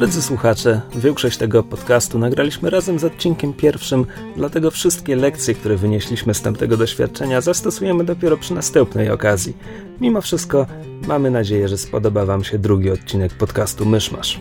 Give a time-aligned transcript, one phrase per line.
[0.00, 4.06] Drodzy słuchacze, większość tego podcastu nagraliśmy razem z odcinkiem pierwszym,
[4.36, 9.56] dlatego wszystkie lekcje, które wynieśliśmy z tamtego doświadczenia, zastosujemy dopiero przy następnej okazji.
[10.00, 10.66] Mimo wszystko,
[11.06, 14.40] mamy nadzieję, że spodoba Wam się drugi odcinek podcastu Myszmasz.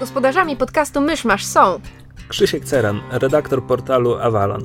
[0.00, 1.80] Gospodarzami podcastu Myszmasz są
[2.28, 4.62] Krzysiek Ceran, redaktor portalu Avalon.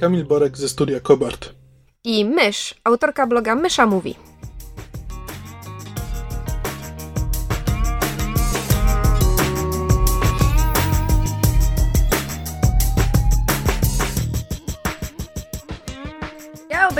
[0.00, 1.54] Kamil Borek ze studia Kobart.
[2.04, 4.29] i Mysz, autorka bloga Mysza Mówi.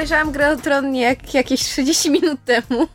[0.00, 2.86] Obejrzałam Grę o Tron jak jakieś 30 minut temu.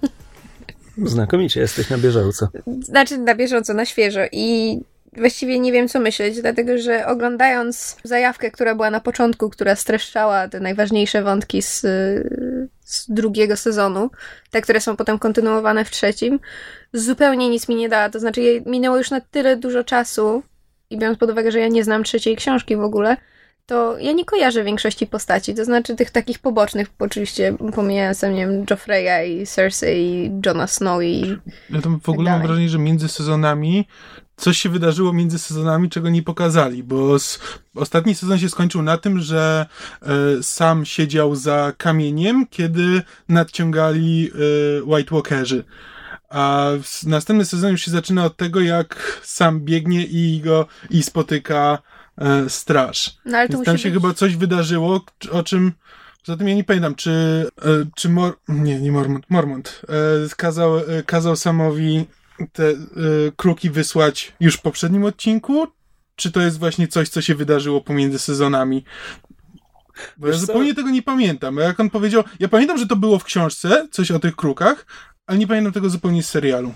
[0.97, 2.47] Znakomicie, jesteś na bieżąco.
[2.81, 4.79] Znaczy na bieżąco, na świeżo i
[5.17, 10.47] właściwie nie wiem co myśleć, dlatego że oglądając zajawkę, która była na początku, która streszczała
[10.47, 11.81] te najważniejsze wątki z,
[12.85, 14.09] z drugiego sezonu,
[14.51, 16.39] te, które są potem kontynuowane w trzecim,
[16.93, 18.09] zupełnie nic mi nie dała.
[18.09, 20.43] To znaczy minęło już na tyle dużo czasu
[20.89, 23.17] i biorąc pod uwagę, że ja nie znam trzeciej książki w ogóle,
[23.65, 28.65] to ja nie kojarzę większości postaci, to znaczy tych takich pobocznych, oczywiście pomijając nie wiem,
[28.69, 31.37] Joffreya i Cersei i Jona Snow i
[31.69, 32.39] Ja tam w ogóle dalej.
[32.39, 33.87] mam wrażenie, że między sezonami
[34.37, 37.39] coś się wydarzyło między sezonami, czego nie pokazali, bo s-
[37.75, 39.65] ostatni sezon się skończył na tym, że
[40.01, 40.07] e,
[40.43, 44.31] sam siedział za kamieniem, kiedy nadciągali
[44.79, 45.63] e, White Walkerzy.
[46.29, 46.69] A
[47.05, 51.77] następny sezon już się zaczyna od tego, jak sam biegnie i go i spotyka
[52.17, 53.17] e, straż.
[53.25, 54.01] No ale to Więc tam się być...
[54.01, 55.71] chyba coś wydarzyło, o czym.
[56.25, 57.11] Poza tym ja nie pamiętam, czy,
[57.61, 58.37] e, czy Mor...
[58.47, 59.25] Nie, nie Mormont.
[59.29, 59.81] Mormont.
[59.89, 62.05] E, kazał, e, kazał Samowi
[62.53, 62.73] te
[63.35, 65.67] kruki wysłać już w poprzednim odcinku?
[66.15, 68.83] Czy to jest właśnie coś, co się wydarzyło pomiędzy sezonami?
[70.17, 70.39] Bo ja co?
[70.39, 71.57] zupełnie tego nie pamiętam.
[71.57, 72.23] Jak on powiedział.
[72.39, 74.85] Ja pamiętam, że to było w książce, coś o tych krukach,
[75.27, 76.73] ale nie pamiętam tego zupełnie z serialu.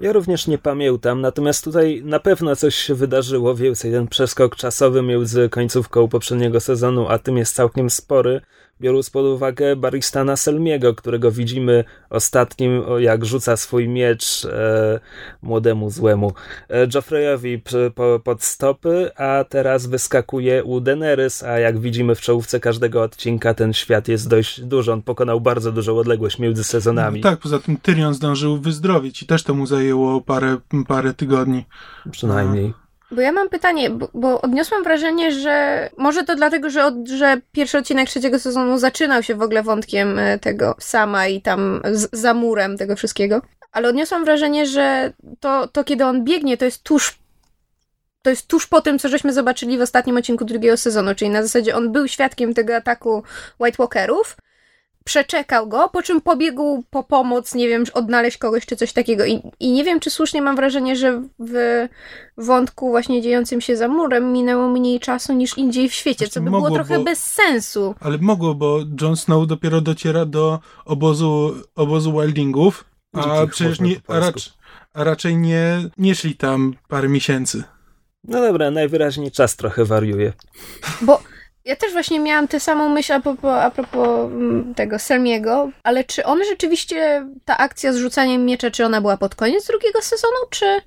[0.00, 3.92] Ja również nie pamiętam, natomiast tutaj na pewno coś się wydarzyło więcej.
[3.92, 8.40] Ten przeskok czasowy między końcówką poprzedniego sezonu, a tym jest całkiem spory,
[8.80, 15.00] biorąc pod uwagę Baristana Selmiego, którego widzimy ostatnim, jak rzuca swój miecz e,
[15.42, 16.32] młodemu złemu
[16.70, 17.62] e, Joffreyowi
[17.94, 23.54] po, pod stopy, a teraz wyskakuje u Daenerys, a jak widzimy w czołówce każdego odcinka,
[23.54, 24.92] ten świat jest dość duży.
[24.92, 27.20] On pokonał bardzo dużą odległość między sezonami.
[27.20, 30.56] Tak, poza tym Tyrion zdążył wyzdrowieć i też to mu zajęło parę,
[30.88, 31.64] parę tygodni.
[32.10, 32.83] Przynajmniej.
[33.14, 37.40] Bo ja mam pytanie, bo, bo odniosłam wrażenie, że może to dlatego, że, od, że
[37.52, 42.08] pierwszy odcinek trzeciego sezonu zaczynał się w ogóle wątkiem e, tego sama i tam z,
[42.12, 43.42] za murem tego wszystkiego,
[43.72, 47.18] ale odniosłam wrażenie, że to, to kiedy on biegnie, to jest tuż
[48.22, 51.42] to jest tuż po tym, co żeśmy zobaczyli w ostatnim odcinku drugiego sezonu, czyli na
[51.42, 53.22] zasadzie on był świadkiem tego ataku
[53.60, 54.36] White Walkerów,
[55.04, 59.24] przeczekał go, po czym pobiegł po pomoc, nie wiem, odnaleźć kogoś czy coś takiego.
[59.24, 61.86] I, I nie wiem, czy słusznie mam wrażenie, że w
[62.38, 66.50] wątku właśnie dziejącym się za murem minęło mniej czasu niż indziej w świecie, co by
[66.50, 67.94] było mogło, trochę bo- bez sensu.
[68.00, 73.96] Ale mogło, bo Jon Snow dopiero dociera do obozu, obozu Wildingów, a Dzikich przecież nie,
[74.08, 74.54] a, racz,
[74.94, 77.62] a raczej nie, nie szli tam parę miesięcy.
[78.24, 80.32] No dobra, najwyraźniej czas trochę wariuje.
[81.00, 81.22] Bo
[81.64, 86.04] ja też właśnie miałam tę samą myśl a propos, a propos mm, tego Selmiego, ale
[86.04, 90.36] czy on rzeczywiście, ta akcja z rzucaniem miecza, czy ona była pod koniec drugiego sezonu,
[90.50, 90.80] czy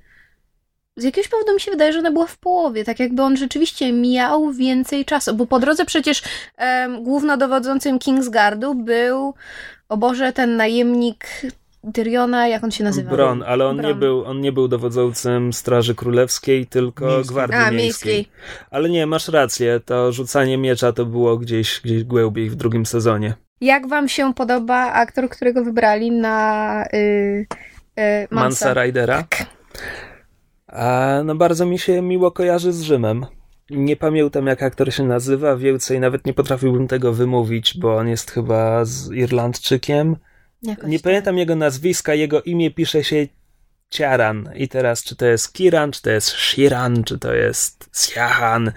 [0.96, 3.92] z jakiegoś powodu mi się wydaje, że ona była w połowie, tak jakby on rzeczywiście
[3.92, 6.22] miał więcej czasu, bo po drodze przecież
[6.56, 9.34] em, głównodowodzącym Kingsguardu był,
[9.88, 11.26] o Boże, ten najemnik
[11.94, 13.10] Tyriona, jak on się nazywa?
[13.10, 13.98] Bron, ale on nie, Bron.
[13.98, 17.26] był, on nie był dowodzącym Straży Królewskiej, tylko Miejskiej.
[17.26, 18.14] Gwardii A, Miejskiej.
[18.14, 18.32] miejskiej.
[18.70, 23.34] Ale nie, masz rację, to rzucanie miecza to było gdzieś, gdzieś głębiej w drugim sezonie.
[23.60, 27.46] Jak wam się podoba aktor, którego wybrali na y, y,
[28.30, 28.66] Mansa?
[28.66, 29.24] Mansa Ridera.
[30.66, 33.26] A, no bardzo mi się miło kojarzy z Rzymem.
[33.70, 38.30] Nie pamiętam jak aktor się nazywa, więcej nawet nie potrafiłbym tego wymówić, bo on jest
[38.30, 40.16] chyba z Irlandczykiem.
[40.62, 41.04] Jakoś Nie tak.
[41.04, 43.26] pamiętam jego nazwiska, jego imię pisze się
[43.90, 44.50] Ciaran.
[44.56, 48.72] I teraz, czy to jest Kiran, czy to jest Shiran, czy to jest Siahan,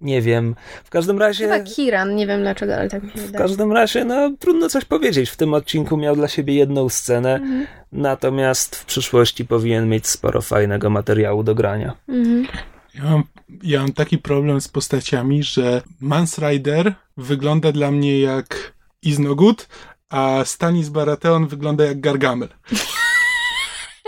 [0.00, 0.54] nie wiem.
[0.84, 1.44] W każdym razie.
[1.48, 3.42] Chyba Kiran, nie wiem dlaczego, ale tak mi się W wydaje.
[3.44, 5.30] każdym razie, no trudno coś powiedzieć.
[5.30, 7.66] W tym odcinku miał dla siebie jedną scenę, Mhm.
[7.92, 11.96] natomiast w przyszłości powinien mieć sporo fajnego materiału do grania.
[12.08, 12.46] Mhm.
[12.94, 13.24] Ja mam,
[13.62, 18.72] ja mam taki problem z postaciami, że Mans Rider wygląda dla mnie jak
[19.02, 19.68] Iznogut,
[20.10, 22.48] a Stanis Baratheon wygląda jak Gargamel.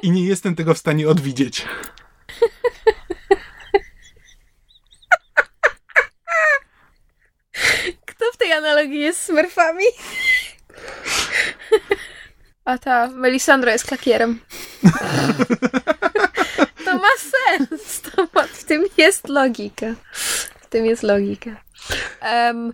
[0.02, 1.66] I nie jestem tego w stanie odwidzieć.
[8.06, 9.84] Kto w tej analogii jest smurfami?
[12.64, 14.40] A ta Melisandra jest klakierem.
[18.72, 19.86] tym jest logika.
[20.60, 21.50] W tym jest logika.
[22.22, 22.72] Um,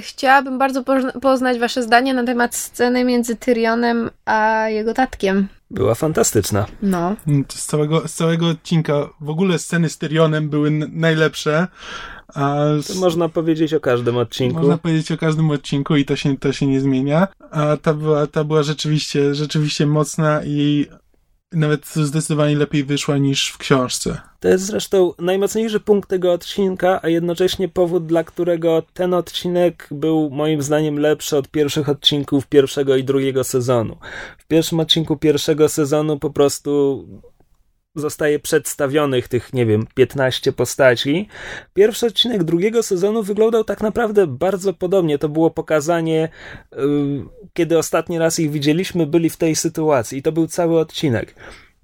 [0.00, 0.84] chciałabym bardzo
[1.22, 5.48] poznać wasze zdanie na temat sceny między Tyrionem a jego tatkiem.
[5.70, 6.66] Była fantastyczna.
[6.82, 7.16] No.
[7.48, 11.66] Z całego, z całego odcinka w ogóle sceny z Tyrionem były najlepsze.
[12.34, 12.96] A z...
[12.96, 14.58] można powiedzieć o każdym odcinku.
[14.58, 17.28] Można powiedzieć o każdym odcinku i to się, to się nie zmienia.
[17.50, 20.86] A ta była, ta była rzeczywiście, rzeczywiście mocna i
[21.52, 24.20] nawet zdecydowanie lepiej wyszła niż w książce.
[24.40, 30.30] To jest zresztą najmocniejszy punkt tego odcinka, a jednocześnie powód, dla którego ten odcinek był
[30.30, 33.96] moim zdaniem lepszy od pierwszych odcinków pierwszego i drugiego sezonu.
[34.38, 37.04] W pierwszym odcinku pierwszego sezonu po prostu
[37.94, 41.28] zostaje przedstawionych tych, nie wiem, 15 postaci.
[41.74, 45.18] Pierwszy odcinek drugiego sezonu wyglądał tak naprawdę bardzo podobnie.
[45.18, 46.28] To było pokazanie,
[46.72, 46.78] yy,
[47.52, 51.34] kiedy ostatni raz ich widzieliśmy, byli w tej sytuacji i to był cały odcinek.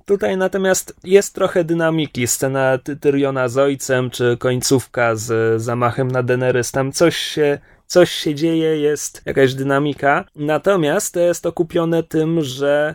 [0.04, 2.26] Tutaj natomiast jest trochę dynamiki.
[2.26, 6.72] Scena Tyriona z ojcem, czy końcówka z zamachem na Daenerys.
[6.72, 10.24] Tam coś się, coś się dzieje, jest jakaś dynamika.
[10.36, 12.94] Natomiast jest to kupione tym, że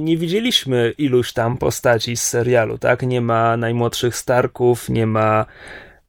[0.00, 3.02] nie widzieliśmy iluś tam postaci z serialu, tak?
[3.02, 5.46] Nie ma najmłodszych Starków, nie ma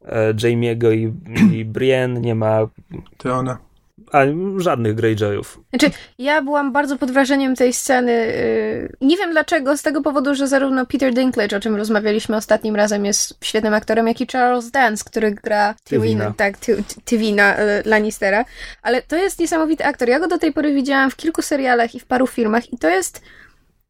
[0.06, 1.14] e, Jamie'ego i,
[1.58, 2.68] i Brienne, nie ma...
[3.24, 3.70] ona.
[4.12, 4.19] A
[4.58, 5.60] żadnych Greyjoyów.
[5.69, 8.12] Znaczy, ja byłam bardzo pod wrażeniem tej sceny.
[8.12, 12.75] Y, nie wiem dlaczego, z tego powodu, że zarówno Peter Dinklage, o czym rozmawialiśmy ostatnim
[12.75, 16.58] razem, jest świetnym aktorem, jak i Charles Dance, który gra Tywina, tak,
[17.06, 18.46] Tywina y, Lannistera.
[18.81, 20.10] Ale to jest niesamowity aktor.
[20.10, 22.90] Ja go do tej pory widziałam w kilku serialach i w paru filmach i to
[22.90, 23.22] jest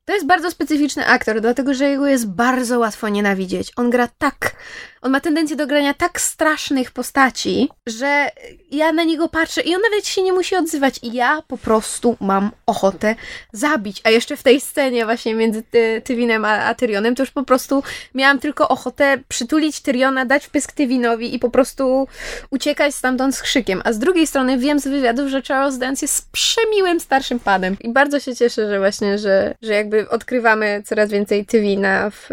[0.05, 3.71] to jest bardzo specyficzny aktor, dlatego że jego jest bardzo łatwo nienawidzieć.
[3.75, 4.55] On gra tak
[5.01, 8.29] on ma tendencję do grania tak strasznych postaci, że
[8.71, 10.99] ja na niego patrzę i on nawet się nie musi odzywać.
[11.01, 13.15] I ja po prostu mam ochotę
[13.53, 14.01] zabić.
[14.03, 17.43] A jeszcze w tej scenie właśnie między ty, Tywinem a, a Tyrionem, to już po
[17.43, 17.83] prostu
[18.15, 22.07] miałam tylko ochotę przytulić Tyriona, dać wpysk Tywinowi i po prostu
[22.49, 23.81] uciekać stamtąd z krzykiem.
[23.85, 27.77] A z drugiej strony wiem z wywiadów, że Charles Dance jest przemiłym starszym panem.
[27.79, 32.27] I bardzo się cieszę, że właśnie, że, że jakby odkrywamy coraz więcej Tywina w,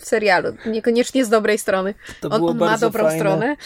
[0.00, 0.48] w serialu.
[0.66, 1.94] Niekoniecznie z dobrej strony.
[2.20, 3.18] To on, było on ma dobrą fajne.
[3.18, 3.56] stronę.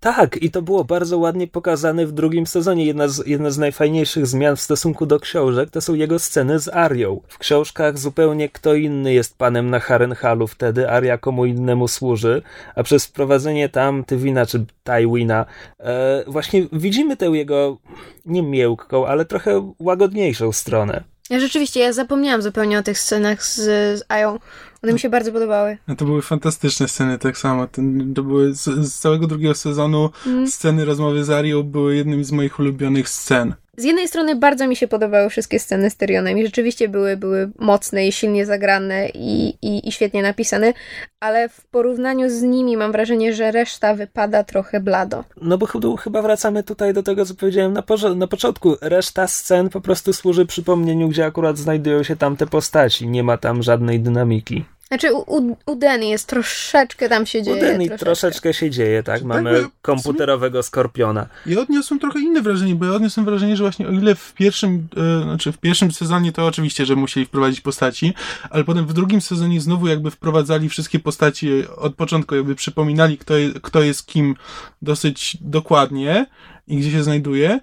[0.00, 2.84] Tak, i to było bardzo ładnie pokazane w drugim sezonie.
[2.84, 6.68] Jedna z, jedna z najfajniejszych zmian w stosunku do książek to są jego sceny z
[6.68, 7.20] Arią.
[7.28, 12.42] W książkach zupełnie kto inny jest panem na Harrenhalu wtedy, Aria komu innemu służy,
[12.74, 15.46] a przez wprowadzenie tam Tywina czy Tywina
[15.80, 17.78] e, właśnie widzimy tę jego
[18.26, 21.04] nie miękką, ale trochę łagodniejszą stronę.
[21.30, 23.54] Ja rzeczywiście, ja zapomniałam zupełnie o tych scenach z,
[23.98, 24.38] z Ają.
[24.82, 25.78] One mi się bardzo podobały.
[25.88, 27.66] No to były fantastyczne sceny, tak samo.
[27.66, 30.48] Ten, to były z, z całego drugiego sezonu mm.
[30.48, 33.54] sceny rozmowy z Arią były jednymi z moich ulubionych scen.
[33.78, 37.50] Z jednej strony bardzo mi się podobały wszystkie sceny z Tyrionem i rzeczywiście były, były
[37.58, 40.72] mocne i silnie zagrane i, i, i świetnie napisane,
[41.20, 45.24] ale w porównaniu z nimi mam wrażenie, że reszta wypada trochę blado.
[45.42, 47.82] No bo chyba wracamy tutaj do tego, co powiedziałem na,
[48.16, 48.76] na początku.
[48.80, 53.08] Reszta scen po prostu służy przypomnieniu, gdzie akurat znajdują się tamte postaci.
[53.08, 54.64] Nie ma tam żadnej dynamiki.
[54.88, 57.56] Znaczy u, u, Denny jest troszeczkę tam się dzieje.
[57.56, 58.04] U Denny troszeczkę.
[58.04, 59.22] troszeczkę się dzieje, tak?
[59.22, 61.26] Mamy tak, komputerowego skorpiona.
[61.46, 64.88] Ja odniosłem trochę inne wrażenie, bo ja odniosłem wrażenie, że właśnie o ile w pierwszym,
[64.96, 68.14] e, znaczy w pierwszym sezonie to oczywiście, że musieli wprowadzić postaci,
[68.50, 73.34] ale potem w drugim sezonie znowu jakby wprowadzali wszystkie postaci od początku, jakby przypominali kto,
[73.62, 74.36] kto jest kim
[74.82, 76.26] dosyć dokładnie
[76.66, 77.60] i gdzie się znajduje.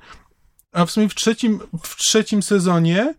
[0.72, 3.14] A w sumie w trzecim, w trzecim sezonie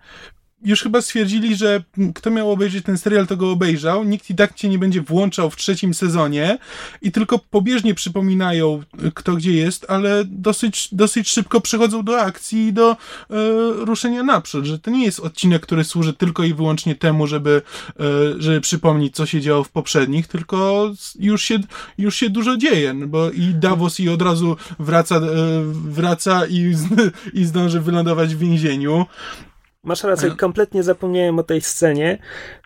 [0.66, 1.82] już chyba stwierdzili, że
[2.14, 4.04] kto miał obejrzeć ten serial, to go obejrzał.
[4.04, 6.58] Nikt i tak cię nie będzie włączał w trzecim sezonie
[7.02, 8.82] i tylko pobieżnie przypominają,
[9.14, 12.96] kto gdzie jest, ale dosyć, dosyć szybko przechodzą do akcji i do e,
[13.85, 17.62] ruszenia naprzód, że to nie jest odcinek, który służy tylko i wyłącznie temu, żeby,
[18.00, 18.02] e,
[18.38, 21.58] żeby przypomnieć, co się działo w poprzednich, tylko już się,
[21.99, 25.20] już się dużo dzieje, no bo i Davos i od razu wraca, e,
[25.73, 26.75] wraca i,
[27.40, 29.06] i zdąży wylądować w więzieniu.
[29.87, 32.19] Masz rację, kompletnie zapomniałem o tej scenie,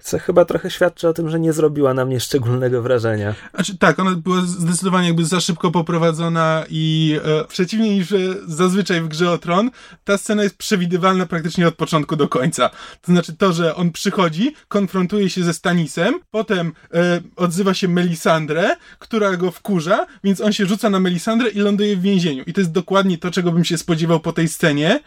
[0.03, 3.35] co chyba trochę świadczy o tym, że nie zrobiła na mnie szczególnego wrażenia.
[3.55, 8.15] Znaczy, tak, ona była zdecydowanie jakby za szybko poprowadzona i e, przeciwnie niż
[8.47, 9.71] zazwyczaj w Grze o Tron,
[10.05, 12.71] ta scena jest przewidywalna praktycznie od początku do końca.
[13.03, 18.77] To znaczy to, że on przychodzi, konfrontuje się ze Stanisem, potem e, odzywa się Melisandre,
[18.99, 22.45] która go wkurza, więc on się rzuca na Melisandrę i ląduje w więzieniu.
[22.47, 25.00] I to jest dokładnie to, czego bym się spodziewał po tej scenie.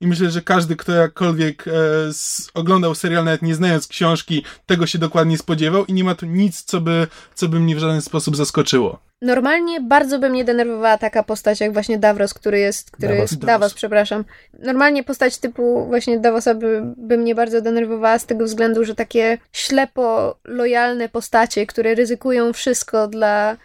[0.00, 1.72] I myślę, że każdy, kto jakkolwiek e,
[2.12, 6.26] z, oglądał serial nawet nie znając książki, tego się dokładnie spodziewał i nie ma tu
[6.26, 8.98] nic, co by, co by mnie w żaden sposób zaskoczyło.
[9.22, 13.30] Normalnie bardzo by mnie denerwowała taka postać jak właśnie Davros, który jest, który Davos.
[13.30, 13.46] jest, Davos.
[13.46, 14.24] Davos, przepraszam.
[14.58, 19.38] Normalnie postać typu właśnie Davosa by, by mnie bardzo denerwowała z tego względu, że takie
[19.52, 23.56] ślepo lojalne postacie, które ryzykują wszystko dla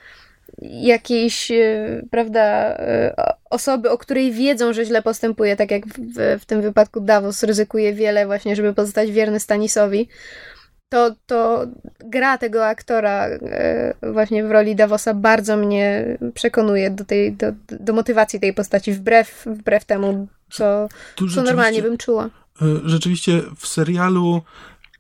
[0.62, 3.16] jakiejś, e, prawda, e,
[3.50, 7.94] osoby, o której wiedzą, że źle postępuje, tak jak w, w tym wypadku Davos ryzykuje
[7.94, 10.08] wiele właśnie, żeby pozostać wierny Stanisowi
[10.90, 11.66] to, to
[12.00, 17.48] gra tego aktora e, właśnie w roli Davosa bardzo mnie przekonuje do, tej, do,
[17.80, 20.88] do motywacji tej postaci, wbrew, wbrew temu, co,
[21.36, 22.30] co normalnie bym czuła.
[22.86, 24.42] rzeczywiście w serialu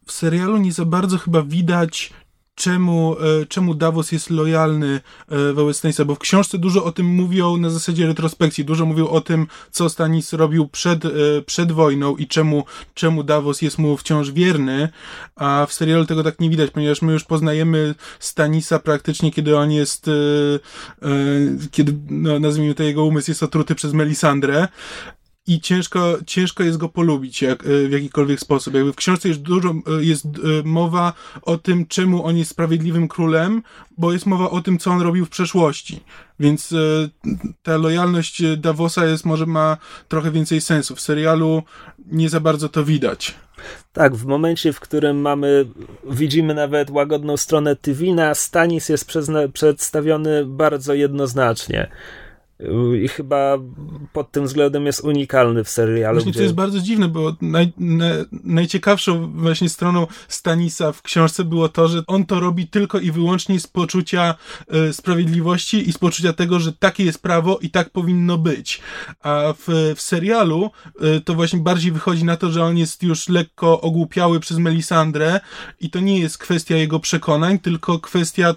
[0.06, 2.14] w serialu nie za bardzo chyba widać
[2.56, 7.06] czemu, e, czemu Davos jest lojalny e, wobec Stanisa, bo w książce dużo o tym
[7.06, 11.10] mówią na zasadzie retrospekcji, dużo mówią o tym, co Stanis robił przed, e,
[11.46, 14.90] przed wojną i czemu, czemu Davos jest mu wciąż wierny,
[15.36, 19.72] a w serialu tego tak nie widać, ponieważ my już poznajemy Stanisa praktycznie, kiedy on
[19.72, 20.10] jest,
[21.72, 24.68] kiedy, no, nazwijmy to, jego umysł jest otruty przez Melisandrę,
[25.48, 28.74] i ciężko, ciężko jest go polubić jak, e, w jakikolwiek sposób.
[28.74, 30.30] Jakby w książce jest dużo, e, jest e,
[30.64, 33.64] mowa o tym, czemu on jest sprawiedliwym królem,
[33.98, 36.04] bo jest mowa o tym, co on robił w przeszłości.
[36.40, 36.74] Więc
[37.64, 40.96] ta lojalność Davosa jest, może ma trochę więcej sensu.
[40.96, 41.64] W serialu
[42.12, 43.36] nie za bardzo to widać.
[43.94, 45.66] Tak, w momencie, w którym mamy,
[46.10, 49.12] widzimy nawet łagodną stronę Tywina, Stanis jest
[49.54, 51.92] przedstawiony bardzo jednoznacznie.
[53.04, 53.58] I chyba
[54.14, 56.16] pod tym względem jest unikalny w serialu.
[56.16, 56.40] Właśnie gdzie...
[56.40, 58.06] to jest bardzo dziwne, bo naj, na,
[58.44, 63.60] najciekawszą właśnie stroną Stanisa w książce było to, że on to robi tylko i wyłącznie
[63.60, 64.36] z poczucia
[64.68, 68.82] e, sprawiedliwości i z poczucia tego, że takie jest prawo i tak powinno być.
[69.24, 70.72] A w, w serialu
[71.02, 75.40] e, to właśnie bardziej wychodzi na to, że on jest już lekko ogłupiały przez Melisandrę
[75.80, 78.56] i to nie jest kwestia jego przekonań, tylko kwestia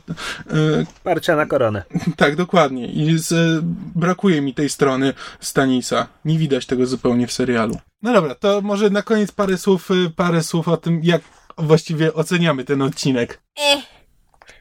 [0.50, 1.82] e, Parcia na koronę.
[2.16, 2.86] tak, dokładnie.
[2.86, 3.64] I z,
[3.94, 6.06] brakuje mi tej strony Stanisa.
[6.24, 7.78] Nie widać tego zupełnie w serialu.
[8.02, 11.22] No dobra, to może na koniec parę słów, e, parę słów o tym, jak
[11.58, 13.40] właściwie oceniamy ten odcinek.
[13.56, 13.82] Eh,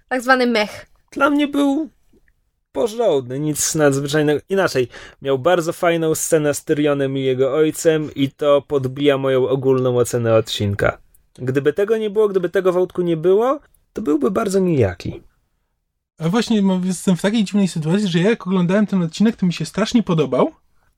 [0.10, 0.86] tak zwany mech.
[1.12, 1.90] Dla mnie był
[2.72, 4.42] porządny, nic nadzwyczajnego.
[4.50, 4.88] Inaczej,
[5.22, 10.36] miał bardzo fajną scenę z Tyrionem i jego ojcem i to podbija moją ogólną ocenę
[10.36, 10.98] odcinka.
[11.36, 13.60] Gdyby tego nie było, gdyby tego wątku nie było,
[13.94, 15.22] to byłby bardzo nijaki.
[16.20, 19.54] A właśnie jestem w takiej dziwnej sytuacji, że ja jak oglądałem ten odcinek, to mi
[19.54, 20.52] się strasznie podobał.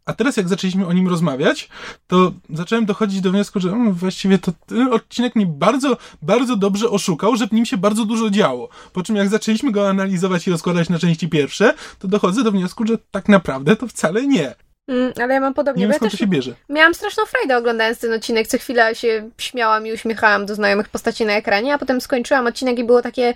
[0.05, 1.69] A teraz jak zaczęliśmy o nim rozmawiać,
[2.07, 6.89] to zacząłem dochodzić do wniosku, że mm, właściwie to ten odcinek mnie bardzo, bardzo dobrze
[6.89, 8.69] oszukał, że w nim się bardzo dużo działo.
[8.93, 12.87] Po czym jak zaczęliśmy go analizować i rozkładać na części pierwsze, to dochodzę do wniosku,
[12.87, 14.55] że tak naprawdę to wcale nie.
[14.87, 16.55] Mm, ale ja mam Nie podobnie, wiem bo ja skąd to się bierze.
[16.69, 18.47] miałam straszną frajdę oglądając ten odcinek.
[18.47, 22.79] Co chwila się śmiałam i uśmiechałam do znajomych postaci na ekranie, a potem skończyłam odcinek
[22.79, 23.33] i było takie...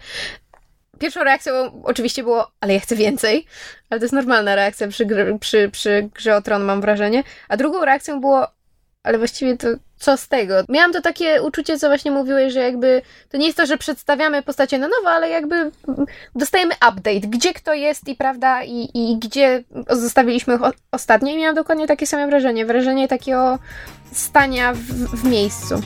[0.99, 3.45] Pierwszą reakcją oczywiście było, ale ja chcę więcej,
[3.89, 7.23] ale to jest normalna reakcja przy, gr- przy, przy grze o tron, mam wrażenie.
[7.49, 8.47] A drugą reakcją było,
[9.03, 10.53] ale właściwie to co z tego?
[10.69, 14.43] Miałam to takie uczucie, co właśnie mówiłeś, że jakby to nie jest to, że przedstawiamy
[14.43, 15.71] postacie na nowo, ale jakby
[16.35, 21.31] dostajemy update, gdzie kto jest i prawda, i, i gdzie zostawiliśmy o- ostatnio.
[21.33, 22.65] I miałam dokładnie takie same wrażenie.
[22.65, 23.59] Wrażenie takiego
[24.11, 24.77] stania w,
[25.21, 25.81] w miejscu.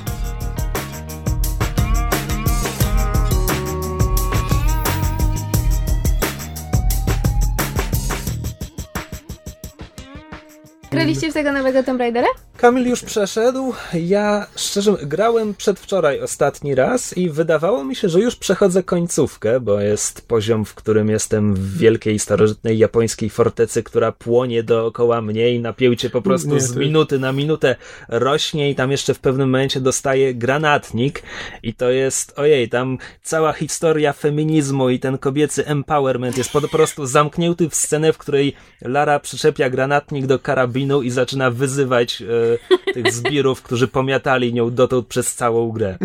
[10.97, 12.27] Graliście w tego nowego Tomb Raidera?
[12.57, 13.73] Kamil już przeszedł.
[13.93, 19.79] Ja szczerze grałem przedwczoraj ostatni raz i wydawało mi się, że już przechodzę końcówkę, bo
[19.79, 25.59] jest poziom, w którym jestem w wielkiej starożytnej japońskiej fortecy, która płonie dookoła mnie i
[25.59, 27.75] napięcie po prostu Nie, z minuty na minutę
[28.09, 31.23] rośnie i tam jeszcze w pewnym momencie dostaję granatnik
[31.63, 37.05] i to jest, ojej, tam cała historia feminizmu i ten kobiecy empowerment jest po prostu
[37.05, 42.46] zamknięty w scenę, w której Lara przyczepia granatnik do karabinu i zaczyna wyzywać e,
[42.93, 45.97] tych zbirów, którzy pomiatali nią dotąd przez całą grę.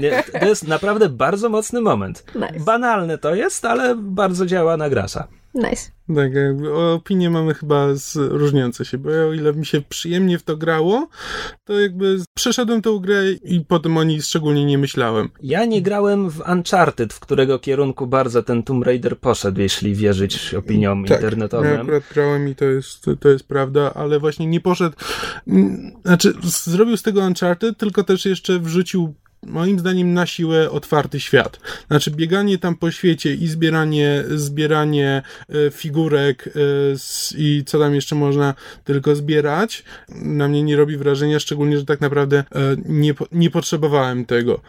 [0.00, 2.24] Nie, to jest naprawdę bardzo mocny moment.
[2.34, 2.64] Nice.
[2.64, 5.28] Banalne to jest, ale bardzo działa na gracza.
[5.54, 5.90] Nice.
[6.14, 10.38] Tak, jakby opinie mamy chyba z, różniące się, bo ja, o ile mi się przyjemnie
[10.38, 11.08] w to grało,
[11.64, 15.28] to jakby przeszedłem tą grę i potem o niej szczególnie nie myślałem.
[15.42, 20.54] Ja nie grałem w Uncharted, w którego kierunku bardzo ten Tomb Raider poszedł, jeśli wierzyć
[20.54, 21.74] opiniom Tak, internetowym.
[21.74, 24.96] Ja akurat grałem i to jest, to jest prawda, ale właśnie nie poszedł.
[25.48, 29.14] mm, Znaczy, zrobił z tego Uncharted, tylko też jeszcze wrzucił
[29.46, 31.60] moim zdaniem na siłę otwarty świat.
[31.88, 36.50] Znaczy bieganie tam po świecie i zbieranie, zbieranie e, figurek e,
[37.36, 38.54] i co tam jeszcze można
[38.84, 42.44] tylko zbierać, na mnie nie robi wrażenia, szczególnie, że tak naprawdę e,
[42.86, 44.60] nie, nie potrzebowałem tego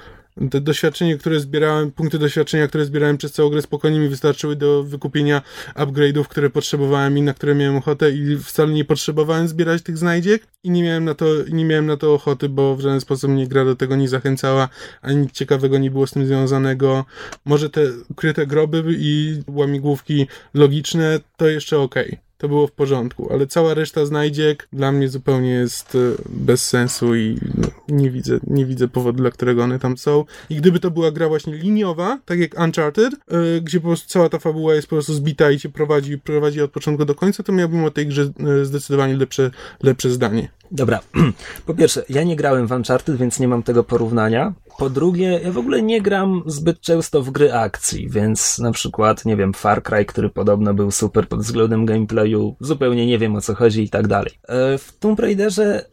[0.52, 4.84] te doświadczenie, które zbierałem, punkty doświadczenia, które zbierałem przez całą grę spokojnie mi wystarczyły do
[4.84, 5.42] wykupienia
[5.76, 10.48] upgrade'ów, które potrzebowałem i na które miałem ochotę i wcale nie potrzebowałem zbierać tych znajdziek
[10.64, 13.48] i nie miałem na to, nie miałem na to ochoty, bo w żaden sposób mnie
[13.48, 14.70] gra do tego nie zachęcała,
[15.02, 17.06] ani nic ciekawego nie było z tym związanego.
[17.46, 22.08] Może te ukryte groby i łamigłówki logiczne to jeszcze okej.
[22.08, 25.98] Okay to było w porządku, ale cała reszta znajdziek dla mnie zupełnie jest e,
[26.30, 30.26] bez sensu i no, nie widzę, nie widzę powodu, dla którego one tam są.
[30.50, 34.30] I gdyby to była gra właśnie liniowa, tak jak Uncharted, yy, gdzie po prostu cała
[34.30, 37.52] ta fabuła jest po prostu zbita i cię prowadzi, prowadzi od początku do końca, to
[37.52, 39.52] miałbym o tej grze yy, zdecydowanie lepsze,
[39.84, 40.50] lepsze zdanie.
[40.72, 41.00] Dobra,
[41.66, 44.54] po pierwsze, ja nie grałem w Uncharted, więc nie mam tego porównania.
[44.82, 49.26] Po drugie, ja w ogóle nie gram zbyt często w gry akcji, więc na przykład,
[49.26, 53.42] nie wiem, Far Cry, który podobno był super pod względem gameplayu, zupełnie nie wiem o
[53.42, 54.32] co chodzi i tak dalej.
[54.48, 55.86] E, w Tomb Raiderze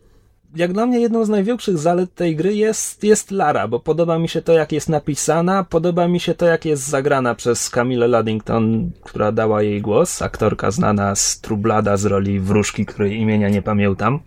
[0.57, 4.29] jak dla mnie jedną z największych zalet tej gry jest, jest Lara, bo podoba mi
[4.29, 8.91] się to, jak jest napisana, podoba mi się to, jak jest zagrana przez Camille Luddington,
[9.05, 14.21] która dała jej głos, aktorka znana z Trublada z roli wróżki, której imienia nie pamiętam.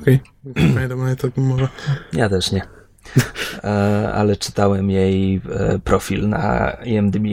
[0.00, 0.74] Okej, okay.
[0.74, 1.68] pamiętam, ale to mowa.
[2.12, 2.75] Ja też nie.
[3.64, 7.26] E, ale czytałem jej e, profil na IMDb.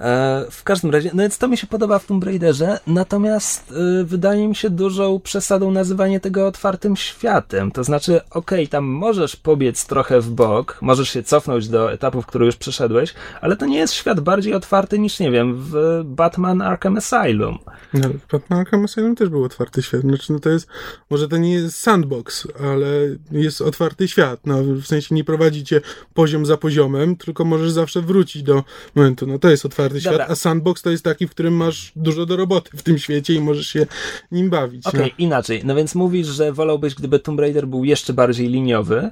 [0.00, 4.04] E, w każdym razie, no więc to mi się podoba w Tomb Raiderze, natomiast y,
[4.04, 7.70] wydaje mi się dużą przesadą nazywanie tego otwartym światem.
[7.70, 12.26] To znaczy, okej, okay, tam możesz pobiec trochę w bok, możesz się cofnąć do etapów,
[12.26, 16.62] które już przeszedłeś, ale to nie jest świat bardziej otwarty niż, nie wiem, w Batman
[16.62, 17.58] Arkham Asylum.
[17.94, 20.00] No, Batman Arkham Asylum też był otwarty świat.
[20.00, 20.66] Znaczy, no to jest,
[21.10, 22.86] może to nie jest sandbox, ale
[23.30, 24.40] jest otwarty świat.
[24.46, 25.80] No, w sensie nie prowadzi cię
[26.14, 29.26] poziom za poziomem, tylko możesz zawsze wrócić do momentu.
[29.26, 30.18] No to jest otwarty otwarty Dobra.
[30.18, 33.34] świat, a sandbox to jest taki, w którym masz dużo do roboty w tym świecie
[33.34, 33.86] i możesz się
[34.32, 34.86] nim bawić.
[34.86, 35.24] Okej, okay, no.
[35.24, 35.60] inaczej.
[35.64, 39.10] No więc mówisz, że wolałbyś, gdyby Tomb Raider był jeszcze bardziej liniowy,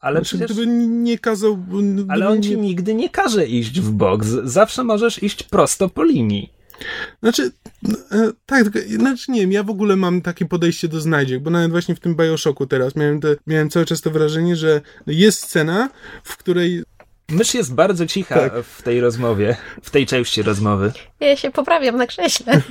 [0.00, 0.56] ale znaczy, przecież...
[0.56, 1.56] Gdyby nie kazał...
[1.56, 2.56] Gdyby ale on ci nie...
[2.56, 4.24] nigdy nie każe iść w bok.
[4.44, 6.52] Zawsze możesz iść prosto po linii.
[7.22, 7.50] Znaczy,
[8.12, 11.70] e, tak, znaczy nie wiem, ja w ogóle mam takie podejście do znajdziek, bo nawet
[11.70, 15.90] właśnie w tym Bioshocku teraz miałem, te, miałem cały czas to wrażenie, że jest scena,
[16.24, 16.82] w której
[17.30, 18.64] Mysz jest bardzo cicha tak.
[18.64, 20.92] w tej rozmowie, w tej części rozmowy.
[21.20, 22.52] Ja się poprawiam na krześle.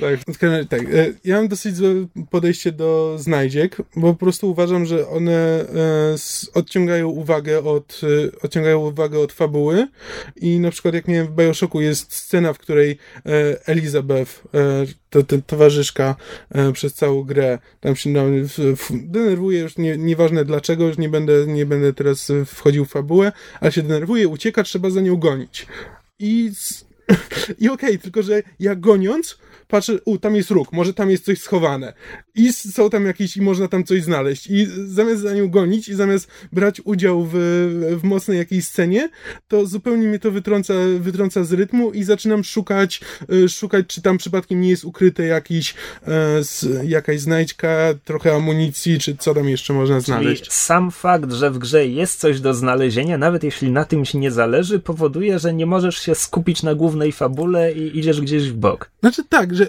[0.00, 0.20] tak,
[0.68, 0.80] tak.
[0.80, 1.88] E, ja mam dosyć złe
[2.30, 5.66] podejście do znajdziek, bo po prostu uważam, że one e,
[6.54, 9.88] odciągają uwagę od, e, odciągają uwagę od fabuły
[10.36, 12.98] i na przykład jak miałem w Bioshocku jest scena, w której
[13.66, 14.42] Elizabeth,
[15.10, 16.16] to, to, towarzyszka
[16.72, 18.24] przez całą grę tam się no,
[18.90, 23.72] denerwuje, już nie, nieważne dlaczego, już nie będę, nie będę teraz wchodził w fabułę, ale
[23.72, 25.66] się denerwuje, ucieka, trzeba za nią gonić.
[26.18, 26.52] I
[27.58, 31.24] i okej, okay, tylko że ja goniąc, patrzę, u, tam jest róg, może tam jest
[31.24, 31.92] coś schowane.
[32.34, 34.46] I są tam jakieś, i można tam coś znaleźć.
[34.46, 37.34] I zamiast za nią gonić i zamiast brać udział w,
[38.00, 39.08] w mocnej jakiejś scenie,
[39.48, 43.00] to zupełnie mnie to wytrąca, wytrąca z rytmu i zaczynam szukać,
[43.32, 45.74] y, szukać, czy tam przypadkiem nie jest ukryte jakiś,
[46.06, 46.42] e,
[46.84, 47.68] jakaś znajdźka,
[48.04, 50.42] trochę amunicji, czy co tam jeszcze można znaleźć.
[50.42, 54.18] Czyli sam fakt, że w grze jest coś do znalezienia, nawet jeśli na tym ci
[54.18, 58.54] nie zależy, powoduje, że nie możesz się skupić na głównej fabule i idziesz gdzieś w
[58.54, 58.90] bok.
[59.00, 59.66] Znaczy tak, że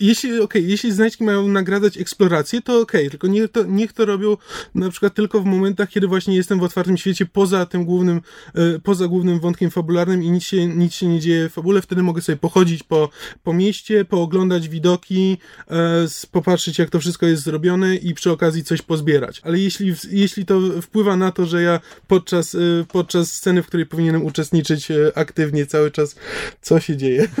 [0.00, 4.04] jeśli, okay, jeśli znajdźki mają nagradzać eksplorację, to okej, okay, tylko niech to, niech to
[4.04, 4.36] robią
[4.74, 8.20] na przykład tylko w momentach, kiedy właśnie jestem w otwartym świecie poza tym głównym,
[8.54, 12.02] e, poza głównym wątkiem fabularnym i nic się, nic się nie dzieje w fabule, wtedy
[12.02, 13.08] mogę sobie pochodzić po,
[13.42, 15.38] po mieście, pooglądać widoki,
[15.70, 19.40] e, popatrzeć jak to wszystko jest zrobione i przy okazji coś pozbierać.
[19.44, 22.58] Ale jeśli, jeśli to wpływa na to, że ja podczas, e,
[22.92, 26.16] podczas sceny, w której powinienem uczestniczyć aktywnie cały czas,
[26.60, 27.28] co się dzieje?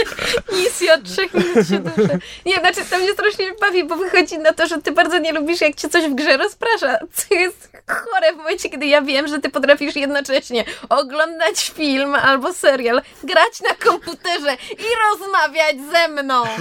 [0.58, 2.18] Misji od trzech minut się duszę.
[2.46, 5.60] Nie, znaczy to mnie strasznie bawi, bo wychodzi na to, że ty bardzo nie lubisz,
[5.60, 9.38] jak cię coś w grze rozprasza, co jest chore w momencie, kiedy ja wiem, że
[9.38, 16.42] ty potrafisz jednocześnie oglądać film albo serial, grać na komputerze i rozmawiać ze mną.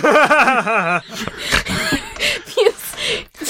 [2.57, 2.75] Więc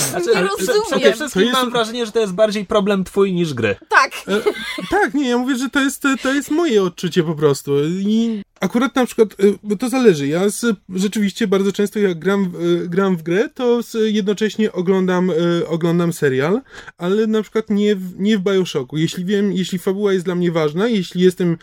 [0.09, 0.81] znaczy, nie rozumiem.
[0.91, 1.53] Przede wszystkim jest...
[1.53, 3.75] mam wrażenie, że to jest bardziej problem twój niż gry.
[3.89, 4.11] Tak.
[4.27, 4.41] E,
[4.89, 7.71] tak, nie, ja mówię, że to jest, to jest moje odczucie po prostu.
[7.83, 9.36] I akurat na przykład,
[9.71, 10.28] y, to zależy.
[10.28, 12.52] Ja z, rzeczywiście bardzo często jak gram,
[12.84, 16.62] y, gram w grę, to z, jednocześnie oglądam, y, oglądam serial,
[16.97, 18.97] ale na przykład nie w, nie w Bioshocku.
[18.97, 21.58] Jeśli wiem, jeśli fabuła jest dla mnie ważna, jeśli jestem,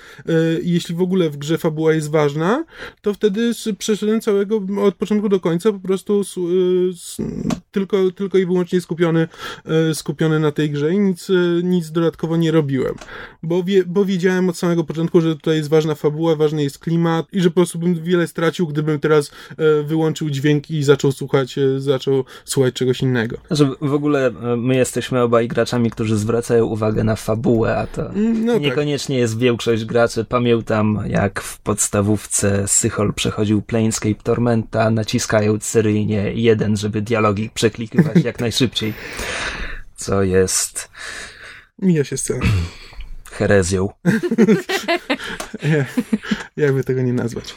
[0.63, 2.65] jeśli w ogóle w grze fabuła jest ważna,
[3.03, 7.17] to wtedy przeszedłem całego od początku do końca po prostu z,
[7.71, 9.29] tylko, tylko i wyłącznie skupiony,
[9.95, 11.29] skupiony na tej grze i nic,
[11.63, 12.95] nic dodatkowo nie robiłem.
[13.43, 17.27] Bo, wie, bo wiedziałem od samego początku, że tutaj jest ważna fabuła, ważny jest klimat
[17.33, 21.59] i że po prostu bym wiele stracił, gdybym teraz e, wyłączył dźwięk i zaczął słuchać,
[21.59, 23.37] e, zaczął słuchać czegoś innego.
[23.51, 28.11] Że w ogóle e, my jesteśmy obaj graczami, którzy zwracają uwagę na fabułę, a to
[28.11, 28.63] mm, no tak.
[28.63, 29.21] niekoniecznie tak.
[29.21, 30.25] jest większość graczy.
[30.25, 38.41] Pamiętam, jak w podstawówce Sychol przechodził Planescape Tormenta, naciskając seryjnie jeden, żeby dialogi przeklikiwać jak
[38.47, 38.95] najszybciej.
[39.97, 40.91] Co jest...
[41.79, 42.47] Mija się scena
[43.39, 43.89] herezją.
[46.59, 47.55] Jakby tego nie nazwać.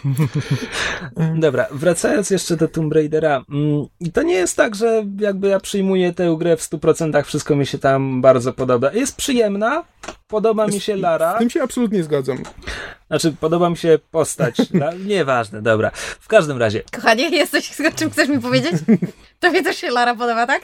[1.36, 3.44] Dobra, wracając jeszcze do Tomb Raidera.
[3.50, 7.56] Mm, I to nie jest tak, że jakby ja przyjmuję tę grę w 100%, wszystko
[7.56, 8.94] mi się tam bardzo podoba.
[8.94, 9.84] Jest przyjemna,
[10.28, 11.36] podoba mi się Lara.
[11.36, 12.38] Z tym się absolutnie zgadzam.
[13.08, 14.58] Znaczy, podoba mi się postać.
[15.06, 15.92] Nieważne, dobra.
[16.20, 16.84] W każdym razie.
[16.92, 18.74] Kochanie, jesteś o czym chcesz mi powiedzieć?
[19.40, 20.62] Tobie też się Lara podoba, tak?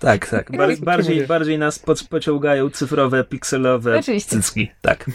[0.00, 0.56] Tak, tak.
[0.56, 4.30] Bar bardziej, bardziej nas po pociągają cyfrowe, pikselowe Oczywiście.
[4.30, 4.70] cycki.
[4.82, 5.06] Tak.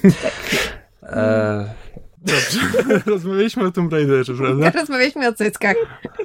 [1.03, 1.86] e
[2.27, 2.59] Dobrze,
[3.11, 4.71] rozmawialiśmy o Tomb Raiderze, prawda?
[4.79, 5.75] Rozmawialiśmy o cyckach.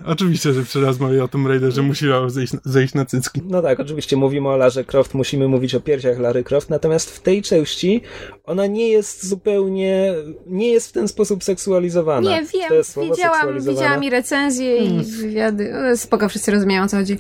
[0.04, 3.40] Oczywiście, że przy rozmowie o Tomb Raiderze musiała zejść, zejść na cycki.
[3.44, 7.20] No tak, oczywiście mówimy o Larze Croft, musimy mówić o piersiach Lary Croft, natomiast w
[7.20, 8.02] tej części
[8.44, 10.14] ona nie jest zupełnie,
[10.46, 12.30] nie jest w ten sposób seksualizowana.
[12.30, 15.04] Nie, wiem, widziałam, widziałam i recenzje i hmm.
[15.04, 15.72] wywiady.
[15.96, 17.18] Spoko, wszyscy rozumieją o co chodzi.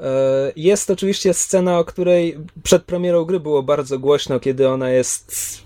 [0.00, 5.60] E, jest oczywiście scena, o której przed premierą gry było bardzo głośno, kiedy ona jest.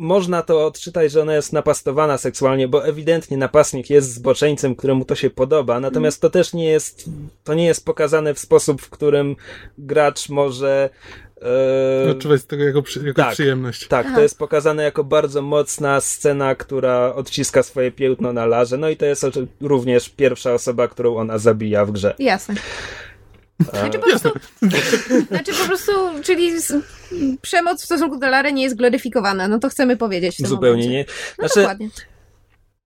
[0.00, 5.14] Można to odczytać, że ona jest napastowana seksualnie, bo ewidentnie napastnik jest zboczeńcem, któremu to
[5.14, 5.80] się podoba.
[5.80, 7.10] Natomiast to też nie jest,
[7.44, 9.36] to nie jest pokazane w sposób, w którym
[9.78, 10.90] gracz może
[11.42, 13.88] Eee, Odczuwać tego jako, przy, jako tak, przyjemność.
[13.88, 14.16] Tak, Aha.
[14.16, 18.76] to jest pokazane jako bardzo mocna scena, która odciska swoje piętno na larze.
[18.76, 19.26] No i to jest
[19.60, 22.14] również pierwsza osoba, którą ona zabija w grze.
[22.18, 22.54] Jasne.
[23.64, 24.30] Znaczy po prostu,
[25.28, 25.92] znaczy po prostu
[26.22, 26.52] czyli
[27.42, 30.90] przemoc w stosunku do Lary nie jest gloryfikowana, no to chcemy powiedzieć Zupełnie momencie.
[30.90, 31.04] nie.
[31.38, 31.88] No znaczy, dokładnie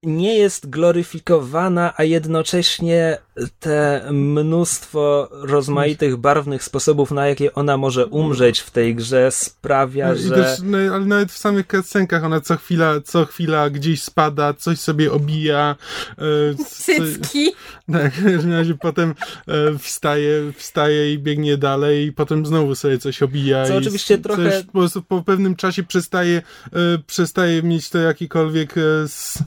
[0.06, 3.18] nie jest gloryfikowana, a jednocześnie
[3.60, 10.16] te mnóstwo rozmaitych, barwnych sposobów, na jakie ona może umrzeć w tej grze sprawia, no,
[10.16, 10.34] że...
[10.34, 14.78] Też, no, ale nawet w samych cutscenkach ona co chwila, co chwila gdzieś spada, coś
[14.78, 15.76] sobie obija.
[16.18, 17.52] E, Cycki.
[17.92, 19.14] Tak, w każdym razie potem
[19.48, 23.66] e, wstaje, wstaje i biegnie dalej i potem znowu sobie coś obija.
[23.66, 24.62] Co oczywiście trochę...
[24.72, 29.38] po, po pewnym czasie przestaje, e, przestaje mieć to jakikolwiek e, s,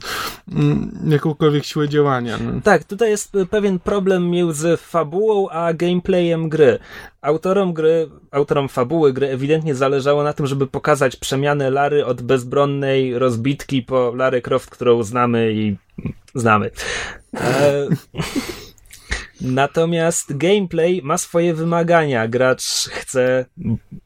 [1.08, 2.38] jakąkolwiek siłę działania.
[2.38, 2.60] No.
[2.64, 6.78] Tak, tutaj jest pewien problem między fabułą a gameplayem gry.
[7.20, 13.18] Autorom gry, autorom fabuły gry ewidentnie zależało na tym, żeby pokazać przemianę Lary od bezbronnej
[13.18, 15.76] rozbitki po Lary Croft, którą znamy i
[16.34, 16.70] znamy.
[17.34, 17.88] E...
[19.40, 22.28] Natomiast gameplay ma swoje wymagania.
[22.28, 23.44] Gracz chce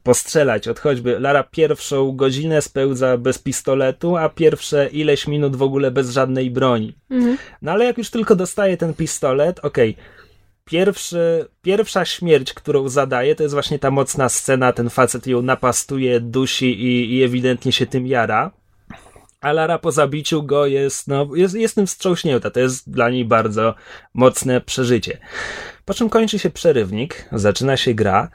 [0.03, 5.90] postrzelać od choćby Lara pierwszą godzinę spełdza bez pistoletu, a pierwsze ileś minut w ogóle
[5.90, 6.95] bez żadnej broni.
[7.11, 7.37] Mhm.
[7.62, 9.90] No ale jak już tylko dostaje ten pistolet, okej.
[9.90, 10.23] Okay,
[10.64, 14.73] Pierwszy, pierwsza śmierć, którą zadaje, to jest właśnie ta mocna scena.
[14.73, 18.51] Ten facet ją napastuje, dusi i, i ewidentnie się tym jara.
[19.43, 22.51] A Lara po zabiciu go jest, no, jest, jest tym wstrząśnięta.
[22.51, 23.75] To jest dla niej bardzo
[24.15, 25.19] mocne przeżycie.
[25.85, 28.29] Po czym kończy się przerywnik, zaczyna się gra.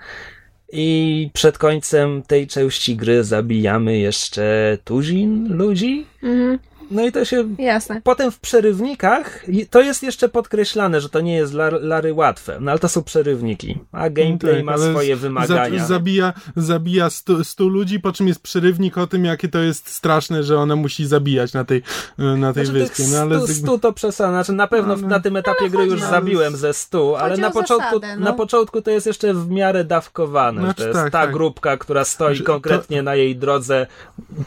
[0.71, 6.05] I przed końcem tej części gry zabijamy jeszcze tuzin ludzi.
[6.23, 6.59] Mhm.
[6.91, 7.43] No i to się.
[7.59, 8.01] Jasne.
[8.03, 12.79] Potem w przerywnikach to jest jeszcze podkreślane, że to nie jest Lary łatwe, no ale
[12.79, 15.85] to są przerywniki, a gameplay tak, ma swoje wymagania.
[15.85, 17.09] zabija zabija
[17.43, 21.07] 100, ludzi, po czym jest przerywnik o tym, jakie to jest straszne, że ona musi
[21.07, 21.81] zabijać na tej,
[22.17, 23.03] na tej znaczy, wyspie.
[23.11, 26.01] No, ale 100, 100 to przesada, znaczy na pewno no, na tym etapie gry już
[26.01, 28.25] zabiłem ze 100, ale na początku, zasadę, no.
[28.25, 30.61] na początku to jest jeszcze w miarę dawkowane.
[30.61, 31.31] Znaczy, to jest tak, ta tak.
[31.31, 33.03] grupka, która stoi znaczy, konkretnie to...
[33.03, 33.87] na jej drodze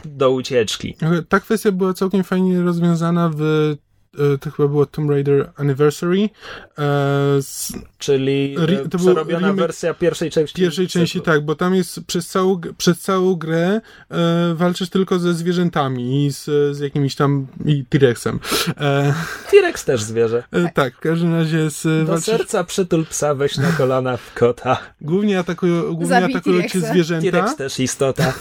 [0.05, 0.95] do ucieczki.
[1.29, 6.21] Ta kwestia była całkiem fajnie rozwiązana w e, to chyba było Tomb Raider Anniversary.
[6.23, 6.29] E,
[7.41, 10.61] z, Czyli re, to przerobiona wersja pierwszej części.
[10.61, 15.33] Pierwszej części, tak, bo tam jest przez całą, przez całą grę e, walczysz tylko ze
[15.33, 18.39] zwierzętami i z, z jakimiś tam i T-Rexem.
[18.77, 19.13] E,
[19.51, 20.43] T-Rex też zwierzę.
[20.51, 22.25] E, tak, w każdym razie z, Do walczysz...
[22.25, 24.77] serca przytul psa, weź na kolana w kota.
[25.01, 27.31] Głównie atakują, głównie atakują cię zwierzęta.
[27.31, 28.33] T-Rex też istota.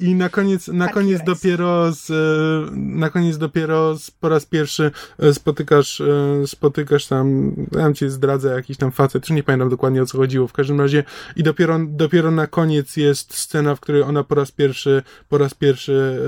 [0.00, 4.90] I na koniec, na koniec dopiero z, e, na koniec dopiero z, po raz pierwszy
[5.18, 9.68] e, spotykasz, e, spotykasz tam, ja tam cię zdradzę, jakiś tam facet, już nie pamiętam
[9.68, 11.04] dokładnie o co chodziło, w każdym razie
[11.36, 15.54] i dopiero, dopiero na koniec jest scena, w której ona po raz pierwszy, po raz
[15.54, 16.18] pierwszy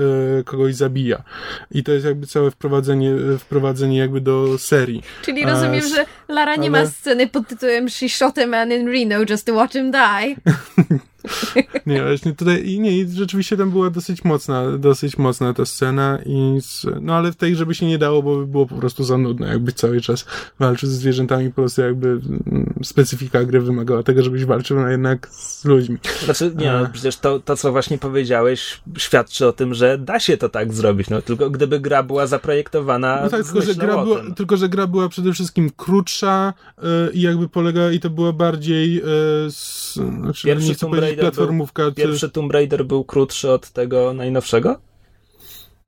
[0.45, 1.23] kogoś zabija.
[1.71, 5.03] I to jest jakby całe wprowadzenie, wprowadzenie jakby do serii.
[5.21, 6.83] Czyli rozumiem, że Lara nie ale...
[6.83, 10.35] ma sceny pod tytułem She shot a man in Reno just to watch him die.
[11.85, 16.85] nie, właśnie tutaj, nie, rzeczywiście tam była dosyć mocna, dosyć mocna ta scena i, z,
[17.01, 19.47] no ale w tej, żeby się nie dało, bo by było po prostu za nudno,
[19.47, 20.25] jakby cały czas
[20.59, 25.27] walczył ze zwierzętami, po prostu jakby mm, specyfika gry wymagała tego, żebyś walczył no jednak
[25.31, 25.97] z ludźmi.
[26.25, 30.37] Znaczy, nie, no, przecież to, to, co właśnie powiedziałeś, świadczy o tym, że da się
[30.37, 34.21] to tak zrobić, no tylko gdyby gra była zaprojektowana no tak, tylko że, gra była,
[34.35, 38.93] tylko, że gra była przede wszystkim krótsza yy, i jakby polega, i to była bardziej
[38.93, 39.01] yy,
[39.49, 40.75] z, znaczy, Pierwszy
[41.17, 41.83] platformówka.
[41.83, 44.79] Był, pierwszy Tomb Raider był krótszy od tego najnowszego?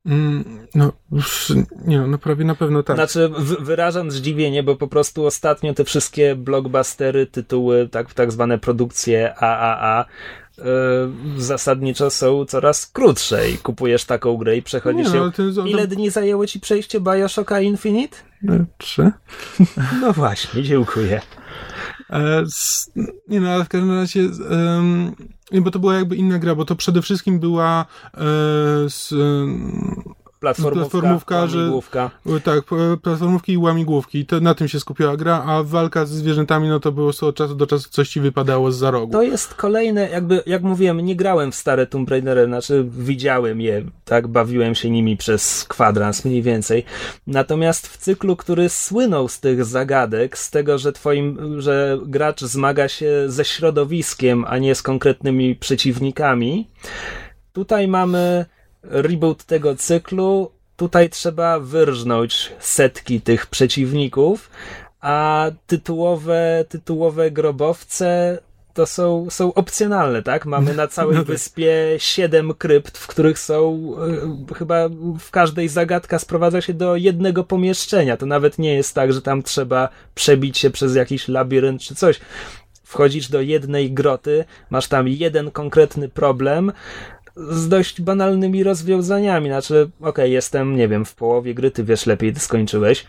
[0.06, 0.94] Mm, no,
[1.86, 2.98] nie no, prawie na pewno tak.
[2.98, 9.36] Znaczy, wyrażam zdziwienie, bo po prostu ostatnio te wszystkie blockbustery, tytuły, tak, tak zwane produkcje
[9.36, 10.06] AAA,
[11.38, 15.66] zasadniczo są coraz krótsze i kupujesz taką grę i przechodzisz no, ją.
[15.66, 18.18] Ile dni zajęło ci przejście Bioshocka Infinite?
[18.50, 19.12] E, trzy.
[20.02, 21.22] No właśnie, dziękuję.
[22.10, 22.44] E,
[23.28, 25.16] nie no, ale w każdym razie um,
[25.62, 28.20] bo to była jakby inna gra, bo to przede wszystkim była e,
[28.90, 29.14] z,
[30.44, 32.64] platformówka, platformówka że, Tak,
[33.02, 34.26] platformówki i łamigłówki.
[34.26, 37.56] To, na tym się skupiła gra, a walka ze zwierzętami, no to było od czasu
[37.56, 39.14] do czasu coś ci wypadało z za rogu.
[39.14, 43.86] To jest kolejne, jakby, jak mówiłem, nie grałem w stare Tomb Raidery, znaczy widziałem je,
[44.06, 46.86] tak, bawiłem się nimi przez kwadrans mniej więcej.
[47.28, 52.88] Natomiast w cyklu, który słynął z tych zagadek, z tego, że twoim, że gracz zmaga
[52.88, 56.68] się ze środowiskiem, a nie z konkretnymi przeciwnikami,
[57.54, 58.46] tutaj mamy
[58.84, 64.50] reboot tego cyklu, tutaj trzeba wyrżnąć setki tych przeciwników,
[65.02, 68.38] a tytułowe, tytułowe grobowce
[68.74, 70.46] to są, są opcjonalne, tak?
[70.46, 71.28] Mamy na całej no tak.
[71.28, 73.90] wyspie siedem krypt, w których są
[74.52, 78.18] y, chyba w każdej zagadka sprowadza się do jednego pomieszczenia.
[78.18, 82.20] To nawet nie jest tak, że tam trzeba przebić się przez jakiś labirynt czy coś.
[82.84, 86.72] Wchodzisz do jednej groty, masz tam jeden konkretny problem,
[87.36, 89.50] z dość banalnymi rozwiązaniami.
[89.50, 93.06] Znaczy, okej, okay, jestem, nie wiem, w połowie gry, ty wiesz lepiej, ty skończyłeś,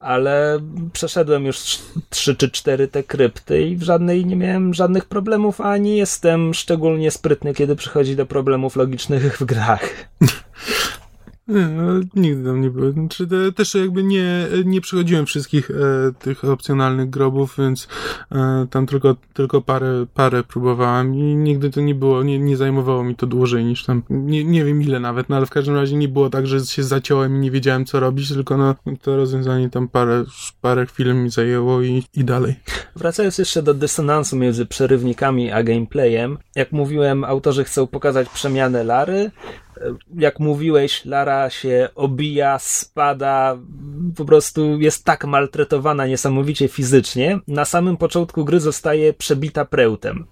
[0.00, 0.60] ale
[0.92, 1.78] przeszedłem już
[2.10, 7.10] trzy czy cztery te krypty i w żadnej nie miałem żadnych problemów, ani jestem szczególnie
[7.10, 9.90] sprytny, kiedy przychodzi do problemów logicznych w grach.
[11.48, 12.92] Nie, no, nigdy tam nie było.
[12.92, 13.26] Znaczy,
[13.56, 15.74] też jakby nie, nie przechodziłem wszystkich e,
[16.18, 17.88] tych opcjonalnych grobów, więc
[18.32, 23.04] e, tam tylko, tylko parę, parę próbowałem i nigdy to nie było, nie, nie zajmowało
[23.04, 25.96] mi to dłużej niż tam, nie, nie wiem ile nawet, no ale w każdym razie
[25.96, 29.70] nie było tak, że się zaciąłem i nie wiedziałem co robić, tylko no to rozwiązanie
[29.70, 30.24] tam parę,
[30.60, 32.54] parę chwil mi zajęło i, i dalej.
[32.96, 39.30] Wracając jeszcze do dysonansu między przerywnikami a gameplayem, jak mówiłem, autorzy chcą pokazać przemianę Lary,
[40.18, 43.58] jak mówiłeś, Lara się obija, spada,
[44.16, 47.38] po prostu jest tak maltretowana niesamowicie fizycznie.
[47.48, 50.26] Na samym początku gry zostaje przebita prełtem.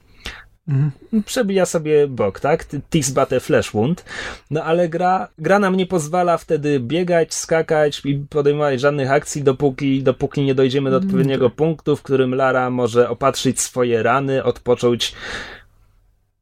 [0.68, 1.22] Mhm.
[1.24, 2.66] Przebija sobie bok, tak?
[2.90, 4.04] Tisbate Flash Wound.
[4.50, 10.02] No ale gra, gra nam nie pozwala wtedy biegać, skakać i podejmować żadnych akcji, dopóki,
[10.02, 11.56] dopóki nie dojdziemy do mhm, odpowiedniego tak.
[11.56, 15.14] punktu, w którym Lara może opatrzyć swoje rany, odpocząć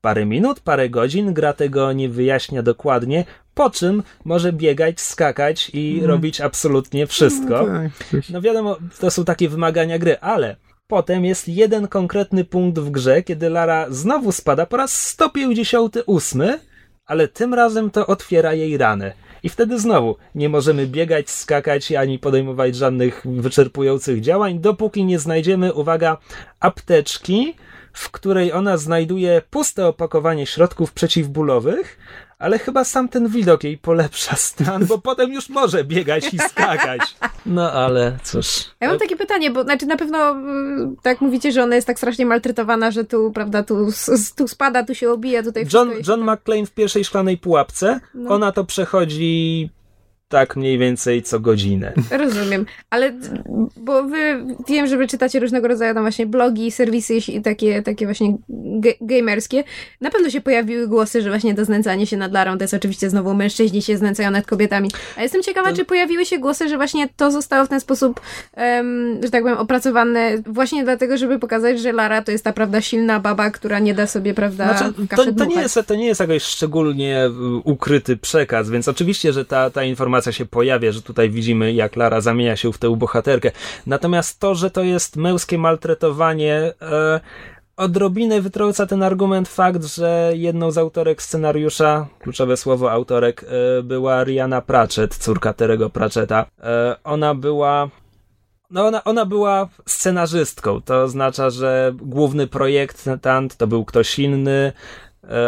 [0.01, 5.95] parę minut, parę godzin, gra tego nie wyjaśnia dokładnie, po czym może biegać, skakać i
[5.99, 6.11] mm.
[6.11, 7.67] robić absolutnie wszystko.
[7.67, 8.21] No, tak.
[8.31, 13.23] no wiadomo, to są takie wymagania gry, ale potem jest jeden konkretny punkt w grze,
[13.23, 16.43] kiedy Lara znowu spada po raz 158,
[17.07, 19.13] ale tym razem to otwiera jej ranę.
[19.43, 25.75] I wtedy znowu nie możemy biegać, skakać ani podejmować żadnych wyczerpujących działań, dopóki nie znajdziemy,
[25.75, 26.17] uwaga,
[26.61, 27.55] apteczki,
[27.93, 31.99] w której ona znajduje puste opakowanie środków przeciwbólowych,
[32.39, 37.17] ale chyba sam ten widok jej polepsza stan, bo potem już może biegać i skakać.
[37.47, 38.47] No ale cóż.
[38.81, 41.99] Ja mam takie pytanie, bo znaczy na pewno mm, tak mówicie, że ona jest tak
[41.99, 43.89] strasznie maltretowana, że tu, prawda, tu,
[44.37, 48.31] tu spada, tu się obija, tutaj John, John McClane w pierwszej szklanej pułapce, no.
[48.31, 49.71] ona to przechodzi
[50.31, 51.93] tak mniej więcej co godzinę.
[52.11, 53.13] Rozumiem, ale
[53.77, 58.07] bo wy wiem, że wy czytacie różnego rodzaju tam właśnie blogi, serwisy i takie, takie
[58.07, 58.37] właśnie
[59.01, 59.65] gamerskie.
[60.01, 63.11] Na pewno się pojawiły głosy, że właśnie to znęcanie się nad Larą to jest oczywiście
[63.11, 64.91] znowu mężczyźni się znęcają nad kobietami.
[65.17, 65.77] A jestem ciekawa, to...
[65.77, 68.21] czy pojawiły się głosy, że właśnie to zostało w ten sposób,
[68.57, 72.81] um, że tak powiem, opracowane właśnie dlatego, żeby pokazać, że Lara to jest ta prawda
[72.81, 76.21] silna baba, która nie da sobie, prawda, znaczy, to, to, nie jest, to nie jest
[76.21, 77.31] jakoś szczególnie
[77.65, 82.21] ukryty przekaz, więc oczywiście, że ta, ta informacja się pojawia, że tutaj widzimy, jak Lara
[82.21, 83.51] zamienia się w tę bohaterkę.
[83.87, 87.21] Natomiast to, że to jest męskie maltretowanie, e,
[87.77, 94.25] odrobinę wytrąca ten argument fakt, że jedną z autorek scenariusza, kluczowe słowo autorek, e, była
[94.25, 96.47] Rihanna Pratchett, córka Terego Pratchetta.
[96.63, 97.91] E, ona była
[98.71, 104.73] no ona, ona była scenarzystką, to oznacza, że główny projektant to był ktoś inny,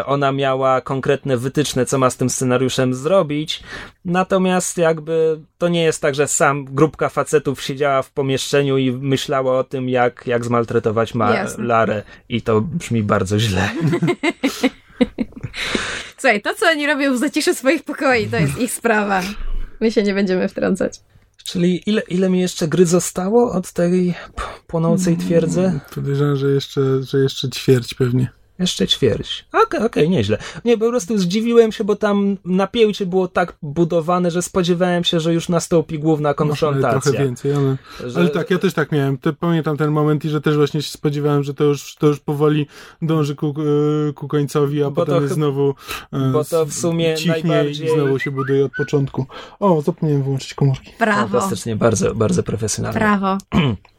[0.07, 3.63] ona miała konkretne wytyczne, co ma z tym scenariuszem zrobić.
[4.05, 9.59] Natomiast jakby to nie jest tak, że sam grupka facetów siedziała w pomieszczeniu i myślała
[9.59, 11.65] o tym, jak, jak zmaltretować ma Jasne.
[11.65, 12.03] Larę.
[12.29, 13.71] I to brzmi bardzo źle.
[16.19, 19.23] Słuchaj, to co oni robią w zaciszu swoich pokoi, to jest ich sprawa.
[19.81, 21.01] My się nie będziemy wtrącać.
[21.45, 24.15] Czyli ile, ile mi jeszcze gry zostało od tej
[24.67, 25.81] płonącej twierdzy?
[25.95, 28.42] Podejrzewam, że jeszcze, że jeszcze ćwierć pewnie.
[28.59, 29.45] Jeszcze ćwierć.
[29.49, 30.39] Okej, okay, okej, okay, nieźle.
[30.65, 35.35] Nie, po prostu zdziwiłem się, bo tam napięcie było tak budowane, że spodziewałem się, że
[35.35, 37.01] już nastąpi główna konfrontacja.
[37.01, 38.21] trochę więcej, ale, że...
[38.21, 39.19] ale tak, ja też tak miałem.
[39.19, 42.21] Te, pamiętam ten moment i że też właśnie się spodziewałem, że to już, to już
[42.21, 42.67] powoli
[43.03, 43.55] dąży ku,
[44.09, 45.75] e, ku końcowi, a bo potem jest znowu
[46.13, 47.87] e, bo to w sumie najbardziej...
[47.87, 49.27] i znowu się buduje od początku.
[49.61, 50.93] O, zapomniałem wyłączyć komórki.
[50.99, 51.41] Brawo.
[51.41, 52.99] Fantastycznie, bardzo, bardzo profesjonalnie.
[52.99, 53.39] Brawo.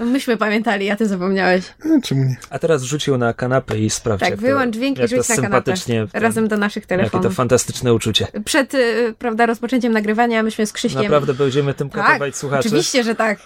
[0.00, 1.64] No myśmy pamiętali, a ty zapomniałeś.
[1.84, 2.36] E, czemu nie?
[2.50, 4.20] A teraz rzucił na kanapę i sprawdź.
[4.20, 5.74] Tak, wyłącz dźwięk i rzuć na kanapę.
[6.12, 7.14] Razem do naszych telefonów.
[7.14, 8.26] Jakie to fantastyczne uczucie.
[8.44, 11.02] Przed, y, prawda, rozpoczęciem nagrywania myśmy z Krzyśkiem...
[11.02, 12.68] Naprawdę będziemy tym tak, katować słuchaczy?
[12.68, 13.38] oczywiście, że tak.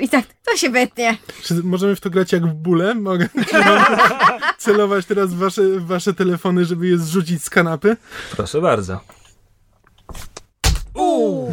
[0.00, 1.16] I tak, to się wytnie.
[1.42, 2.94] Czy możemy w to grać jak w bóle?
[2.94, 3.28] Mogę
[4.58, 7.96] celować teraz w wasze, wasze telefony, żeby je zrzucić z kanapy?
[8.36, 9.00] Proszę bardzo.
[10.94, 11.52] Uuu!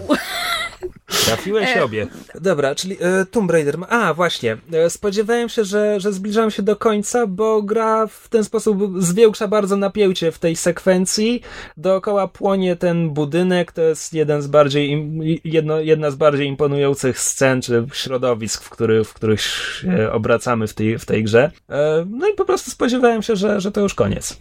[1.26, 2.08] Trafiłeś e, obie.
[2.42, 3.78] Dobra, czyli e, Tomb Raider.
[3.90, 4.58] A, właśnie.
[4.74, 9.48] E, spodziewałem się, że, że zbliżam się do końca, bo gra w ten sposób zwiększa
[9.48, 11.42] bardzo napięcie w tej sekwencji.
[11.78, 13.72] Dookoła płonie ten budynek.
[13.72, 15.12] To jest jeden z bardziej,
[15.44, 20.74] jedno, jedna z bardziej imponujących scen, czy środowisk, w, który, w których się obracamy w
[20.74, 21.52] tej, w tej grze.
[21.70, 24.38] E, no i po prostu spodziewałem się, że, że to już koniec.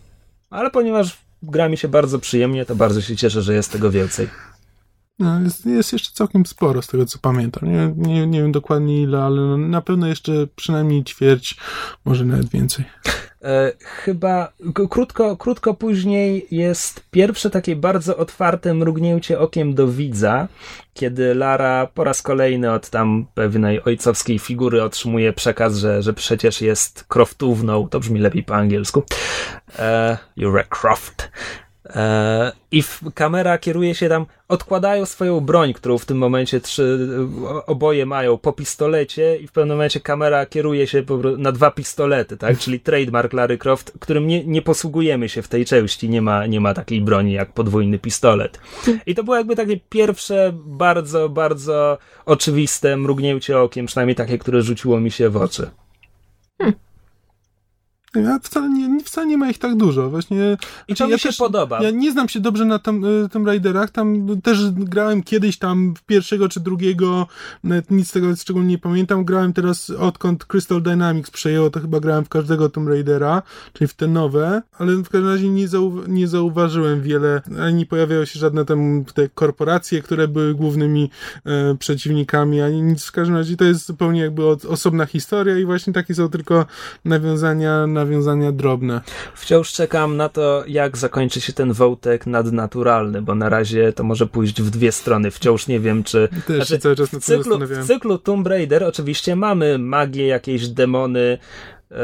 [0.50, 4.28] Ale ponieważ gra mi się bardzo przyjemnie, to bardzo się cieszę, że jest tego więcej.
[5.18, 7.72] No, jest, jest, jeszcze całkiem sporo z tego, co pamiętam.
[7.72, 11.56] Nie, nie, nie wiem dokładnie ile, ale na pewno jeszcze przynajmniej ćwierć,
[12.04, 12.84] może nawet więcej.
[13.42, 14.52] E, chyba
[14.90, 20.48] krótko, krótko później jest pierwsze takie bardzo otwarte mrugnięcie okiem do widza,
[20.94, 26.60] kiedy Lara po raz kolejny od tam pewnej ojcowskiej figury otrzymuje przekaz, że, że przecież
[26.60, 29.02] jest croftówną, to brzmi lepiej po angielsku.
[29.78, 31.30] E, you're a croft.
[31.90, 32.82] E, I
[33.14, 37.08] kamera kieruje się tam, odkładają swoją broń, którą w tym momencie trzy,
[37.66, 41.02] oboje mają po pistolecie, i w pewnym momencie kamera kieruje się
[41.38, 42.58] na dwa pistolety, tak?
[42.62, 46.60] Czyli trademark Larry Croft, którym nie, nie posługujemy się w tej części, nie ma, nie
[46.60, 48.60] ma takiej broni jak podwójny pistolet.
[49.06, 55.00] I to było jakby takie pierwsze, bardzo, bardzo oczywiste mrugnięcie okiem, przynajmniej takie, które rzuciło
[55.00, 55.70] mi się w oczy.
[56.58, 56.85] Hmm.
[58.24, 60.10] Ja wcale nie, wcale nie ma ich tak dużo.
[60.10, 60.56] Właśnie,
[60.88, 61.82] I to znaczy, mi ja się też, podoba.
[61.82, 63.90] Ja nie znam się dobrze na tym, y, tym Raiderach.
[63.90, 67.26] Tam też grałem kiedyś tam w pierwszego czy drugiego,
[67.64, 69.24] nawet nic z tego szczególnie nie pamiętam.
[69.24, 73.94] Grałem teraz odkąd Crystal Dynamics przejęło, to chyba grałem w każdego Tomb Raidera, czyli w
[73.94, 78.64] te nowe, ale w każdym razie nie, zau nie zauważyłem wiele, ani pojawiały się żadne
[78.64, 81.10] tam te korporacje, które były głównymi
[81.44, 83.04] e, przeciwnikami, ani nic.
[83.04, 86.66] W każdym razie to jest zupełnie jakby od, osobna historia i właśnie takie są tylko
[87.04, 89.00] nawiązania na nawiązania drobne.
[89.34, 94.26] Wciąż czekam na to, jak zakończy się ten wątek nadnaturalny, bo na razie to może
[94.26, 95.30] pójść w dwie strony.
[95.30, 96.28] Wciąż nie wiem, czy...
[96.46, 100.68] Też znaczy, cały czas na w, cyklu, w cyklu Tomb Raider oczywiście mamy magię, jakieś
[100.68, 101.38] demony,
[101.90, 101.96] e,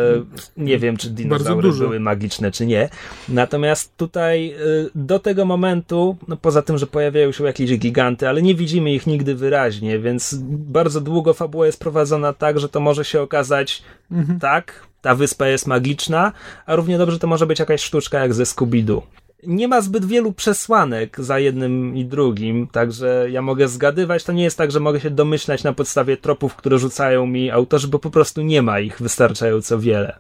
[0.57, 2.89] nie wiem, czy dinozaury były magiczne, czy nie.
[3.29, 4.57] Natomiast tutaj e,
[4.95, 9.07] do tego momentu, no poza tym, że pojawiają się jakieś giganty, ale nie widzimy ich
[9.07, 14.41] nigdy wyraźnie, więc bardzo długo fabuła jest prowadzona tak, że to może się okazać mhm.
[14.41, 16.33] tak, ta wyspa jest magiczna,
[16.67, 19.03] a równie dobrze to może być jakaś sztuczka jak ze Scooby-Doo.
[19.47, 24.25] Nie ma zbyt wielu przesłanek za jednym i drugim, także ja mogę zgadywać.
[24.25, 27.89] To nie jest tak, że mogę się domyślać na podstawie tropów, które rzucają mi autorzy,
[27.89, 30.19] bo po prostu nie ma ich wystarczająco wiele.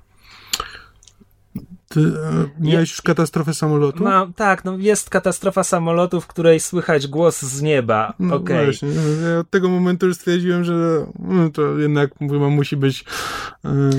[1.94, 4.04] Ty e, miałeś już katastrofę samolotu?
[4.04, 8.14] Ma, tak, no jest katastrofa samolotu, w której słychać głos z nieba.
[8.18, 8.64] No Okej.
[8.64, 8.88] właśnie.
[9.32, 13.04] Ja od tego momentu już stwierdziłem, że no, to jednak chyba musi być.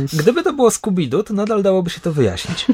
[0.05, 2.65] s- Gdyby to było Scooby-Doo, to nadal dałoby się to wyjaśnić.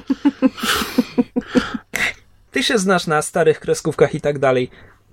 [2.51, 4.69] Ty się znasz na starych kreskówkach i tak dalej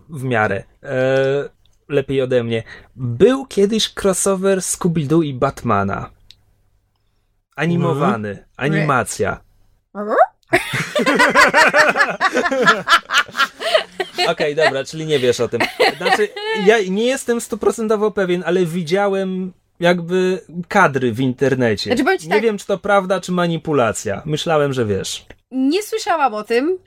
[0.09, 0.63] w miarę.
[0.83, 1.49] E,
[1.89, 2.63] lepiej ode mnie.
[2.97, 6.11] Był kiedyś crossover Scooby-Doo i Batmana.
[7.57, 8.45] Animowany.
[8.57, 9.41] Animacja.
[14.29, 15.61] Okej, dobra, czyli nie wiesz o tym.
[15.97, 16.29] Znaczy,
[16.67, 21.97] ja nie jestem stuprocentowo pewien, ale widziałem jakby kadry w internecie.
[21.97, 24.23] Znaczy, nie tak- wiem, czy to prawda, czy manipulacja.
[24.25, 25.27] Myślałem, że wiesz.
[25.51, 26.79] Nie słyszałam o tym.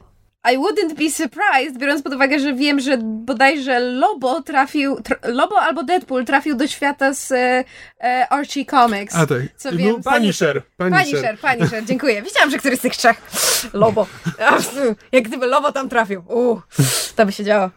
[0.51, 5.61] I wouldn't be surprised, biorąc pod uwagę, że wiem, że bodajże Lobo trafił, tr- Lobo
[5.61, 7.63] albo Deadpool trafił do świata z e,
[8.03, 9.15] e, Archie Comics.
[9.15, 9.41] A tak.
[9.57, 10.61] Co No, wiem, Punisher.
[10.77, 11.05] Punisher.
[11.05, 12.21] Punisher, Punisher, dziękuję.
[12.21, 13.21] Wiedziałam, że któryś z tych trzech.
[13.73, 14.07] Lobo.
[15.11, 16.23] Jak gdyby Lobo tam trafił.
[16.27, 16.61] Uu,
[17.15, 17.69] to by się działo.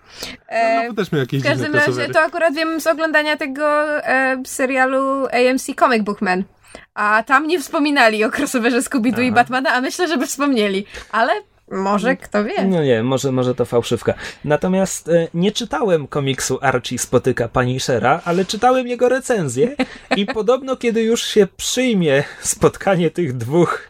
[0.49, 3.85] E, No, bo też miał jakieś w każdym razie to akurat wiem z oglądania tego
[4.07, 6.45] e, serialu AMC Comic Book Man.
[6.95, 9.33] A tam nie wspominali o crossoverze Scooby-Doo i.
[9.33, 10.87] Batmana, a myślę, że by wspomnieli.
[11.13, 11.33] Ale
[11.71, 12.65] może, kto wie.
[12.65, 14.15] No nie, może, może to fałszywka.
[14.45, 19.77] Natomiast e, nie czytałem komiksu Archie spotyka Punishera, ale czytałem jego recenzję
[20.17, 23.89] i podobno kiedy już się przyjmie spotkanie tych dwóch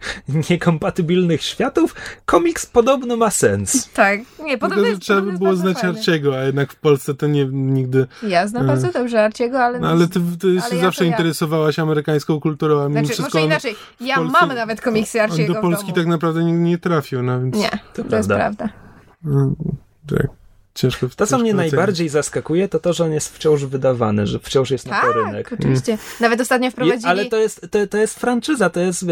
[0.50, 1.94] niekompatybilnych światów,
[2.24, 3.88] komiks podobno ma sens.
[3.92, 5.98] Tak, nie, Tylko, podobno jest, trzeba podobno by było znać fajny.
[5.98, 8.06] Arciego, a jednak w Polsce to nie nigdy.
[8.22, 9.80] Ja znam bardzo dobrze Arciego, ale...
[9.80, 11.10] No, ale ty, ty się Ale ja zawsze ja.
[11.10, 15.54] interesowałaś amerykańską kulturą, a mimo Znaczy, wszystko może inaczej, ja Polsce- mam nawet komiksy Arciego
[15.54, 15.96] do Polski w domu.
[15.96, 17.22] tak naprawdę nigdy nie trafił.
[17.22, 18.36] No, więc, Nie, To to, jest prawda.
[18.36, 18.68] prawda.
[19.24, 19.54] No,
[20.08, 20.41] tak.
[20.74, 21.72] Ciężko To, co mnie ocenić.
[21.72, 25.50] najbardziej zaskakuje, to to, że on jest wciąż wydawany, że wciąż jest na to rynek.
[25.50, 25.98] Tak, oczywiście.
[26.20, 27.06] Nawet ostatnio Je, wprowadzili...
[27.06, 29.04] ale to jest, to, to jest franczyza, to jest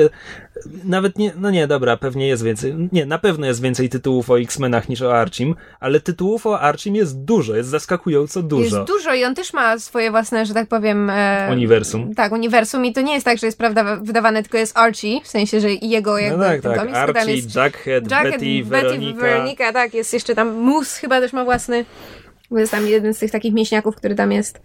[0.85, 4.41] nawet nie, no nie, dobra, pewnie jest więcej, nie, na pewno jest więcej tytułów o
[4.41, 8.77] X-Menach niż o Archim, ale tytułów o Archim jest dużo, jest zaskakująco dużo.
[8.77, 11.11] Jest dużo i on też ma swoje własne, że tak powiem...
[11.11, 12.15] E, Uniwersum.
[12.15, 15.29] Tak, uniwersum i to nie jest tak, że jest prawda wydawane, tylko jest Archie, w
[15.29, 18.65] sensie, że i jego No jakby tak, ten tak, tam Archie, jest Jackhead, Jacket, Betty,
[18.65, 19.21] Weronika.
[19.21, 21.85] Weronika, tak, jest jeszcze tam Moose chyba też ma własny,
[22.51, 24.61] bo jest tam jeden z tych takich mięśniaków, który tam jest.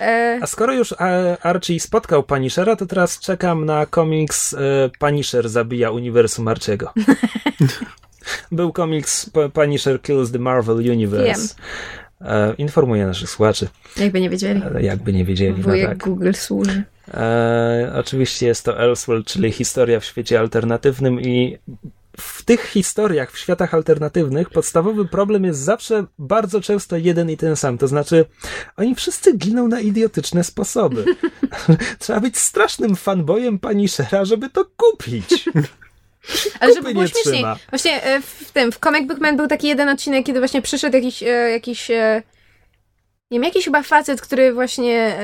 [0.00, 4.58] E, A skoro już e, Archie spotkał Punishera, to teraz czekam na komiks e,
[4.98, 6.92] Punisher zabija uniwersum Archiego.
[8.52, 11.54] Był komiks Punisher Kills the Marvel Universe.
[12.20, 14.62] E, informuję naszych słuchaczy, jakby nie wiedzieli.
[14.80, 15.54] jakby nie wiedzieli.
[15.58, 15.98] No Wujek tak.
[15.98, 16.82] Google służy.
[17.14, 21.58] E, oczywiście jest to Elseworld, czyli historia w świecie alternatywnym i
[22.20, 27.56] w tych historiach, w światach alternatywnych, podstawowy problem jest zawsze bardzo często jeden i ten
[27.56, 27.78] sam.
[27.78, 28.24] To znaczy,
[28.76, 31.04] oni wszyscy giną na idiotyczne sposoby.
[31.98, 35.44] Trzeba być strasznym fanboyem Punishera, żeby to kupić.
[36.60, 37.34] Ale żeby było nie śmieszniej.
[37.34, 37.56] trzyma.
[37.70, 40.96] Właśnie e, w tym, w Comic Book Man był taki jeden odcinek, kiedy właśnie przyszedł
[40.96, 42.22] jakiś, e, jakiś e,
[43.30, 45.18] nie wiem, jakiś chyba facet, który właśnie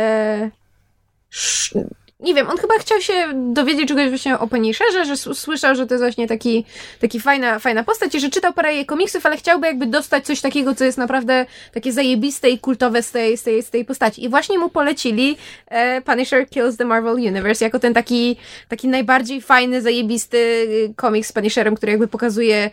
[2.25, 3.13] nie wiem, on chyba chciał się
[3.53, 6.65] dowiedzieć czegoś właśnie o Punisherze, że s- słyszał, że to jest właśnie taki,
[7.01, 10.41] taki fajna, fajna postać i że czytał parę jej komiksów, ale chciałby jakby dostać coś
[10.41, 14.25] takiego, co jest naprawdę takie zajebiste i kultowe z tej, z tej, z tej postaci.
[14.25, 15.37] I właśnie mu polecili
[15.69, 18.37] e, Punisher Kills the Marvel Universe jako ten taki,
[18.69, 22.71] taki najbardziej fajny, zajebisty y, komiks z Punisherem, który jakby pokazuje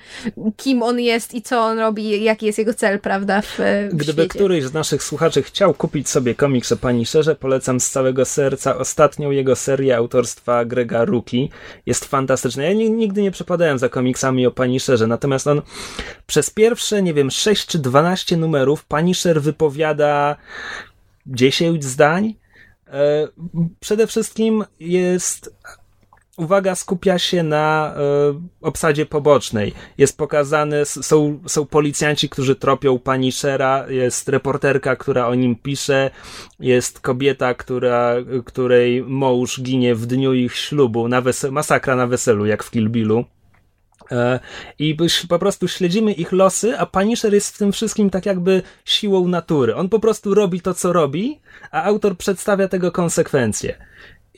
[0.57, 4.11] kim on jest i co on robi, jaki jest jego cel, prawda, w, w Gdyby
[4.11, 4.27] świecie.
[4.29, 9.31] któryś z naszych słuchaczy chciał kupić sobie komiks o Punisherze, polecam z całego serca ostatnią
[9.41, 11.49] jego autorstwa Grega Ruki.
[11.85, 12.63] Jest fantastyczna.
[12.63, 15.61] Ja ni- nigdy nie przepadałem za komiksami o Punisherze, natomiast on
[16.27, 20.35] przez pierwsze, nie wiem, 6 czy 12 numerów Punisher wypowiada
[21.25, 22.35] 10 zdań.
[22.87, 23.27] E,
[23.79, 25.55] Przede wszystkim jest
[26.38, 28.01] uwaga skupia się na e,
[28.61, 29.73] obsadzie pobocznej.
[29.97, 36.11] Jest pokazane, są, są policjanci, którzy tropią Punishera, jest reporterka, która o nim pisze,
[36.59, 38.15] jest kobieta, która,
[38.45, 42.89] której mąż ginie w dniu ich ślubu, na wesel, masakra na weselu, jak w Kill
[42.89, 43.25] Billu.
[44.11, 44.39] E,
[44.79, 44.97] I
[45.29, 49.75] po prostu śledzimy ich losy, a Punisher jest w tym wszystkim tak jakby siłą natury.
[49.75, 51.39] On po prostu robi to, co robi,
[51.71, 53.75] a autor przedstawia tego konsekwencje.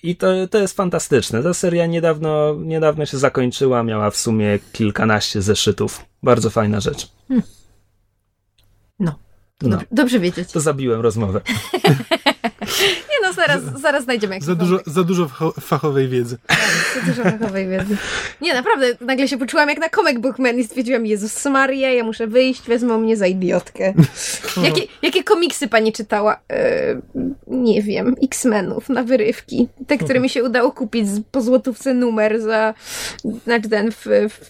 [0.04, 1.44] I to, to jest fantastyczne.
[1.44, 6.06] Ta seria niedawno, niedawno się zakończyła, miała w sumie kilkanaście zeszytów.
[6.24, 7.12] Bardzo fajna rzecz.
[7.30, 9.16] No.
[9.62, 10.52] No, Dobrze, dobrze wiedzieć.
[10.52, 11.42] to zabiłem rozmowę.
[13.12, 15.30] Nie no, zaraz, zaraz znajdziemy Za dużo, za dużo
[15.62, 16.38] fachowej wiedzy.
[16.96, 17.98] Za dużo fachowej wiedzy.
[18.42, 22.04] Nie, naprawdę, nagle się poczułam jak na comic book man i stwierdziłam, Jezus Maria, ja
[22.04, 23.94] muszę wyjść, wezmą mnie za idiotkę.
[24.66, 26.40] Jakie, jakie komiksy pani czytała?
[26.52, 27.02] E,
[27.48, 29.68] nie wiem, X-Menów na wyrywki.
[29.88, 32.74] Te, które mi się udało kupić po złotówce numer za,
[33.44, 34.06] znaczy ten w,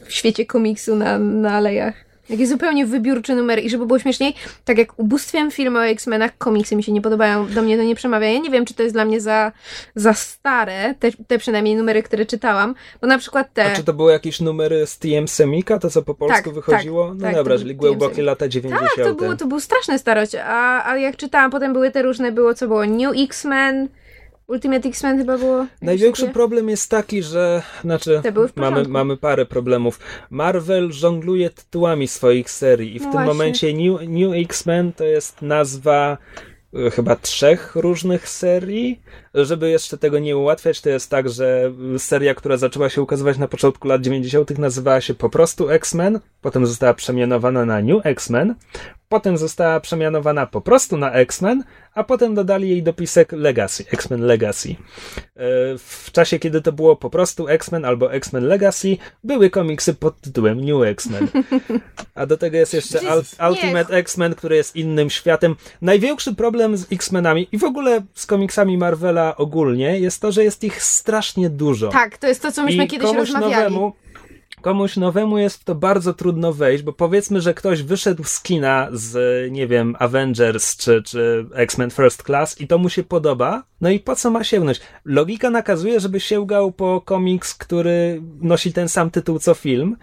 [0.05, 2.12] w świecie komiksu na, na alejach.
[2.29, 6.75] Jakiś zupełnie wybiórczy numer i żeby było śmieszniej, tak jak ubóstwiam filmy o X-Menach, komiksy
[6.75, 8.27] mi się nie podobają, do mnie to nie przemawia.
[8.29, 9.51] Ja nie wiem, czy to jest dla mnie za,
[9.95, 13.65] za stare, te, te przynajmniej numery, które czytałam, bo na przykład te...
[13.65, 17.07] A czy to były jakieś numery z TM Semika, to co po polsku tak, wychodziło?
[17.07, 18.89] Tak, no tak, dobra, czyli głębokie lata 90.
[18.95, 22.31] Tak, to, było, to był straszny starość, a, a jak czytałam, potem były te różne,
[22.31, 23.87] było co było, New X-Men,
[24.53, 25.65] Ultimate X-Men chyba było.
[25.81, 28.21] Największy problem jest taki, że znaczy
[28.55, 29.99] mamy, mamy parę problemów.
[30.29, 33.27] Marvel żongluje tytułami swoich serii i w no tym właśnie.
[33.27, 36.17] momencie New, New X-Men to jest nazwa
[36.73, 39.01] e, chyba trzech różnych serii.
[39.33, 43.47] Żeby jeszcze tego nie ułatwiać, to jest tak, że seria, która zaczęła się ukazywać na
[43.47, 48.55] początku lat 90., nazywała się po prostu X-Men, potem została przemianowana na New X-Men,
[49.09, 51.63] potem została przemianowana po prostu na X-Men,
[51.95, 54.69] a potem dodali jej dopisek Legacy, X-Men Legacy.
[54.69, 54.75] E,
[55.77, 60.65] w czasie, kiedy to było po prostu X-Men albo X-Men Legacy, były komiksy pod tytułem
[60.65, 61.27] New X-Men.
[62.15, 62.99] A do tego jest jeszcze
[63.49, 65.55] Ultimate X-Men, który jest innym światem.
[65.81, 70.63] Największy problem z X-Menami i w ogóle z komiksami Marvela ogólnie jest to, że jest
[70.63, 71.89] ich strasznie dużo.
[71.89, 73.53] Tak, to jest to, co myśmy I kiedyś rozmawiali.
[73.53, 73.93] Nowemu,
[74.63, 78.87] komuś nowemu jest w to bardzo trudno wejść, bo powiedzmy, że ktoś wyszedł z kina
[78.91, 79.15] z,
[79.51, 83.99] nie wiem, Avengers czy, czy X-Men First Class i to mu się podoba, no i
[83.99, 84.81] po co ma sięgnąć?
[85.05, 89.97] Logika nakazuje, żeby sięgał po komiks, który nosi ten sam tytuł co film,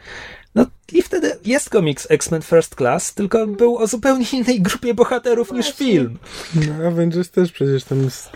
[0.54, 5.48] no i wtedy jest komiks X-Men First Class, tylko był o zupełnie innej grupie bohaterów
[5.48, 5.68] Właśnie.
[5.68, 6.18] niż film.
[6.54, 8.30] No Avengers też przecież tam jest...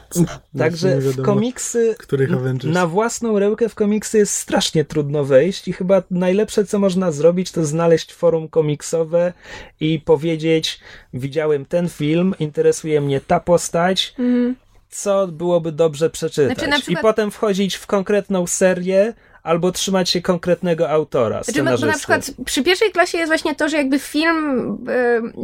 [0.59, 2.75] Także w komiksy, których Avengers.
[2.75, 7.53] na własną rękę w komiksy jest strasznie trudno wejść i chyba najlepsze co można zrobić
[7.53, 9.33] to znaleźć forum komiksowe
[9.81, 10.81] i powiedzieć
[11.15, 14.57] widziałem ten film, interesuje mnie ta postać, mm.
[14.91, 16.59] co byłoby dobrze przeczytać.
[16.59, 17.01] Znaczy, przykład...
[17.01, 19.15] I potem wchodzić w konkretną serię,
[19.45, 23.69] albo trzymać się konkretnego autora, znaczy, bo, na przykład przy pierwszej klasie jest właśnie to,
[23.69, 24.69] że jakby film,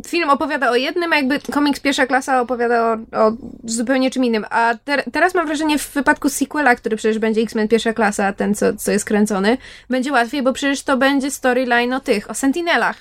[0.05, 2.93] y, film opowiada o jednym, a jakby komiks pierwsza klasa opowiada o,
[3.27, 3.33] o
[3.65, 4.45] zupełnie czym innym.
[4.51, 8.55] A te, teraz mam wrażenie w wypadku sequela, który przecież będzie X-Men pierwsza klasa, ten
[8.55, 9.59] co, co jest kręcony,
[9.91, 12.97] będzie łatwiej, bo przecież to będzie storyline o tych, o Sentinelach.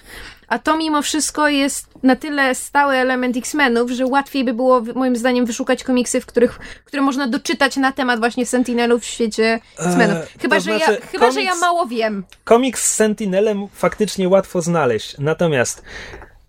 [0.49, 5.15] A to mimo wszystko jest na tyle stały element X-Menów, że łatwiej by było moim
[5.15, 10.17] zdaniem wyszukać komiksy, w których, które można doczytać na temat właśnie Sentinelów w świecie X-Menów.
[10.17, 12.23] Eee, chyba, to że, znaczy, ja, chyba komiks, że ja mało wiem.
[12.43, 15.15] Komiks z Sentinelem faktycznie łatwo znaleźć.
[15.19, 15.83] Natomiast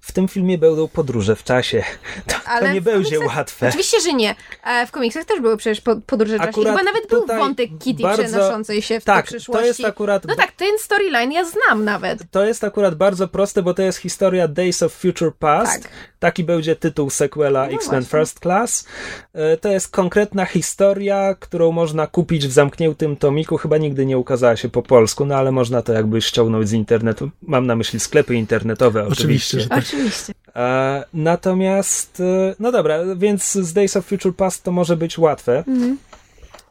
[0.00, 1.84] w tym filmie będą podróże w czasie.
[2.26, 3.68] To, Ale to nie będzie łatwe.
[3.68, 4.34] Oczywiście, że nie.
[4.64, 6.52] E, w komiksach też były przecież podróże w czasie.
[6.52, 8.22] Chyba nawet był wątek Kitty bardzo...
[8.22, 9.62] przenoszącej się w tak, przyszłości.
[9.62, 10.24] To jest akurat...
[10.24, 12.30] No tak, ten storyline ja znam nawet.
[12.30, 15.82] To jest akurat bardzo proste, bo to jest historia Days of Future Past.
[15.82, 15.92] Tak.
[16.20, 18.86] Taki będzie tytuł sequela no X-Men First Class.
[19.32, 23.56] E, to jest konkretna historia, którą można kupić w zamkniętym tomiku.
[23.56, 27.30] Chyba nigdy nie ukazała się po polsku, no ale można to jakby ściągnąć z internetu.
[27.42, 29.58] Mam na myśli sklepy internetowe oczywiście.
[29.58, 29.68] Oczywiście.
[29.68, 29.78] Tak.
[29.78, 30.32] Oczywiście.
[30.56, 35.64] E, natomiast, e, no dobra, więc z Days of Future Past to może być łatwe.
[35.68, 35.98] Mhm.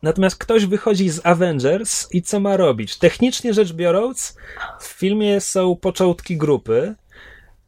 [0.04, 2.98] Natomiast ktoś wychodzi z Avengers i co ma robić?
[2.98, 4.36] Technicznie rzecz biorąc,
[4.80, 6.96] w filmie są początki grupy,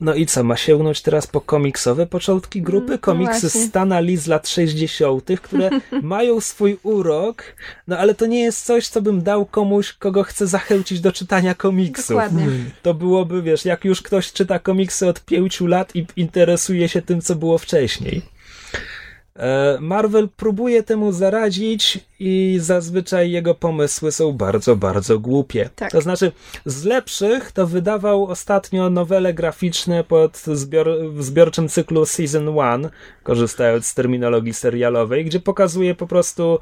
[0.01, 2.85] no i co, ma sięgnąć teraz po komiksowe początki grupy?
[2.85, 5.69] Mm, no Komiksy no Stana Lee z lat 60., które
[6.01, 7.43] mają swój urok,
[7.87, 11.55] no ale to nie jest coś, co bym dał komuś, kogo chcę zachęcić do czytania
[11.55, 12.07] komiksów.
[12.07, 12.43] Dokładnie.
[12.43, 12.71] Mm.
[12.81, 17.21] To byłoby, wiesz, jak już ktoś czyta komiksy od pięciu lat i interesuje się tym,
[17.21, 18.21] co było wcześniej.
[19.35, 25.69] E, Marvel próbuje temu zaradzić i zazwyczaj jego pomysły są bardzo, bardzo głupie.
[25.75, 25.91] Tak.
[25.91, 26.31] To znaczy,
[26.65, 32.89] z lepszych to wydawał ostatnio nowele graficzne pod zbior, w zbiorczym cyklu Season 1,
[33.23, 36.59] korzystając z terminologii serialowej, gdzie pokazuje po prostu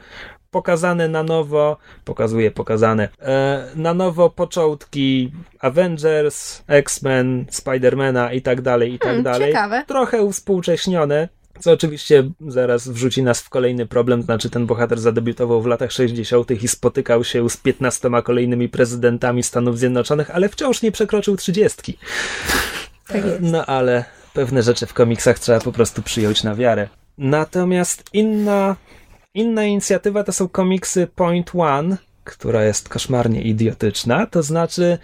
[0.51, 8.93] pokazane na nowo, pokazuje pokazane e, na nowo początki Avengers, X-Men, Spidermana i tak dalej,
[8.93, 9.47] i tak hmm, dalej.
[9.47, 9.83] Ciekawe.
[9.87, 11.29] Trochę uspółcześnione,
[11.59, 16.51] co oczywiście zaraz wrzuci nas w kolejny problem, znaczy ten bohater zadebiutował w latach 60.
[16.63, 21.97] i spotykał się z 15 kolejnymi prezydentami Stanów Zjednoczonych, ale wciąż nie przekroczył 30.
[23.07, 26.89] Tak no ale pewne rzeczy w komiksach trzeba po prostu przyjąć na wiarę.
[27.17, 28.75] Natomiast inna,
[29.33, 34.97] inna inicjatywa to są komiksy Point One, która jest koszmarnie idiotyczna, to znaczy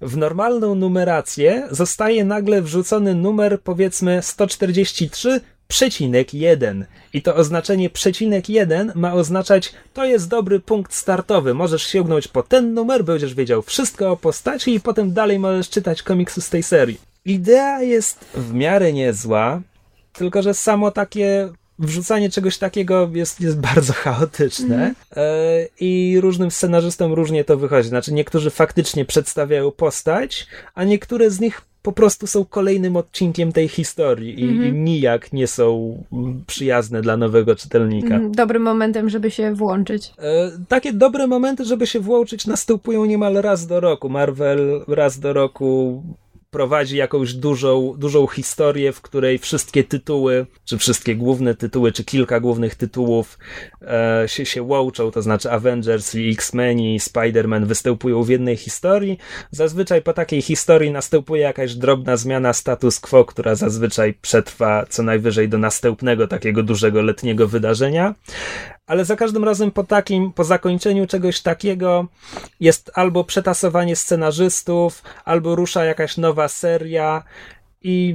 [0.00, 5.40] w normalną numerację zostaje nagle wrzucony numer powiedzmy 143
[5.72, 6.86] przecinek jeden.
[7.12, 11.54] I to oznaczenie przecinek jeden ma oznaczać, to jest dobry punkt startowy.
[11.54, 16.02] Możesz sięgnąć po ten numer, będziesz wiedział wszystko o postaci i potem dalej możesz czytać
[16.02, 17.00] komiksy z tej serii.
[17.24, 19.60] Idea jest w miarę niezła,
[20.12, 21.48] tylko że samo takie
[21.78, 24.94] wrzucanie czegoś takiego jest, jest bardzo chaotyczne mm.
[25.80, 27.88] i różnym scenarzystom różnie to wychodzi.
[27.88, 33.68] Znaczy, niektórzy faktycznie przedstawiają postać, a niektóre z nich po prostu są kolejnym odcinkiem tej
[33.68, 34.68] historii i, mm -hmm.
[34.68, 35.96] i nijak nie są
[36.46, 38.14] przyjazne dla nowego czytelnika.
[38.14, 40.12] Mm, dobrym momentem, żeby się włączyć.
[40.18, 44.08] E, takie dobre momenty, żeby się włączyć, następują niemal raz do roku.
[44.08, 46.02] Marvel raz do roku
[46.52, 52.40] prowadzi jakąś dużą, dużą historię, w której wszystkie tytuły, czy wszystkie główne tytuły, czy kilka
[52.40, 53.38] głównych tytułów
[53.82, 59.18] e, się, się łączą, to znaczy Avengers i X-Men i Spider-Man występują w jednej historii.
[59.50, 65.48] Zazwyczaj po takiej historii następuje jakaś drobna zmiana status quo, która zazwyczaj przetrwa co najwyżej
[65.48, 68.14] do następnego takiego dużego letniego wydarzenia
[68.92, 72.06] ale za każdym razem po takim, po zakończeniu czegoś takiego
[72.60, 77.22] jest albo przetasowanie scenarzystów, albo rusza jakaś nowa seria
[77.82, 78.14] i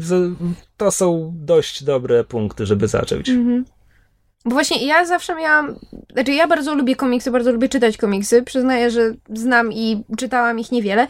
[0.77, 3.29] to są dość dobre punkty, żeby zacząć.
[3.29, 3.65] Mhm.
[4.45, 5.75] Bo właśnie ja zawsze miałam,
[6.13, 8.43] znaczy ja bardzo lubię komiksy, bardzo lubię czytać komiksy.
[8.43, 11.07] Przyznaję, że znam i czytałam ich niewiele,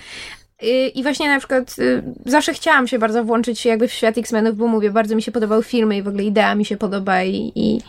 [0.96, 4.68] i właśnie na przykład y, zawsze chciałam się bardzo włączyć jakby w świat X-Menów, bo
[4.68, 7.82] mówię, bardzo mi się podobały filmy i w ogóle idea mi się podoba i, i,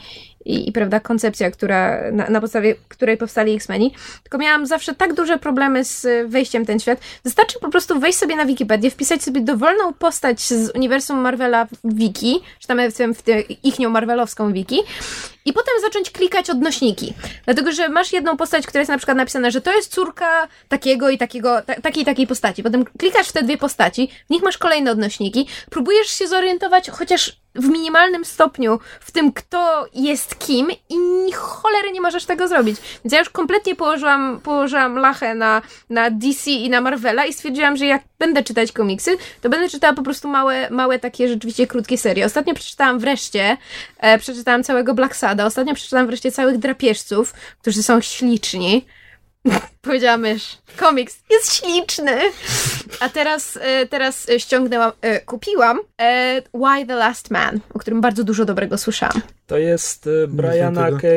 [0.49, 3.94] i, i prawda, koncepcja, która, na, na podstawie której powstali X-Meni.
[4.22, 7.01] Tylko miałam zawsze tak duże problemy z wejściem w ten świat.
[7.24, 11.94] Wystarczy po prostu wejść sobie na Wikipedię, wpisać sobie dowolną postać z uniwersum Marvela w
[11.94, 13.22] wiki, czy tam w, w
[13.62, 14.80] ichnią marvelowską wiki
[15.44, 17.14] i potem zacząć klikać odnośniki.
[17.44, 21.11] Dlatego, że masz jedną postać, która jest na przykład napisana, że to jest córka takiego
[21.11, 22.62] i takiego, ta, takiej takiej postaci.
[22.62, 27.36] Potem klikasz w te dwie postaci, w nich masz kolejne odnośniki, próbujesz się zorientować chociaż
[27.59, 32.76] w minimalnym stopniu w tym, kto jest kim i cholery nie możesz tego zrobić.
[33.04, 37.76] Więc ja już kompletnie położyłam, położyłam lachę na, na DC i na Marvela i stwierdziłam,
[37.76, 41.98] że jak będę czytać komiksy, to będę czytała po prostu małe, małe takie rzeczywiście krótkie
[41.98, 42.26] serie.
[42.26, 43.56] Ostatnio przeczytałam wreszcie,
[43.98, 48.84] e, przeczytałam całego Black Sada, ostatnio przeczytałam wreszcie całych drapieżców, którzy są śliczni.
[49.82, 50.59] Powiedziałam mysz.
[50.76, 52.12] Komiks jest śliczny.
[53.01, 58.24] A teraz, e, teraz ściągnęłam, e, kupiłam e, Why the Last Man, o którym bardzo
[58.24, 59.20] dużo dobrego słyszałam.
[59.46, 61.09] To jest Briana K.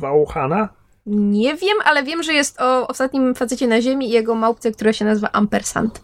[0.00, 0.68] Wauchana?
[1.06, 4.92] Nie wiem, ale wiem, że jest o ostatnim facecie na ziemi i jego małpce, która
[4.92, 6.00] się nazywa Ampersand.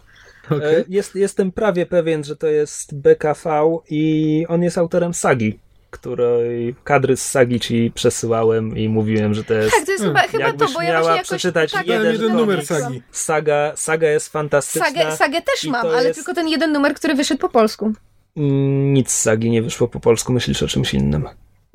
[0.47, 0.85] Okay.
[0.89, 5.59] Jest, jestem prawie pewien, że to jest BKV i on jest autorem sagi
[5.95, 9.77] której kadry z sagi ci przesyłałem i mówiłem, że to jest.
[9.77, 12.67] Tak, to jest chyba, chyba to, bo ja właśnie jakoś, przeczytać tak, jeden, jeden numer
[12.67, 13.03] sagi.
[13.11, 14.89] Saga, saga jest fantastyczna.
[14.89, 16.15] Sagę, sagę też mam, ale jest...
[16.15, 17.93] tylko ten jeden numer, który wyszedł po polsku.
[18.37, 21.29] Nic z sagi nie wyszło po polsku, myślisz o czymś innym.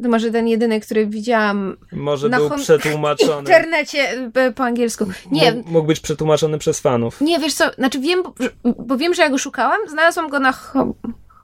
[0.03, 1.77] To może ten jedyny, który widziałam.
[1.91, 3.35] Może był przetłumaczony.
[3.37, 5.05] W internecie e, po angielsku.
[5.31, 5.51] Nie.
[5.51, 7.21] Mógł, mógł być przetłumaczony przez fanów.
[7.21, 8.23] Nie, wiesz co, znaczy wiem,
[8.77, 10.53] bo wiem, że ja go szukałam, znalazłam go na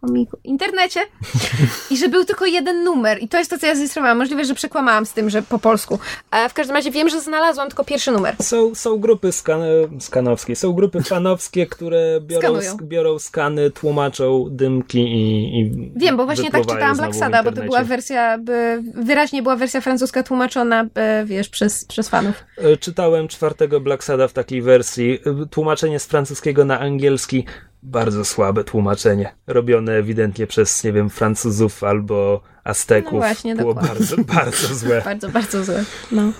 [0.05, 0.99] chomiku, internecie
[1.91, 3.23] i że był tylko jeden numer.
[3.23, 4.17] I to jest to, co ja zilustrowałam.
[4.17, 5.99] Możliwe, że przekłamałam z tym, że po polsku.
[6.31, 8.35] A w każdym razie wiem, że znalazłam tylko pierwszy numer.
[8.41, 9.61] Są, są grupy skan
[9.99, 16.25] skanowskie, są grupy fanowskie, które biorą, sk biorą skany, tłumaczą dymki i, i Wiem, bo
[16.25, 20.85] właśnie tak czytałam Black Sada, bo to była wersja, by, wyraźnie była wersja francuska tłumaczona,
[21.25, 22.43] wiesz, przez, przez fanów.
[22.57, 25.19] E, czytałem czwartego Black Sada w takiej wersji.
[25.25, 27.45] E, tłumaczenie z francuskiego na angielski
[27.85, 33.13] bardzo słabe tłumaczenie, robione ewidentnie przez, nie wiem, Francuzów albo Azteków.
[33.13, 35.01] No właśnie, Było bardzo, bardzo złe.
[35.05, 35.83] bardzo, bardzo złe.
[36.11, 36.31] No.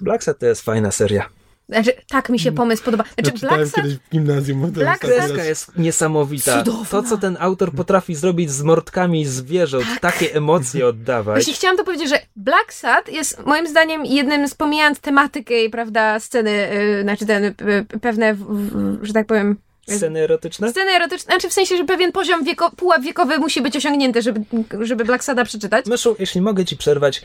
[0.00, 1.28] Black Sad to jest fajna seria.
[1.68, 3.04] Znaczy, tak mi się pomysł podoba.
[3.04, 3.74] Znaczy, ja Black Sad...
[3.74, 4.70] kiedyś w gimnazjum.
[4.70, 6.58] Black Kreska jest niesamowita.
[6.58, 6.84] Cudowna.
[6.90, 10.00] To, co ten autor potrafi zrobić z mordkami zwierząt, tak.
[10.00, 11.34] takie emocje oddawać.
[11.34, 15.70] Właśnie chciałam to powiedzieć, że Black Sad jest moim zdaniem jednym z, pomijając tematykę i,
[15.70, 19.56] prawda, sceny, yy, znaczy ten, yy, pewne, w, że tak powiem,
[19.90, 20.70] Sceny erotyczne?
[20.70, 24.40] Sceny erotyczne, znaczy w sensie, że pewien poziom wieko, pułap wiekowy musi być osiągnięty, żeby,
[24.80, 25.86] żeby Black Sada przeczytać.
[25.86, 27.22] Myszu, jeśli mogę ci przerwać,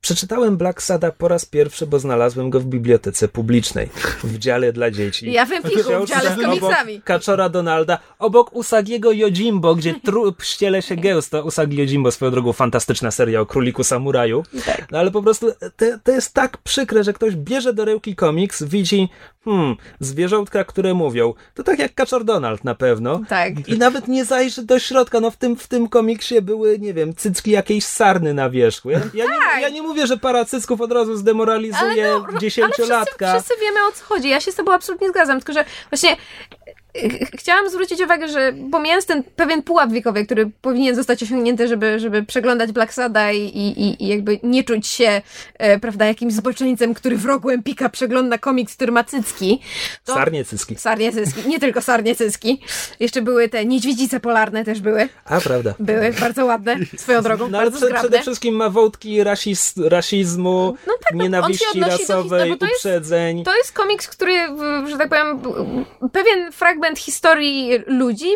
[0.00, 3.88] Przeczytałem Black Sada po raz pierwszy, bo znalazłem go w bibliotece publicznej,
[4.24, 5.32] w dziale dla dzieci.
[5.32, 7.02] Ja w Empiku, w dziale z komiksami.
[7.02, 11.44] Kaczora Donalda, obok Usagiego Yojimbo, gdzie trup ściele się gęsto.
[11.44, 14.42] Usagi Yojimbo, swoją drogą, fantastyczna seria o króliku samuraju.
[14.66, 14.86] Tak.
[14.90, 18.62] No ale po prostu to, to jest tak przykre, że ktoś bierze do ręki komiks,
[18.62, 19.08] widzi
[19.44, 21.34] hmm, zwierzątka, które mówią.
[21.54, 23.20] To tak jak Kaczor Donald na pewno.
[23.28, 23.68] Tak.
[23.68, 25.20] I nawet nie zajrzy do środka.
[25.20, 28.90] No w tym, w tym komiksie były, nie wiem, cycki jakiejś sarny na wierzchu.
[28.90, 29.34] Ja, ja, tak.
[29.56, 33.28] nie, ja nie mówię, że para cycków od razu zdemoralizuje no, dziesięciolatka.
[33.28, 34.28] Ale wszyscy, wszyscy wiemy o co chodzi.
[34.28, 36.16] Ja się z tobą absolutnie zgadzam, tylko że właśnie
[37.38, 42.22] chciałam zwrócić uwagę, że pomijając ten pewien pułap wiekowy, który powinien zostać osiągnięty, żeby, żeby
[42.22, 45.22] przeglądać Black Sada i, i, i jakby nie czuć się,
[45.58, 49.60] e, prawda, jakimś zboczeńcem, który w rogu Empika przegląda komiks, który ma cycki.
[50.04, 50.14] To...
[50.14, 50.76] Sarnie cycki.
[50.76, 51.48] Sarnie cycki.
[51.48, 52.60] Nie tylko sarnie cycki.
[53.00, 55.08] Jeszcze były te niedźwiedzice polarne też były.
[55.24, 55.74] A, prawda.
[55.78, 60.92] Były, bardzo ładne, swoją drogą, no, bardzo ale przede wszystkim ma wątki rasiz, rasizmu, no
[61.04, 63.38] tak, no, nienawiści rasowej, do, uprzedzeń.
[63.38, 64.32] Jest, to jest komiks, który,
[64.88, 65.40] że tak powiem,
[66.12, 68.28] pewien fragment historii ludzi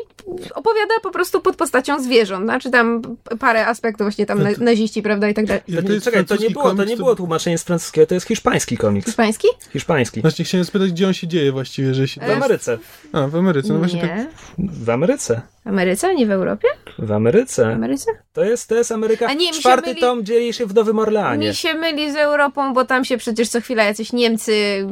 [0.55, 2.45] opowiada po prostu pod postacią zwierząt.
[2.45, 3.03] Znaczy tam
[3.40, 5.62] parę aspektów właśnie tam naziści, prawda, i tak dalej.
[5.76, 8.76] To, nie, czekaj, to nie było, to nie było tłumaczenie z francuskiego, to jest hiszpański
[8.76, 9.07] komiks.
[9.07, 9.49] Hiszpański?
[9.72, 10.20] Hiszpański.
[10.20, 12.20] Właśnie chciałem spytać, gdzie on się dzieje właściwie, że się...
[12.20, 12.78] W Ameryce.
[13.12, 14.09] A, w Ameryce, no właśnie nie.
[14.09, 14.26] tak...
[14.59, 15.40] W Ameryce.
[15.64, 16.68] W Ameryce, nie w Europie?
[16.99, 17.64] W Ameryce.
[17.64, 18.11] W Ameryce?
[18.32, 19.26] To jest, to jest Ameryka.
[19.26, 20.01] A nie, Czwarty myli...
[20.01, 21.49] tom dzieje się w Nowym Orleanie.
[21.49, 24.86] Mi się myli z Europą, bo tam się przecież co chwila jacyś Niemcy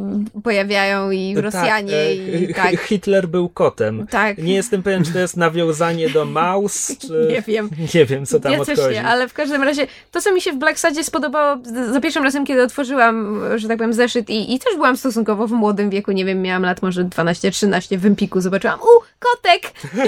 [0.45, 2.81] pojawiają i tak, Rosjanie e, i tak.
[2.81, 4.07] Hitler był kotem.
[4.07, 4.39] Tak.
[4.39, 7.29] Nie jestem pewien, czy to jest nawiązanie do Maus, czy...
[7.31, 7.71] Nie wiem.
[7.95, 8.83] Nie wiem, co tam ja odchodzi.
[8.83, 11.59] Też nie, ale w każdym razie to, co mi się w Black Sadzie spodobało
[11.93, 15.53] za pierwszym razem, kiedy otworzyłam, że tak powiem, zeszyt i, i też byłam stosunkowo w
[15.53, 19.73] młodym wieku, nie wiem, miałam lat może 12-13, w Empiku zobaczyłam, u, kotek!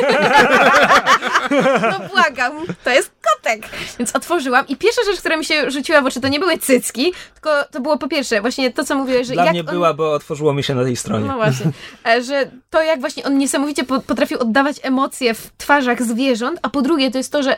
[1.93, 2.53] no błagam,
[2.85, 3.63] to jest kotek!
[3.99, 7.13] Więc otworzyłam i pierwsza rzecz, która mi się rzuciła w oczy, to nie były cycki,
[7.35, 9.67] tylko to było po pierwsze właśnie to, co mówiłeś, że Dla jak mnie on...
[9.67, 11.27] była, bo otworzyło mi się na tej stronie.
[11.27, 11.71] No właśnie.
[12.07, 16.83] E, że to, jak właśnie on niesamowicie potrafił oddawać emocje w twarzach zwierząt, a po
[16.83, 17.57] drugie to jest to, że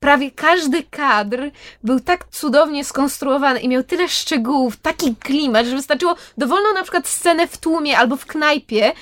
[0.00, 1.50] prawie każdy kadr
[1.84, 7.08] był tak cudownie skonstruowany i miał tyle szczegółów, taki klimat, że wystarczyło dowolną na przykład
[7.08, 8.92] scenę w tłumie albo w knajpie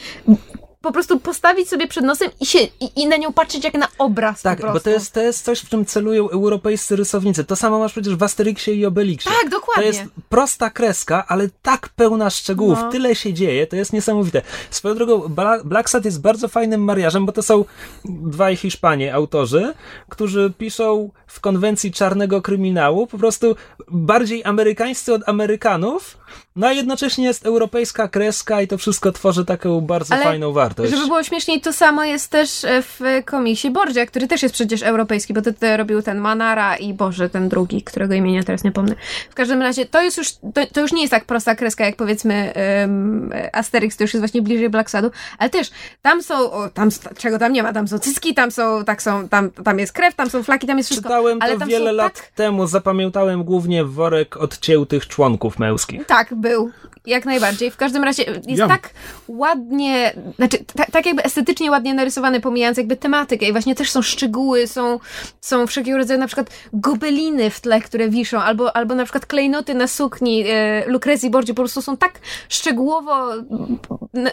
[0.81, 3.89] po prostu postawić sobie przed nosem i, się, i, i na nią patrzeć jak na
[3.99, 4.43] obraz.
[4.43, 7.45] Tak, bo to jest, to jest coś, w czym celują europejscy rysownicy.
[7.45, 9.33] To samo masz przecież w Asterixie i Obelixie.
[9.43, 9.83] Tak, dokładnie.
[9.83, 12.91] To jest prosta kreska, ale tak pełna szczegółów, no.
[12.91, 14.43] tyle się dzieje, to jest niesamowite.
[14.71, 15.29] Swoją drogą,
[15.65, 17.65] Black Sat jest bardzo fajnym mariażem, bo to są
[18.05, 19.75] dwaj Hiszpanie, autorzy,
[20.09, 23.57] którzy piszą w konwencji czarnego kryminału, po prostu
[23.89, 26.19] bardziej amerykańscy od Amerykanów,
[26.57, 30.93] no a jednocześnie jest europejska kreska i to wszystko tworzy taką bardzo Ale fajną wartość.
[30.93, 34.83] Żeby było śmieszniej, to samo jest też e, w komiksie Borgia, który też jest przecież
[34.83, 38.73] europejski, bo to, to robił ten Manara i Boże, ten drugi, którego imienia teraz nie
[38.73, 38.95] pomnę.
[39.31, 41.97] W każdym razie to jest już, to, to już nie jest tak prosta kreska, jak
[41.97, 45.71] powiedzmy um, Asterix, to już jest właśnie bliżej Black Sadu, ale też
[46.03, 49.29] tam są, o, tam, czego tam nie ma, tam są cycki, tam są, tak są,
[49.29, 51.09] tam, tam jest krew, tam są flaki, tam jest wszystko.
[51.09, 52.27] Czytałem ale to wiele lat tak...
[52.27, 56.07] temu, zapamiętałem głównie worek odciętych członków męskich.
[56.07, 56.73] Tak, był.
[57.09, 57.71] Jak najbardziej.
[57.71, 58.91] W każdym razie jest tak
[59.29, 60.59] ładnie, znaczy
[60.93, 64.99] tak jakby estetycznie ładnie narysowany, pomijając jakby tematykę i właśnie też są szczegóły, są,
[65.41, 69.75] są wszelkiego rodzaju na przykład gobeliny w tle, które wiszą, albo, albo na przykład klejnoty
[69.75, 72.13] na sukni e, Lucrezji Borgi po prostu są tak
[72.49, 73.33] szczegółowo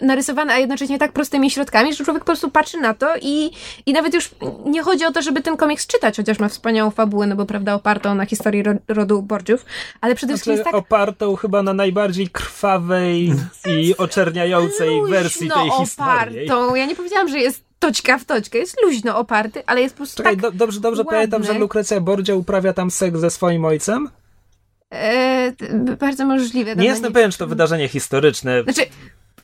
[0.02, 3.52] narysowane, a jednocześnie tak prostymi środkami, że człowiek po prostu patrzy na to i,
[3.86, 4.30] i nawet już
[4.66, 7.74] nie chodzi o to, żeby ten komiks czytać, chociaż ma wspaniałą fabułę, no bo prawda,
[7.74, 9.66] opartą na historii rodu Borgiów,
[10.02, 10.86] ale przede wszystkim znaczy, jest tak...
[10.86, 12.30] opartą chyba na najbardziej
[12.66, 13.34] krwawej
[13.68, 16.48] i oczerniającej wersji tej historii.
[16.48, 16.76] opartą.
[16.76, 18.58] Ja nie powiedziałam, że jest toczka w toczkę.
[18.58, 21.12] Jest luźno oparty, ale jest po prostu Czekaj, tak do, Dobrze, dobrze ładny.
[21.12, 24.10] pamiętam, że Lukrecja Borgia uprawia tam seks ze swoim ojcem?
[24.92, 25.54] Eee,
[26.00, 26.76] bardzo możliwe.
[26.76, 28.64] Nie jestem pewien, czy to wydarzenie historyczne.
[28.64, 28.82] Znaczy,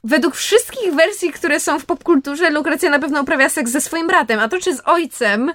[0.03, 4.39] według wszystkich wersji, które są w popkulturze, Lukrecja na pewno uprawia seks ze swoim bratem,
[4.39, 5.53] a to czy z ojcem, e,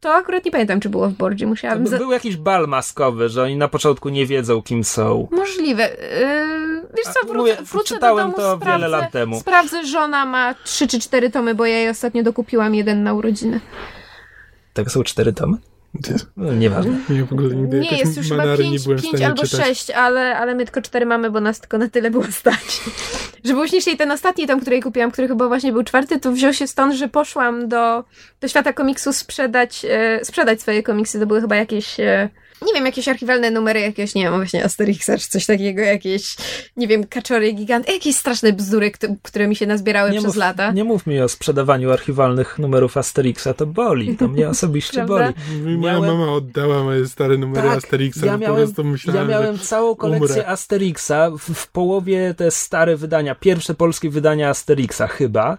[0.00, 1.46] to akurat nie pamiętam, czy było w Bordzie.
[1.46, 1.86] Musiałabym...
[1.86, 1.98] Za...
[1.98, 5.28] Był jakiś bal maskowy, że oni na początku nie wiedzą, kim są.
[5.30, 6.02] Możliwe.
[6.02, 9.40] E, wiesz co, wrócę, Mówię, wrócę czytałem do domu, to sprawdzę, wiele lat temu.
[9.40, 13.60] Sprawdzę, żona ma trzy czy cztery tomy, bo ja jej ostatnio dokupiłam jeden na urodziny.
[14.72, 15.56] Tak są cztery tomy?
[16.36, 16.92] No, nieważne.
[17.08, 19.66] Nie, w ogóle nigdy nie jest już chyba pięć, pięć albo czytać.
[19.66, 22.80] sześć, ale, ale my tylko cztery mamy, bo nas tylko na tyle było stać.
[23.44, 26.52] Żeby było śmieszniej, ten ostatni tom, który kupiłam, który chyba właśnie był czwarty, to wziął
[26.52, 28.04] się stąd, że poszłam do,
[28.40, 31.20] do świata komiksu sprzedać, e, sprzedać swoje komiksy.
[31.20, 32.28] To były chyba jakieś e,
[32.66, 36.36] nie wiem, jakieś archiwalne numery, jakieś, nie wiem, właśnie Asterixa czy coś takiego, jakieś,
[36.76, 38.92] nie wiem, kaczory gigant, jakieś straszne bzdury,
[39.22, 40.72] które mi się nazbierały nie przez mów, lata.
[40.72, 45.34] Nie mów mi o sprzedawaniu archiwalnych numerów Asterixa, to boli, to mnie osobiście boli.
[45.62, 46.18] Moja miałem...
[46.18, 49.96] mama oddała moje stare numery tak, Asterixa, ja miałem, po prostu myślałem, Ja miałem całą
[49.96, 50.46] kolekcję umrę.
[50.46, 55.58] Asterixa, w, w, połowie te stare wydania, pierwsze polskie wydania Asterixa chyba.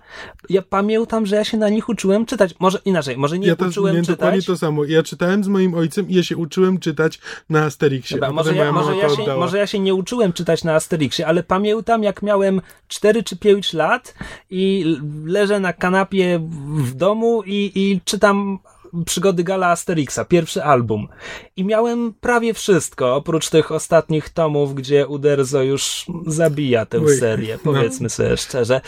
[0.49, 3.95] Ja pamiętam, że ja się na nich uczyłem czytać, może inaczej, może nie ja uczyłem
[3.95, 4.07] czytać.
[4.07, 7.19] dokładnie to samo, ja czytałem z moim ojcem i ja się uczyłem czytać czytać
[7.49, 8.17] na Asterixie.
[8.17, 11.43] Dobra, może, ja, może, ja się, może ja się nie uczyłem czytać na Asterixie, ale
[11.43, 14.13] pamiętam jak miałem 4 czy 5 lat
[14.49, 16.39] i leżę na kanapie
[16.77, 18.59] w domu i, i czytam
[19.05, 21.07] przygody Gala Asterixa, pierwszy album.
[21.55, 27.73] I miałem prawie wszystko, oprócz tych ostatnich tomów, gdzie Uderzo już zabija tę serię, no.
[27.73, 28.81] powiedzmy sobie szczerze.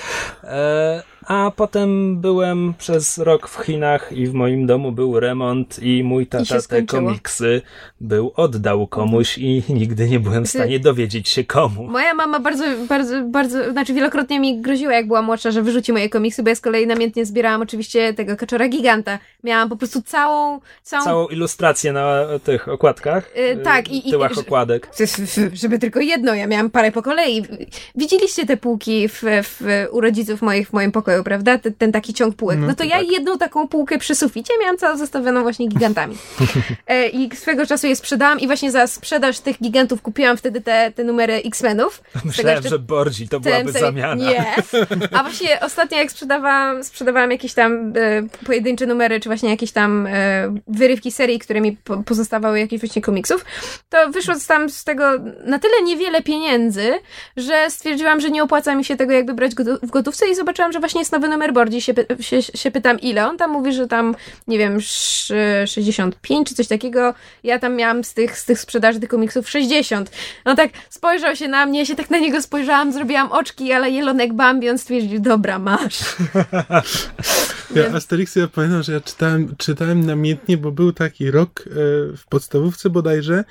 [0.43, 6.03] E, A potem byłem przez rok w Chinach i w moim domu był remont i
[6.03, 7.01] mój tata te skończyło.
[7.01, 7.61] komiksy
[8.01, 11.87] był oddał komuś i nigdy nie byłem w stanie dowiedzieć się komu.
[11.87, 16.09] Moja mama bardzo, bardzo, bardzo, znaczy wielokrotnie mi groziła, jak była młodsza, że wyrzuci moje
[16.09, 19.19] komiksy, bo ja z kolei namiętnie zbierałam oczywiście tego kaczora giganta.
[19.43, 24.33] Miałam po prostu całą, całą, Całą ilustrację na tych okładkach, Y, tak, i- i- tyłach
[24.33, 24.89] że- okładek.
[25.53, 27.43] żeby tylko jedno, ja miałam parę po kolei.
[27.95, 31.57] Widzieliście te półki w, w, u rodziców moich w moim pokoju, prawda?
[31.57, 32.59] Ten, ten taki ciąg półek.
[32.59, 36.15] No, No to ja jedną taką półkę przy suficie miałam całą zastawioną właśnie gigantami.
[36.87, 40.91] E, I swego czasu je sprzedałam i właśnie za sprzedaż tych gigantów kupiłam wtedy te,
[40.95, 42.01] te numery X-Menów.
[42.13, 44.15] Tego Myślałem, jeszcze że Bordzi to byłaby zamiana.
[44.15, 44.55] Nie.
[45.17, 50.07] A właśnie ostatnio jak sprzedawałam, sprzedawałam jakieś tam e, pojedyncze numery, czy właśnie jakieś tam
[50.07, 53.45] e, wyrywki serii, które mi po, pozostawały, jakichś właśnie komiksów,
[53.89, 55.11] to wyszło tam z tego
[55.45, 56.93] na tyle niewiele pieniędzy,
[57.37, 59.51] że stwierdziłam, że nie opłaca mi się tego jakby brać
[59.83, 61.81] w gotówce i zobaczyłam, że właśnie jest nowy numer Bordzi.
[61.81, 63.27] Się, się, się pytam ile.
[63.27, 64.15] On tam mówi, że tam,
[64.47, 67.13] nie wiem, sz- 65 czy coś takiego.
[67.43, 70.11] Ja tam miałam z tych, z tych sprzedaży tych komiksów 60.
[70.45, 73.89] No tak spojrzał się na mnie, ja się tak na niego spojrzałam, zrobiłam oczki, ale
[73.91, 75.99] jelonek Bambi, on stwierdził, dobra, masz.
[77.75, 81.71] Ja Asterixy ja pamiętam, że ja czytałem, czytałem namiętnie, bo był taki rok e,
[82.17, 83.43] w podstawówce bodajże,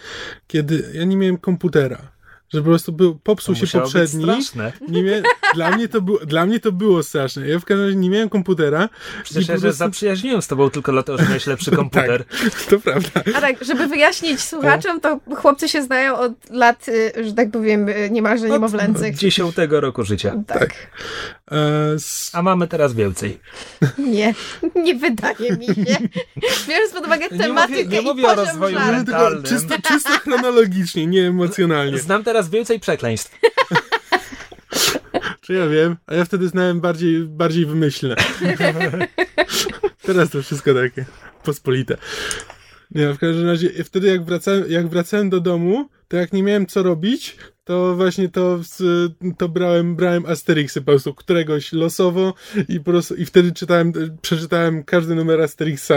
[0.46, 2.13] kiedy ja nie miałem komputera.
[2.54, 4.22] Że po prostu był, popsuł To się poprzedni.
[4.22, 4.72] straszne.
[4.88, 5.12] Nie mia...
[5.54, 7.48] dla, mnie to było, dla mnie to było straszne.
[7.48, 8.88] Ja w każdym razie nie miałem komputera.
[9.24, 12.24] Przecież i po ja się prostu- zaprzyjaźniłem z tobą tylko dlatego, że miałeś lepszy komputer.
[12.70, 13.08] To prawda.
[13.36, 17.88] A tak, żeby wyjaśnić słuchaczom, to chłopcy się znają od lat, y, że tak powiem,
[17.88, 19.16] y, niemalże niemowlęcych.
[19.16, 20.34] Dziesiątego roku życia.
[20.46, 20.70] Tak.
[20.72, 21.43] E,
[21.96, 22.30] s...
[22.34, 23.40] A mamy teraz więcej.
[23.98, 24.34] Nie,
[24.74, 25.74] nie wydaje mi się.
[26.68, 29.42] Biorąc pod uwagę Nie tematykę mówię- nie i mówię o poziom rozwoju mentalnym.
[29.42, 31.98] czysto, czysto chronologicznie, nie emocjonalnie.
[31.98, 33.38] Znam teraz więcej przekleństw.
[35.40, 35.96] Czy ja wiem?
[36.06, 38.16] A ja wtedy znałem bardziej, bardziej wymyślne.
[40.02, 41.04] Teraz to wszystko takie
[41.44, 41.96] pospolite.
[42.90, 46.66] Nie, w każdym razie wtedy jak wracałem, jak wracałem do domu, to jak nie miałem
[46.66, 48.58] co robić, to właśnie to,
[49.38, 52.34] to brałem, brałem Asterixy po prostu, któregoś losowo
[52.68, 53.92] i po prostu, i wtedy czytałem,
[54.22, 55.92] przeczytałem każdy numer Asterixa,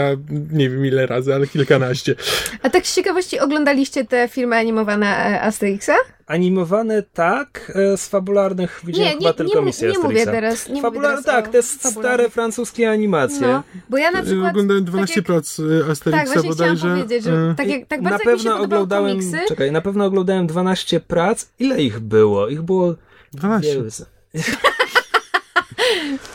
[0.52, 2.14] nie wiem ile razy, ale kilkanaście.
[2.62, 5.92] A tak z ciekawości oglądaliście te filmy animowane e, Asterixa?
[6.26, 10.32] Animowane tak, e, z fabularnych widziałem Nie, chyba nie, tylko nie, misję nie mówię Asterixa.
[10.32, 10.68] teraz.
[10.68, 12.04] Nie Fabular, mówię teraz tak, te fabularnych.
[12.04, 13.46] stare francuskie animacje.
[13.46, 14.50] No, bo ja na Ja przykład...
[14.50, 15.60] Oglądałem tak 12 jak- prac
[15.90, 16.88] Asterixa Tak, bodajże.
[16.88, 19.72] powiedzieć, że E, tak, jak, tak na bardzo jak mi się pewno oglądałem, komiksy, czekaj,
[19.72, 21.48] na pewno oglądałem 12 prac.
[21.58, 22.48] Ile ich było?
[22.48, 22.94] Ich było
[23.32, 23.74] 12.
[23.74, 23.90] wiele.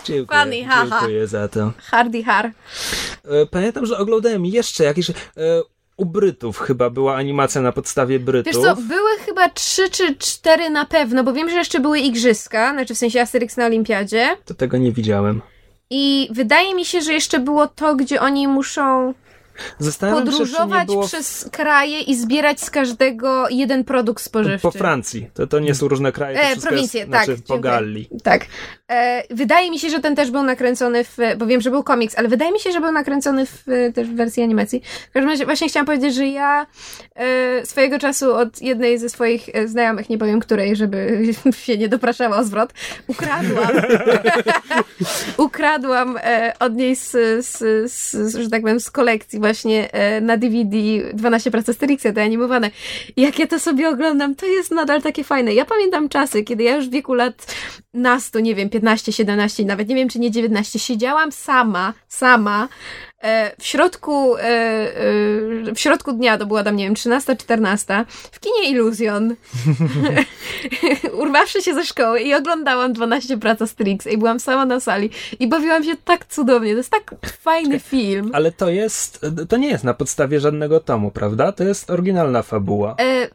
[0.04, 1.00] Dziękuję, Funny, haha.
[1.00, 1.72] dziękuję za to.
[1.78, 2.46] Hardy Har.
[2.46, 2.52] E,
[3.52, 5.10] Pamiętam, że oglądałem jeszcze jakieś.
[5.10, 5.14] E,
[5.98, 8.54] u Brytów chyba była animacja na podstawie Brytów.
[8.54, 12.74] Wiesz co, były chyba trzy czy cztery na pewno, bo wiem, że jeszcze były igrzyska,
[12.74, 14.38] znaczy w sensie Asterix na Olimpiadzie.
[14.46, 15.42] To tego nie widziałem.
[15.90, 19.14] I wydaje mi się, że jeszcze było to, gdzie oni muszą
[19.80, 24.62] Zastanawiam się, podróżować było przez kraje i zbierać z każdego jeden produkt spożywczy.
[24.62, 25.30] po Francji.
[25.34, 27.60] To, to nie są różne kraje, to E, prowincje, jest, tak, znaczy po.
[27.60, 28.10] Galii.
[28.24, 28.46] Tak.
[28.92, 31.18] E, wydaje mi się, że ten też był nakręcony w.
[31.38, 34.16] Bo wiem, że był komiks, ale wydaje mi się, że był nakręcony w, też w
[34.16, 34.82] wersji animacji.
[35.10, 36.68] W każdym razie właśnie chciałam powiedzieć, że ja
[37.16, 41.22] e, swojego czasu od jednej ze swoich e, znajomych, nie powiem której, żeby
[41.66, 42.74] się nie dopraszała o zwrot,
[43.08, 43.72] ukradłam.
[45.38, 47.12] ukradłam e, od niej z,
[47.46, 47.58] z,
[47.92, 50.78] z, że tak powiem, z kolekcji właśnie e, na DVD
[51.14, 52.72] 12 prac Asterixa, te animowane.
[53.18, 55.54] Jak ja to sobie oglądam, to jest nadal takie fajne.
[55.54, 57.56] Ja pamiętam czasy, kiedy ja już w wieku lat
[57.94, 62.68] nastu, nie wiem, 15, 17, nawet nie wiem, czy nie 19, siedziałam sama, sama,
[63.60, 68.40] w środku, e, e, w środku dnia, to była tam, nie wiem, 13, 14, w
[68.40, 69.36] kinie Illusion,
[71.22, 75.10] urwawszy się ze szkoły i oglądałam 12 prac Asterix i byłam sama na sali
[75.40, 78.32] i bawiłam się tak cudownie, to jest tak fajny film.
[78.34, 81.52] Ale to jest, to nie jest na podstawie żadnego tomu, prawda?
[81.52, 82.96] To jest oryginalna fabuła.
[83.00, 83.30] E,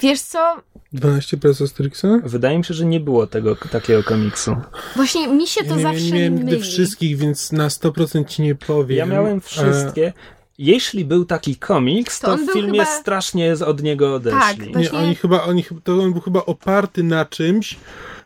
[0.00, 0.56] wiesz co,
[0.94, 2.06] 12 prac Asterixa?
[2.24, 4.56] Wydaje mi się, że nie było tego takiego komiksu.
[4.96, 6.62] właśnie mi się to ja nie, zawsze nie miałem nigdy myli.
[6.62, 8.98] wszystkich, więc na 100% ci nie powiem.
[8.98, 10.12] Ja miałem wszystkie.
[10.58, 14.40] Jeśli był taki komiks, To to, w filmie chyba- strasznie od niego odeszli.
[14.40, 17.76] Tak, A, nie, właśnie- oni chyba, oni, chyba- to on był chyba oparty na czymś,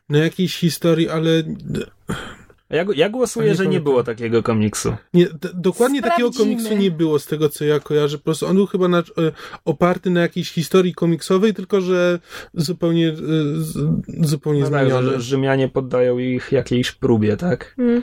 [0.08, 1.30] na jakiejś historii, ale
[2.70, 4.94] Ja, ja głosuję, Nie że nie było takiego komiksu.
[5.14, 6.56] nie, d- dokładnie takiego Sprawdzimy.
[6.56, 8.18] komiksu nie było z tego, co ja kojarzę.
[8.18, 9.02] Po prostu on był chyba na, e,
[9.64, 12.18] oparty na jakiejś historii komiksowej, tylko że
[12.54, 13.14] zupełnie, e,
[13.56, 13.78] z,
[14.20, 15.10] zupełnie No tak, zmieniony.
[15.10, 17.74] że Rzymianie poddają ich jakiejś próbie, tak?
[17.78, 18.02] Mm.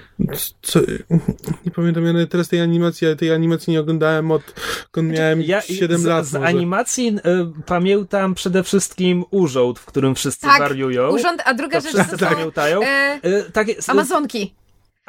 [0.61, 0.79] Co,
[1.65, 4.41] nie pamiętam, ja teraz tej animacji, ale tej animacji nie oglądałem od,
[4.95, 6.45] kiedy miałem Ja 7 z, lat z może.
[6.45, 11.09] animacji y, pamiętam przede wszystkim urząd, w którym wszyscy Tak, wariują.
[11.09, 12.81] Urząd, a druga To rzecz to wszyscy są pamiętają.
[12.83, 14.54] e, takie, Amazonki.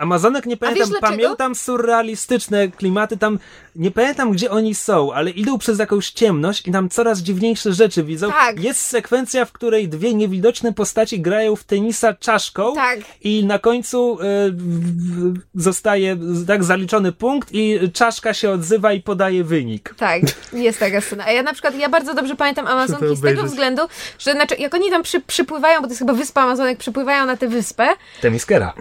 [0.01, 3.39] Amazonek nie pamiętam, pamiętam surrealistyczne klimaty, tam
[3.77, 8.03] nie pamiętam gdzie oni są, ale idą przez jakąś ciemność i tam coraz dziwniejsze rzeczy
[8.05, 8.31] widzą.
[8.31, 8.61] Tak.
[8.61, 12.99] Jest sekwencja, w której dwie niewidoczne postaci grają w tenisa czaszką Tak.
[13.25, 14.19] i na końcu
[14.53, 16.17] w- zostaje
[16.47, 19.95] tak zaliczony punkt i czaszka się odzywa i podaje wynik.
[19.99, 20.23] Tak,
[20.53, 21.25] jest taka scena.
[21.27, 23.83] A ja na przykład, ja bardzo dobrze pamiętam Amazonki z tego względu,
[24.19, 27.37] że znaczy, jak oni tam przy, przypływają, bo to jest chyba wyspa Amazonek, przypływają na
[27.37, 27.89] tę wyspę,
[28.21, 28.75] Temiskera.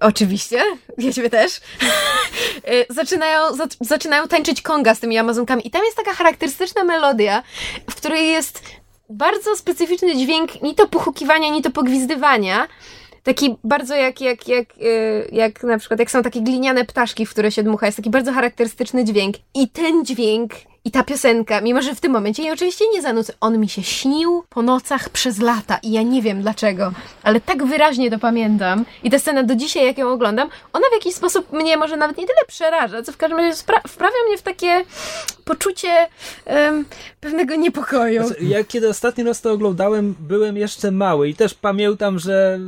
[0.00, 0.39] Oczywiście,
[0.98, 1.56] wiedźmy też.
[1.56, 5.66] Y, zaczynają, za, zaczynają tańczyć konga z tymi Amazonkami.
[5.66, 7.42] I tam jest taka charakterystyczna melodia,
[7.90, 8.62] w której jest
[9.10, 12.68] bardzo specyficzny dźwięk, ni to pochukiwania, ni to pogwizdywania.
[13.22, 17.30] Taki bardzo jak, jak, jak, y, jak na przykład, jak są takie gliniane ptaszki, w
[17.30, 17.86] które się dmucha.
[17.86, 19.36] Jest taki bardzo charakterystyczny dźwięk.
[19.54, 20.52] I ten dźwięk
[20.84, 23.82] i ta piosenka, mimo że w tym momencie jej oczywiście nie zanucę, on mi się
[23.82, 28.84] śnił po nocach przez lata i ja nie wiem dlaczego, ale tak wyraźnie to pamiętam
[29.02, 32.16] i ta scena do dzisiaj, jak ją oglądam, ona w jakiś sposób mnie może nawet
[32.18, 34.84] nie tyle przeraża, co w każdym razie spra- wprawia mnie w takie
[35.44, 36.08] poczucie
[36.44, 36.84] em,
[37.20, 38.26] pewnego niepokoju.
[38.26, 42.58] Znaczy, Ja kiedy ostatni raz to oglądałem, byłem jeszcze mały i też pamiętam, że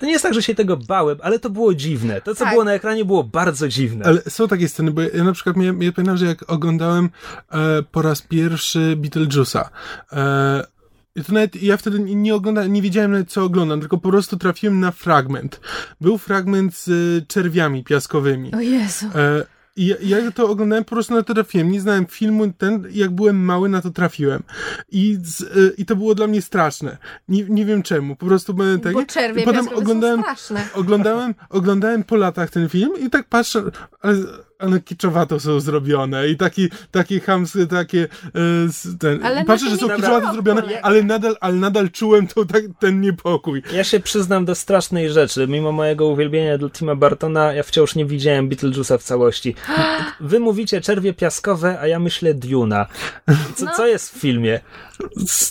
[0.00, 2.20] to nie jest tak, że się tego bałem, ale to było dziwne.
[2.20, 2.52] To, co Tak.
[2.52, 4.04] było na ekranie, było bardzo dziwne.
[4.06, 7.10] Ale są takie sceny, bo ja na przykład miałem, ja pamiętam, że jak oglądałem
[7.52, 9.64] e, po raz pierwszy Beetlejuice'a,
[10.12, 10.72] e,
[11.16, 14.36] i to nawet, ja wtedy nie- oglądałem, nie wiedziałem nawet co oglądam, tylko po prostu
[14.36, 15.60] trafiłem na fragment.
[16.00, 16.88] Był fragment z
[17.28, 18.54] czerwiami piaskowymi.
[18.54, 19.06] O Jezu.
[19.14, 19.46] E,
[19.76, 21.70] I ja, to oglądałem, po prostu na to trafiłem.
[21.70, 24.42] Nie znałem filmu, ten, jak byłem mały, na to trafiłem.
[24.90, 25.44] I, z,
[25.78, 26.96] i to było dla mnie straszne.
[27.28, 28.94] Nie, nie wiem czemu, po prostu byłem taki.
[28.94, 30.22] Bo czerwie I potem oglądałem,
[30.74, 33.62] oglądałem, oglądałem po latach ten film i tak patrzę,
[34.00, 34.16] ale,
[34.62, 39.88] ale kiczowato są zrobione i taki, takie chamskie, takie, e, ten, Ale patrzę, że są
[39.88, 43.62] nie kiczowato zrobione, ale nadal, ale nadal czułem to, tak, ten niepokój.
[43.74, 45.46] Ja się przyznam do strasznej rzeczy.
[45.48, 49.54] Mimo mojego uwielbienia dla Tima Bartona, ja wciąż nie widziałem Beetlejuice'a w całości.
[50.20, 52.86] Wy mówicie czerwie piaskowe, a ja myślę Duna.
[53.56, 53.72] Co, No.
[53.76, 54.60] co jest w filmie?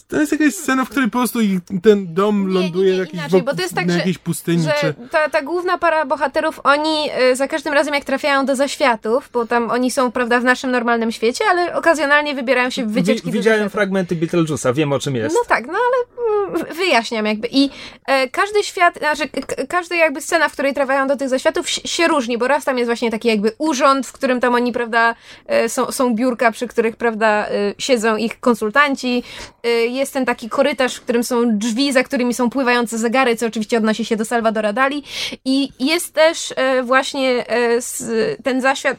[0.07, 1.39] To jest jakaś scena, w której po prostu
[1.83, 4.63] ten dom Nie, ląduje nie, nie, jakiś inaczej, bo to jest tak, na jakiejś pustyni,
[4.63, 4.93] że czy...
[5.11, 9.45] ta, ta główna para bohaterów, oni y, za każdym razem jak trafiają do zaświatów, bo
[9.47, 13.37] tam oni są, prawda, w naszym normalnym świecie, ale okazjonalnie wybierają się w wycieczki Wi-
[13.37, 15.35] widziałem fragmenty Beetlejuice'a, wiem o czym jest.
[15.35, 17.47] No tak, no ale mm, wyjaśniam jakby.
[17.51, 17.69] I
[18.05, 19.29] e, każdy świat, znaczy
[19.69, 22.77] każda jakby scena, w której trafiają do tych zaświatów się, się różni, bo raz tam
[22.77, 25.15] jest właśnie taki jakby urząd, w którym tam oni, prawda,
[25.47, 29.23] e, są, są biurka, przy których, prawda, e, siedzą ich konsultanci.
[29.63, 33.47] E, jest ten taki korytarz, w którym są drzwi, za którymi są pływające zegary, co
[33.47, 35.03] oczywiście odnosi się do Salvadora Dali.
[35.45, 38.11] I jest też e, właśnie s,
[38.43, 38.97] ten zaświat,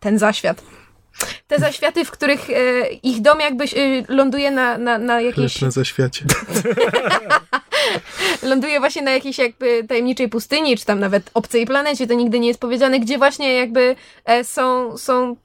[0.00, 0.62] ten zaświat.
[1.46, 3.68] Te zaświaty, w których e, ich dom jakby e,
[4.08, 6.24] ląduje na, na, na jakiejś Chleb na zaświacie.
[8.50, 12.48] ląduje właśnie na jakiejś jakby tajemniczej pustyni, czy tam nawet obcej planecie, to nigdy nie
[12.48, 15.36] jest powiedziane, gdzie właśnie jakby e, są, są,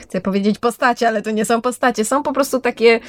[0.00, 3.00] chcę powiedzieć postacie, ale to nie są postacie, są po prostu takie,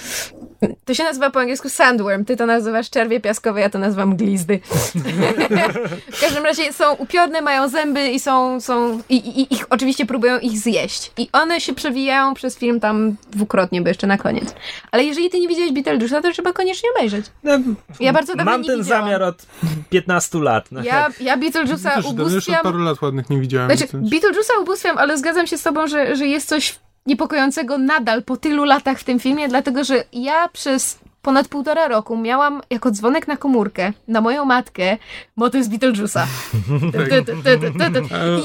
[0.85, 4.59] to się nazywa po angielsku sandworm, ty to nazywasz czerwie piaskowe, ja to nazywam glizdy.
[6.11, 10.39] w każdym razie są upiorne, mają zęby i są, są i, i, ich oczywiście próbują
[10.39, 11.11] ich zjeść.
[11.17, 14.55] I one się przewijają przez film tam dwukrotnie, bo jeszcze na koniec.
[14.91, 17.25] Ale jeżeli ty nie widziałeś Beetlejuice'a, to trzeba koniecznie obejrzeć.
[17.43, 17.51] No,
[17.99, 19.03] Ja bardzo dawno Mam nie ten widziałam.
[19.05, 19.45] zamiar od
[19.89, 20.71] 15 lat.
[20.71, 22.63] No, Ja, ja Beetlejuice'a Też, też od ubóstwiam.
[22.63, 23.77] paru lat ładnych nie widziałem.
[23.77, 28.37] Znaczy, Beetlejuice'a ubóstwiam, ale zgadzam się z tobą, że, że jest coś niepokojącego nadal po
[28.37, 33.27] tylu latach w tym filmie, dlatego że ja przez ponad półtora roku miałam jako dzwonek
[33.27, 34.97] na komórkę na moją matkę
[35.35, 36.23] motyw z Beetlejuice'a.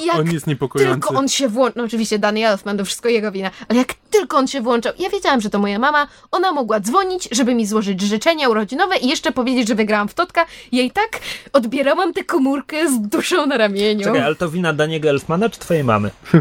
[0.03, 0.93] I jak on jest niepokojący.
[0.93, 4.37] tylko on się włączył, no oczywiście Danny Elfman, to wszystko jego wina, ale jak tylko
[4.37, 8.01] on się włączał, ja wiedziałam, że to moja mama, ona mogła dzwonić, żeby mi złożyć
[8.01, 10.47] życzenia urodzinowe i jeszcze powiedzieć, że wygrałam w Totka.
[10.73, 11.21] Ja i tak
[11.53, 14.05] odbierałam tę komórkę z duszą na ramieniu.
[14.05, 16.11] Czekaj, ale to wina Daniego Elfmana czy twojej mamy?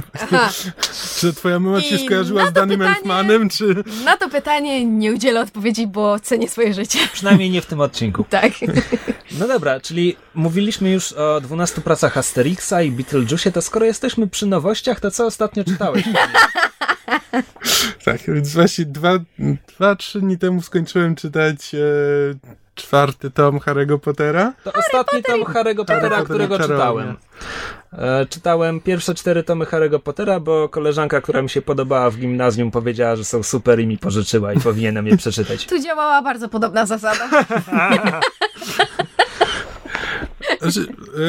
[1.20, 3.84] Czy twoja mama ci się I skojarzyła z Danym pytanie- Elfmanem, czy...
[4.06, 7.00] Na to pytanie nie udzielę odpowiedzi, bo cenię swoje życie.
[7.14, 8.26] Przynajmniej nie w tym odcinku.
[8.30, 8.52] Tak.
[9.40, 14.46] No dobra, czyli mówiliśmy już o 12 pracach Asterixa i Beetlejuice, to skoro jesteśmy przy
[14.46, 16.04] nowościach, to co ostatnio czytałeś?
[18.06, 19.20] Tak, więc właśnie dwa,
[19.78, 21.80] dwa, trzy dni temu skończyłem czytać e,
[22.76, 24.54] czwarty tom Harry'ego Pottera.
[24.64, 26.78] To ostatni tom Harry'ego Pottera, Potter którego czarowanie.
[26.80, 27.18] czytałem.
[28.22, 32.72] E, czytałem pierwsze cztery tomy Harry'ego Pottera, bo koleżanka, która mi się podobała w gimnazjum,
[32.72, 35.66] powiedziała, że są super i mi pożyczyła i powinienem je przeczytać.
[35.66, 37.30] Tu działała bardzo podobna zasada.
[40.64, 40.88] Znaczy,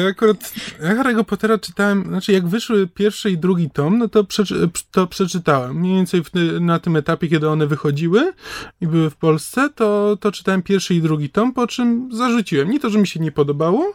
[0.09, 5.07] akurat Harry'ego Pottera czytałem, znaczy jak wyszły pierwszy i drugi tom, no to, przeczy, to
[5.07, 5.79] przeczytałem.
[5.79, 6.29] Mniej więcej w,
[6.61, 8.33] na tym etapie, kiedy one wychodziły
[8.81, 12.71] i były w Polsce, to, to czytałem pierwszy i drugi tom, po czym zarzuciłem.
[12.71, 13.93] Nie to, że mi się nie podobało,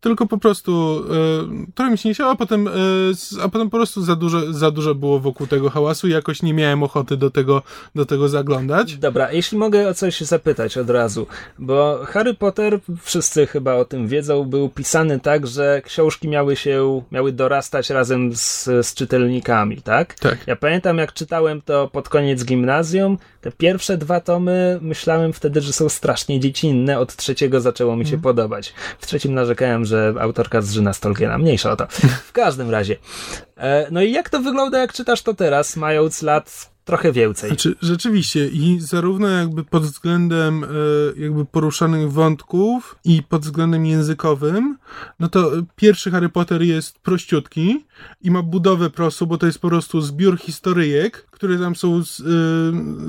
[0.00, 2.72] tylko po prostu e, trochę mi się nie chciało, a potem, e,
[3.42, 6.54] a potem po prostu za dużo, za dużo było wokół tego hałasu i jakoś nie
[6.54, 7.62] miałem ochoty do tego,
[7.94, 8.96] do tego zaglądać.
[8.96, 11.26] Dobra, jeśli mogę o coś zapytać od razu,
[11.58, 17.02] bo Harry Potter, wszyscy chyba o tym wiedzą, był pisany tak, że książki miały się,
[17.12, 20.14] miały dorastać razem z, z czytelnikami, tak?
[20.14, 20.38] Tak.
[20.46, 25.72] Ja pamiętam, jak czytałem to pod koniec gimnazjum, te pierwsze dwa tomy myślałem wtedy, że
[25.72, 28.22] są strasznie dziecinne, od trzeciego zaczęło mi się Mhm.
[28.22, 28.74] podobać.
[28.98, 31.86] W trzecim narzekałem, że autorka zżyna Stolkiena, mniejsza o to.
[32.28, 32.96] W każdym razie.
[33.56, 37.50] E, no i jak to wygląda, jak czytasz to teraz, mając lat trochę więcej?
[37.50, 40.68] Znaczy, rzeczywiście i zarówno jakby pod względem e,
[41.20, 44.78] jakby poruszanych wątków i pod względem językowym,
[45.20, 47.86] no to pierwszy Harry Potter jest prościutki
[48.20, 52.20] i ma budowę prostą, bo to jest po prostu zbiór historyjek, które tam są z,
[52.20, 52.24] e,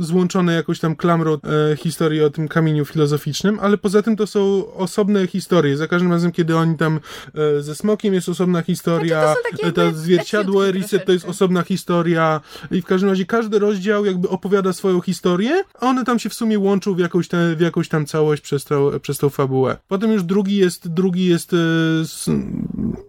[0.04, 4.74] złączone jakąś tam klamrą e, historii o tym kamieniu filozoficznym, ale poza tym to są
[4.74, 5.78] osobne historie.
[5.78, 7.00] Za każdym razem, kiedy oni tam
[7.36, 11.64] e, ze Smokiem jest osobna historia, Znaczy, to e, to zwierciadło Erised to jest osobna
[11.64, 16.30] historia i w każdym razie każdy rozdział jakby opowiada swoją historię, a one tam się
[16.30, 19.78] w sumie łączą w jakąś, te, w jakąś tam całość przez, tą przez tą fabułę.
[19.88, 21.56] Potem już drugi jest, drugi jest,
[22.02, 22.30] s,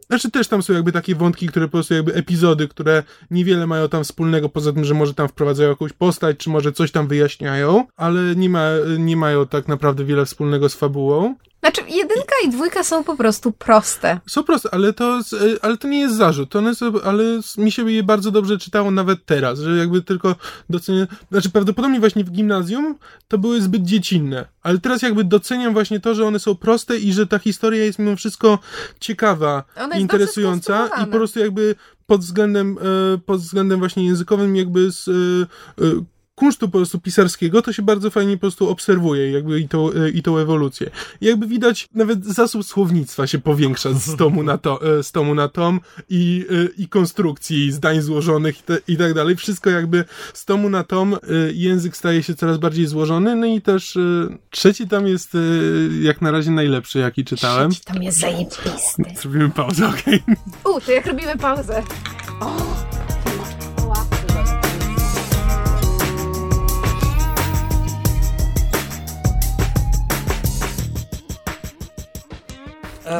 [0.07, 3.89] znaczy też tam są jakby takie wątki, które po prostu jakby epizody, które niewiele mają
[3.89, 7.85] tam wspólnego, poza tym, że może tam wprowadzają jakąś postać, czy może coś tam wyjaśniają,
[7.97, 11.35] ale nie, ma, nie mają tak naprawdę wiele wspólnego z fabułą.
[11.61, 14.21] Znaczy, jedynka i dwójka są po prostu proste.
[14.27, 15.21] Są proste, ale to,
[15.63, 16.57] ale to nie jest zarzut.
[16.57, 17.25] One są, ale
[17.59, 20.35] mi się je bardzo dobrze czytało nawet teraz, że jakby tylko
[20.71, 21.07] doceniam.
[21.31, 22.99] Znaczy, prawdopodobnie właśnie w gimnazjum
[23.29, 27.13] to były zbyt dziecinne, ale teraz jakby doceniam właśnie to, że one są proste i
[27.13, 28.59] że ta historia jest mimo wszystko
[29.01, 29.65] ciekawa,
[29.99, 31.75] interesująca i po prostu jakby
[32.11, 35.09] pod względem, e, pod względem właśnie językowym, jakby z.
[36.41, 40.11] kunsztu po prostu pisarskiego, to się bardzo fajnie po prostu obserwuje jakby i tą, e,
[40.11, 40.91] i tą ewolucję.
[41.21, 45.35] I jakby widać, nawet zasób słownictwa się powiększa z tomu na, to, e, z tomu
[45.35, 49.37] na tom i, e, i konstrukcji zdań złożonych i, te, i tak dalej.
[49.37, 51.17] Wszystko jakby z tomu na tom
[51.53, 53.99] język staje się coraz bardziej złożony, no i też
[54.51, 55.37] trzeci tam jest
[56.03, 57.71] jak na razie najlepszy, jaki czytałem.
[57.71, 58.71] Trzeci Tam jest zajebisty.
[59.21, 60.23] Zrobimy pauzę, okej?
[60.65, 61.79] U, to jak robimy pauzę.
[61.79, 63.00] E,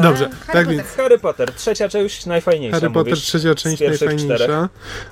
[0.03, 0.67] Dobrze, Harry tak Potter.
[0.69, 2.77] więc Harry Potter, trzecia część najfajniejsza.
[2.81, 4.69] Harry Potter, mówisz, trzecia część najfajniejsza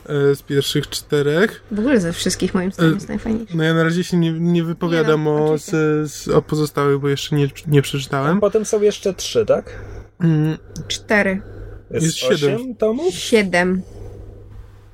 [0.07, 1.63] e, z pierwszych czterech.
[1.71, 3.57] W ogóle ze wszystkich moim zdaniem jest najfajniejszy.
[3.57, 5.71] No ja na razie się nie, nie wypowiadam Nie no, o, z,
[6.13, 8.41] z, o pozostałych, bo jeszcze nie, nie A przeczytałem.
[8.41, 9.73] potem są jeszcze trzy, tak?
[10.21, 10.59] Mm,
[10.89, 11.43] Cztery.
[11.91, 12.55] Jest, Jest siedem.
[12.57, 13.15] osiem tomów?
[13.15, 13.83] Siedem.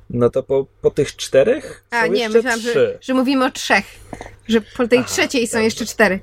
[0.09, 2.73] No to po, po tych czterech A są nie, myślałam, trzy.
[2.73, 3.85] że, że mówimy o trzech.
[4.47, 6.19] Że po tej trzeciej są jeszcze cztery.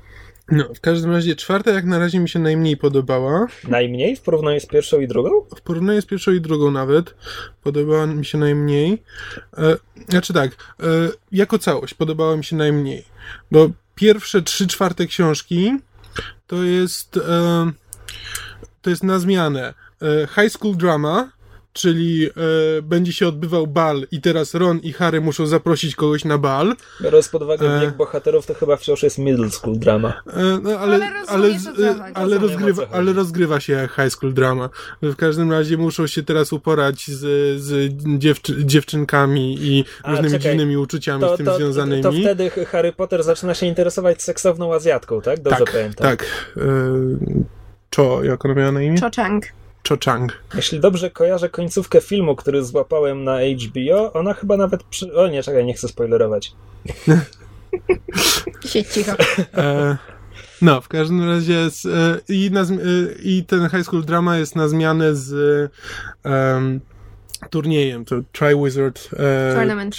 [0.51, 3.47] No, w każdym razie czwarta jak na razie mi się najmniej podobała.
[3.67, 5.29] Najmniej w porównaniu z pierwszą i drugą?
[5.57, 7.15] W porównaniu z pierwszą i drugą nawet
[7.63, 9.03] podobała mi się najmniej.
[9.57, 9.77] E,
[10.09, 10.85] znaczy tak, e,
[11.31, 13.05] jako całość podobała mi się najmniej.
[13.51, 15.77] Bo pierwsze trzy czwarte książki
[16.47, 17.71] to jest e,
[18.81, 21.31] to jest na zmianę e, high school drama,
[21.73, 22.25] czyli
[22.77, 26.75] e, będzie się odbywał bal i teraz Ron i Harry muszą zaprosić kogoś na bal.
[27.01, 27.81] Biorąc pod uwagę E.
[27.81, 30.13] wiek bohaterów, to chyba wciąż jest middle school drama.
[30.27, 34.69] E, No, ale, Ale ale, e, ale, rozgrywa, ale się jak high school drama.
[35.01, 37.19] W każdym razie muszą się teraz uporać z,
[37.61, 40.51] z dziewczy, dziewczynkami i A, różnymi czekaj.
[40.51, 42.03] dziwnymi uczuciami To, z tym to, związanymi.
[42.03, 45.41] to wtedy Harry Potter zaczyna się interesować seksowną Azjatką, tak?
[45.41, 46.07] Dobrze tak, pamiętam.
[46.07, 46.25] tak.
[46.57, 46.61] E,
[47.95, 48.99] Cho, jak ona miała na imię?
[49.01, 49.45] Cho Chang.
[49.89, 50.31] Cho Chang.
[50.55, 55.15] Jeśli dobrze kojarzę końcówkę filmu, który złapałem na HBO, ona chyba nawet przy...
[55.15, 56.53] O nie, czekaj, nie chcę spoilerować.
[58.65, 59.11] Siedź cicho.
[59.57, 59.97] E,
[60.61, 62.65] no, w każdym razie z, e, i, na, e,
[63.23, 65.31] i ten high school drama jest na zmianę z
[66.23, 66.81] em,
[67.49, 69.95] turniejem, to Triwizard e, Tournament.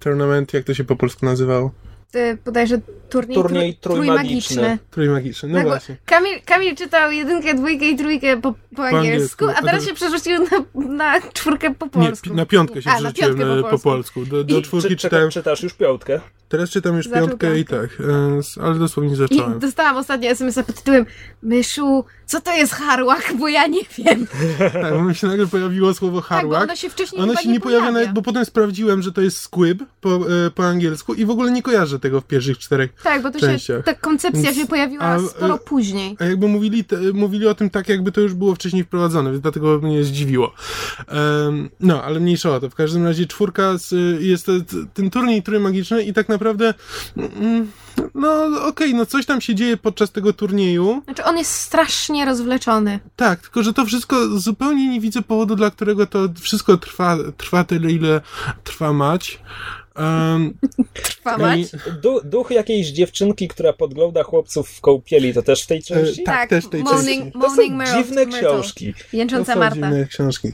[0.00, 1.70] Tournament, jak to się po polsku nazywało?
[2.10, 2.80] Ty, bodajże
[3.10, 4.56] turniej, Turniej trój- trójmagiczny.
[4.56, 4.78] trójmagiczny.
[4.90, 5.96] Trójmagiczny, no Tak, bo właśnie.
[6.04, 10.38] Kamil, Kamil czytał jedynkę, dwójkę i trójkę po, po, angielsku, angielsku, a teraz się przerzucił
[10.74, 12.28] na, na czwórkę po Nie, polsku.
[12.30, 13.88] pi- na piątkę się A, przerzuciłem e, po po polsku.
[13.88, 14.24] polsku.
[14.26, 16.20] Do, do I- czwórki Czy, czytałem, czytasz już piątkę?
[16.48, 17.88] Teraz czytam już Zaczął piątkę i piątkę.
[17.98, 18.06] tak,
[18.60, 19.58] e, ale dosłownie I zacząłem.
[19.58, 21.06] dostałam ostatnio SMS-a pod tytułem
[21.42, 24.26] Myszu, co to jest harłach, bo ja nie wiem.
[24.82, 26.62] Tak, bo mi się nagle pojawiło słowo Tak, harłak.
[26.62, 29.82] ono się wcześniej Ono się nie pojawia nawet, bo potem sprawdziłem, że to jest squib
[30.00, 30.14] po,
[30.46, 33.38] e, po angielsku i w ogóle nie kojarzę tego w pierwszych czterech Tak, bo to
[33.38, 33.84] się, częściach.
[33.84, 36.16] ta koncepcja Więc- się pojawiła a, sporo e, później.
[36.20, 39.42] A jakby mówili, te, mówili o tym tak, jakby to już było wcześniej wprowadzone, więc
[39.42, 40.52] dlatego mnie zdziwiło.
[41.08, 42.70] Em, no, ale mniejsza o to.
[42.70, 43.92] W każdym razie czwórka z,
[44.22, 44.46] jest
[44.94, 46.37] ten turniej trójmagiczny i tak naprawdę
[47.16, 47.70] mm,
[48.14, 51.02] no okej, okay, no coś tam się dzieje podczas tego turnieju.
[51.04, 53.00] Znaczy on jest strasznie rozwleczony.
[53.16, 57.64] Tak, tylko że to wszystko, zupełnie nie widzę powodu, dla którego to wszystko trwa, trwa
[57.64, 58.20] tyle, ile
[58.64, 59.40] trwa mać.
[59.96, 60.54] Um,
[60.94, 61.60] Trwa mać?
[62.02, 66.22] Du, duch jakiejś dziewczynki, która podgląda chłopców w kąpieli, to też w tej części?
[66.22, 67.40] E, tak, tak, też w tej Morning, części.
[67.40, 68.94] To są dziwne książki.
[69.12, 69.74] Jęcząca Marta.
[69.74, 70.52] dziwne książki.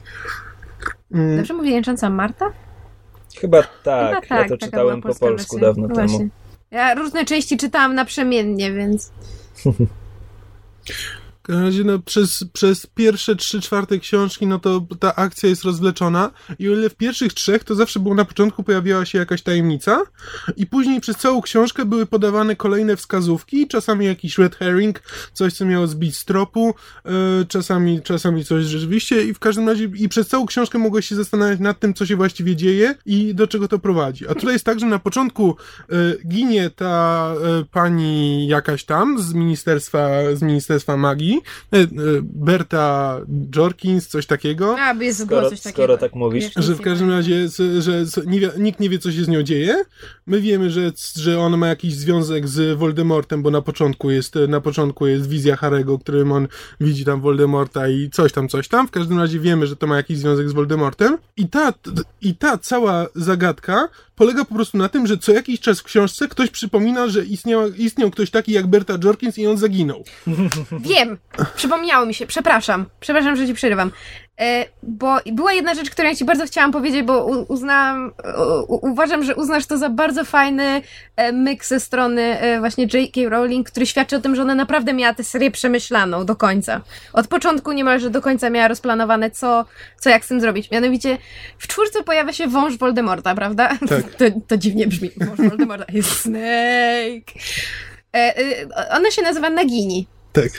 [1.11, 1.37] Mm.
[1.37, 2.64] Dobrze mówię jęcząca Marta?
[3.41, 5.59] Chyba tak, Chyba tak ja to czytałem po polsku wersja.
[5.59, 6.07] dawno No temu.
[6.07, 6.29] właśnie.
[6.71, 9.11] Ja różne części czytałam naprzemiennie, więc...
[11.45, 15.63] W każdym razie no, przez, przez pierwsze trzy czwarte książki, no to ta akcja jest
[15.63, 19.41] rozwleczona i o ile w pierwszych trzech to zawsze było na początku pojawiała się jakaś
[19.41, 20.01] tajemnica
[20.57, 25.01] i później przez całą książkę były podawane kolejne wskazówki, czasami jakiś red herring,
[25.33, 27.11] coś co miało zbić z tropu, yy,
[27.47, 31.59] czasami, czasami coś rzeczywiście i w każdym razie i przez całą książkę mogłeś się zastanawiać
[31.59, 34.27] nad tym, co się właściwie dzieje i do czego to prowadzi.
[34.27, 35.55] A tutaj jest tak, że na początku
[35.89, 41.34] yy, ginie ta yy, pani jakaś tam z ministerstwa, z ministerstwa magii,
[41.73, 41.87] E, e,
[42.23, 43.19] Berta
[43.55, 44.75] Jorkins, coś takiego.
[44.79, 45.83] A, by jest Skoro, coś takiego.
[45.83, 46.51] skoro tak mówisz.
[46.55, 47.47] Że w każdym razie,
[47.79, 48.05] że
[48.57, 49.83] nikt nie wie, co się z nią dzieje.
[50.27, 54.61] My wiemy, że, że on ma jakiś związek z Voldemortem, bo na początku jest, na
[54.61, 56.47] początku jest wizja Harego, którym on
[56.79, 58.87] widzi tam Voldemorta i coś tam, coś tam.
[58.87, 61.17] W każdym razie wiemy, że to ma jakiś związek z Voldemortem.
[61.37, 61.73] I ta,
[62.21, 66.27] i ta cała zagadka polega po prostu na tym, że co jakiś czas w książce
[66.27, 70.03] ktoś przypomina, że istniał, istniał ktoś taki jak Berta Jorkins i on zaginął.
[70.71, 71.17] Wiem,
[71.55, 73.91] przypomniało mi się, przepraszam, przepraszam, że ci przerywam.
[74.41, 78.13] E, bo była jedna rzecz, którą ja ci bardzo chciałam powiedzieć, bo uznałam,
[78.67, 80.81] uważam, że uznasz to za bardzo fajny
[81.15, 83.29] e, myk ze strony e, właśnie J.K.
[83.29, 86.81] Rowling, który świadczy o tym, że ona naprawdę miała tę serię przemyślaną do końca.
[87.13, 89.65] Od początku niemalże do końca miała rozplanowane, co,
[89.99, 90.71] co jak z tym zrobić.
[90.71, 91.17] Mianowicie
[91.57, 93.69] w czwórce pojawia się wąż Voldemorta, prawda?
[93.89, 94.05] Tak.
[94.17, 95.11] To, to dziwnie brzmi.
[95.17, 97.33] Wąż Voldemorta jest Snake.
[98.91, 100.07] Ona się nazywa Nagini.
[100.33, 100.49] Tak.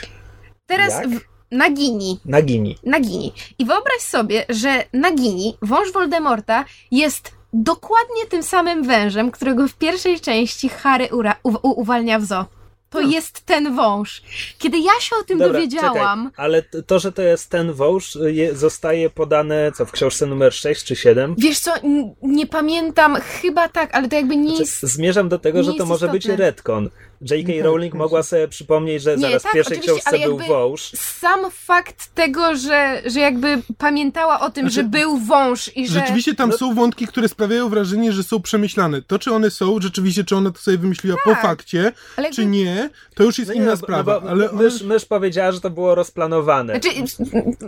[0.67, 1.36] Teraz Jak?
[1.51, 2.19] Nagini.
[2.25, 2.77] Nagini.
[2.83, 3.33] Nagini.
[3.59, 10.19] I wyobraź sobie, że Nagini, wąż Voldemorta, jest dokładnie tym samym wężem, którego w pierwszej
[10.19, 12.45] części Harry ura, u, uwalnia w zoo.
[12.89, 14.21] To jest ten wąż.
[14.57, 18.17] Kiedy ja się o tym Dobra, dowiedziałam, Czekaj, ale to, że to jest ten wąż,
[18.25, 21.35] je, zostaje podane co w książce numer 6 czy 7?
[21.37, 21.73] wiesz co,
[22.21, 24.83] nie pamiętam, chyba tak, ale to jakby nie Znaczy, jest...
[24.83, 26.91] zmierzam do tego, że to może być istotne.
[27.21, 27.53] J.K.
[27.63, 30.81] Rowling mogła sobie przypomnieć, że Nie, zaraz tak, w pierwszej książce ale był jakby- wąż.
[30.95, 35.99] Sam fakt tego, że, że jakby pamiętała o tym, Znaczy, że był wąż i że...
[35.99, 39.01] Rzeczywiście tam No- są wątki, które sprawiają wrażenie, że są przemyślane.
[39.01, 42.41] To, czy one są, rzeczywiście, czy ona to sobie wymyśliła Tak, po fakcie, ale czy
[42.41, 44.21] jakby- nie, to już jest No nie, inna no, bo- sprawa.
[44.23, 46.73] no ale mysz, mysz powiedziała, że to było rozplanowane.
[46.73, 46.89] Znaczy,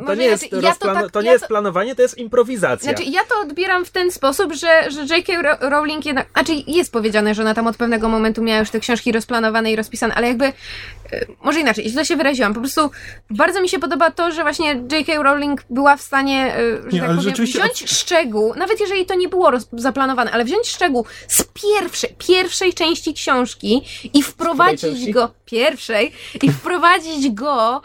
[0.05, 2.91] to nie jest, znaczy, ja rozplano- tak- to nie ja jest planowanie, to jest improwizacja.
[2.93, 5.41] Znaczy, ja to odbieram w ten sposób, że, że J.K.
[5.41, 6.27] Ro- Rowling jednak.
[6.33, 9.38] Znaczy, jest powiedziane, że ona tam od pewnego momentu miała już te książki rozplanowane
[9.71, 10.45] i rozpisane, ale jakby.
[10.45, 10.53] e,
[11.43, 12.53] Może inaczej, źle się wyraziłam.
[12.53, 12.91] Po prostu
[13.29, 15.23] bardzo mi się podoba to, że właśnie J.K.
[15.23, 19.15] Rowling była w stanie, e, że Nie, tak powiem, rzeczywiście- wziąć szczegół, nawet jeżeli to
[19.15, 23.81] nie było roz- zaplanowane, ale wziąć szczegół z pierwszej, pierwszej części książki
[24.13, 26.11] i wprowadzić go, pierwszej,
[26.41, 27.81] i wprowadzić go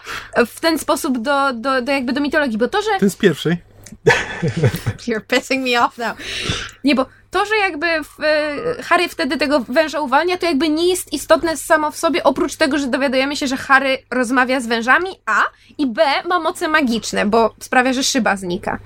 [0.46, 3.56] w ten sposób do, do, do jakby do mitologii, bo to, że Ten z pierwszej.
[5.06, 6.16] You're pissing me off now.
[6.84, 8.02] Nie, bo to, że jakby e,
[8.82, 12.78] Harry wtedy tego węża uwalnia, to jakby nie jest istotne samo w sobie, oprócz tego,
[12.78, 15.42] że dowiadujemy się, że Harry rozmawia z wężami, a
[15.78, 18.78] i b ma moce magiczne, bo sprawia, że szyba znika.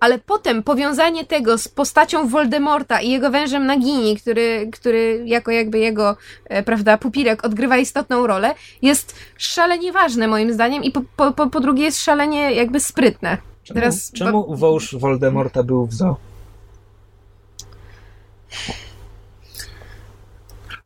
[0.00, 5.78] Ale potem powiązanie tego z postacią Voldemorta i jego wężem Nagini, który, który jako jakby
[5.78, 11.46] jego, e, prawda, pupilek odgrywa istotną rolę, jest szalenie ważne moim zdaniem i po, po,
[11.46, 13.38] po, drugie jest szalenie jakby sprytne.
[13.64, 16.31] Czemu, Teraz- czemu wąż Voldemorta był w zoo?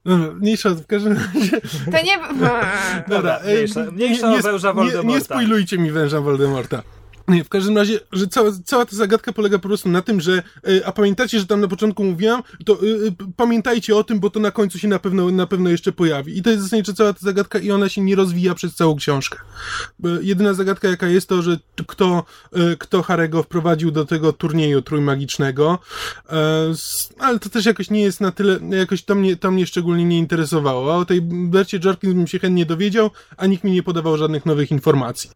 [0.05, 1.61] Dobra, mniejsza, w każdym razie...
[1.93, 2.19] To nie...
[3.17, 5.09] Dobra, ej, mniejsza- mniejsza o węża nie, Voldemorta.
[5.09, 6.83] nie spoilujcie mi węża Voldemorta.
[7.29, 10.43] Nie, w każdym razie, że cała, cała ta zagadka polega po prostu na tym, że
[10.69, 14.31] e, a pamiętacie, że tam na początku mówiłam, to e, e, pamiętajcie o tym, bo
[14.31, 16.39] to na końcu się na pewno, na pewno jeszcze pojawi.
[16.39, 19.39] I to jest zasadniczo cała ta zagadka i ona się nie rozwija przez całą książkę.
[20.21, 22.25] Jedyna zagadka jaka jest to, że kto,
[22.79, 25.79] kto Harego wprowadził do tego turnieju trójmagicznego,
[27.19, 30.19] ale to też jakoś nie jest na tyle, jakoś to mnie, to mnie szczególnie nie
[30.19, 30.95] interesowało.
[30.95, 34.47] A o tej Bercie Jorkins bym się chętnie dowiedział, a nikt mi nie podawał żadnych
[34.47, 35.31] nowych informacji.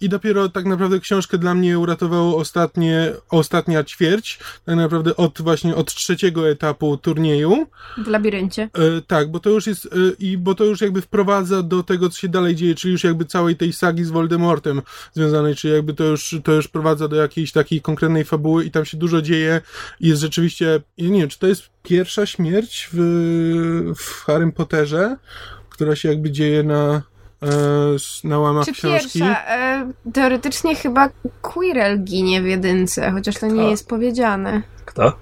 [0.00, 5.74] I dopiero tak naprawdę książkę dla mnie uratowało ostatnie, ostatnia ćwierć, tak naprawdę od właśnie
[5.74, 7.66] od trzeciego etapu turnieju.
[7.98, 8.62] W labiryncie.
[8.62, 9.88] E, tak, bo to już jest, e,
[10.18, 13.24] i bo to już jakby wprowadza do tego, co się dalej dzieje, czyli już jakby
[13.24, 14.82] całej tej sagi z Voldemortem
[15.12, 18.84] związanej, czyli jakby to już, to już prowadza do jakiejś takiej konkretnej fabuły i tam
[18.84, 19.60] się dużo dzieje
[20.00, 22.98] i jest rzeczywiście, nie wiem, czy to jest pierwsza śmierć w,
[23.96, 25.16] w Harrym Potterze,
[25.70, 27.02] która się jakby dzieje na,
[28.24, 29.18] na łamach Czy książki.
[29.18, 29.46] pierwsza?
[29.46, 31.08] E, teoretycznie chyba
[31.42, 34.62] Quirrell ginie w jedynce, chociaż to nie jest powiedziane.
[34.84, 35.12] Kto?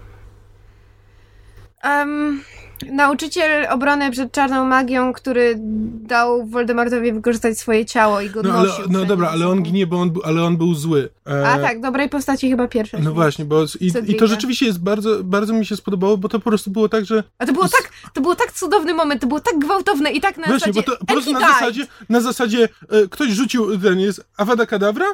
[1.85, 2.43] Um,
[2.93, 5.55] nauczyciel obrony przed czarną magią, który
[6.03, 10.01] dał Voldemortowi wykorzystać swoje ciało i go No, ale, no dobra, ale on ginie, bo
[10.01, 11.09] on, ale on był zły.
[11.27, 12.99] E, A tak, dobrej postaci chyba pierwsza.
[13.03, 16.39] No właśnie, bo i, i to rzeczywiście jest bardzo, bardzo mi się spodobało, bo to
[16.39, 19.27] po prostu było tak, że A to było tak, to było tak cudowny moment, to
[19.27, 22.21] było tak gwałtowne i tak na Właśnie, zasadzie bo to po prostu na zasadzie, na
[22.21, 25.07] zasadzie e, ktoś rzucił, ten jest Avada Kedavra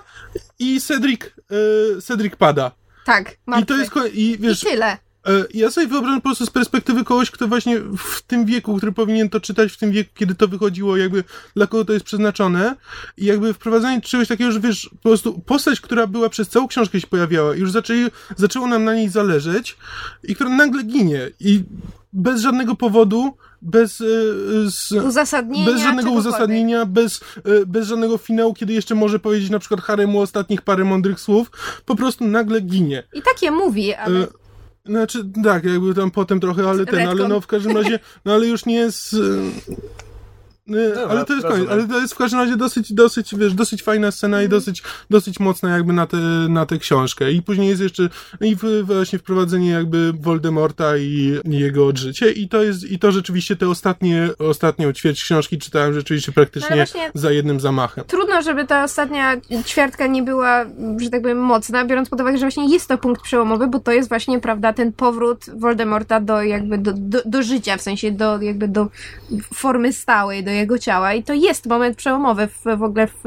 [0.58, 2.70] i Cedric, e, Cedric pada.
[3.04, 3.66] Tak, I martwy.
[3.66, 4.98] to jest, i wiesz, I tyle.
[5.26, 8.92] E, ja sobie wyobrażam po prostu z perspektywy kogoś, kto właśnie w tym wieku, który
[8.92, 11.24] powinien to czytać, w tym wieku, kiedy to wychodziło, jakby
[11.56, 12.76] dla kogo to jest przeznaczone.
[13.16, 17.00] I jakby wprowadzanie czegoś takiego, że wiesz, po prostu postać, która była przez całą książkę
[17.00, 18.06] się pojawiała i już zaczęli,
[18.36, 19.76] zaczęło nam na niej zależeć
[20.22, 21.30] i która nagle ginie.
[21.40, 21.62] I
[22.12, 24.04] bez żadnego powodu, bez, e,
[24.70, 29.58] z, Uzasadnienia, bez żadnego uzasadnienia, bez, e, bez żadnego finału, kiedy jeszcze może powiedzieć na
[29.58, 31.50] przykład Haremu ostatnich parę mądrych słów,
[31.86, 33.02] po prostu nagle ginie.
[33.12, 34.26] I takie mówi, ale
[34.90, 37.28] Znaczy, tak, jakby tam potem trochę, ale ten, ale Retcon.
[37.28, 39.16] no w każdym razie, no ale już nie jest...
[40.68, 43.54] e, Dobra, ale to jest koniec, ale to jest w każdym razie dosyć, dosyć, wiesz,
[43.54, 44.60] dosyć fajna scena i Mhm.
[44.60, 46.16] dosyć, dosyć mocna jakby na tę
[46.48, 47.32] na tę książkę.
[47.32, 48.08] I później jest jeszcze
[48.40, 53.12] no i w, właśnie wprowadzenie jakby Voldemorta i, jego odżycie i to jest, i to
[53.12, 58.04] rzeczywiście te ostatnie, ostatnią ćwierć książki czytałem rzeczywiście praktycznie No za jednym zamachem.
[58.04, 60.64] trudno, żeby ta ostatnia ćwiartka nie była,
[61.00, 63.92] że tak powiem, mocna, biorąc pod uwagę, że właśnie jest to punkt przełomowy, bo to
[63.92, 68.42] jest właśnie, prawda, ten powrót Voldemorta do jakby do, do, do życia, w sensie do
[68.42, 68.88] jakby do
[69.54, 73.24] formy stałej, do jego ciała i to jest moment przełomowy w, w ogóle w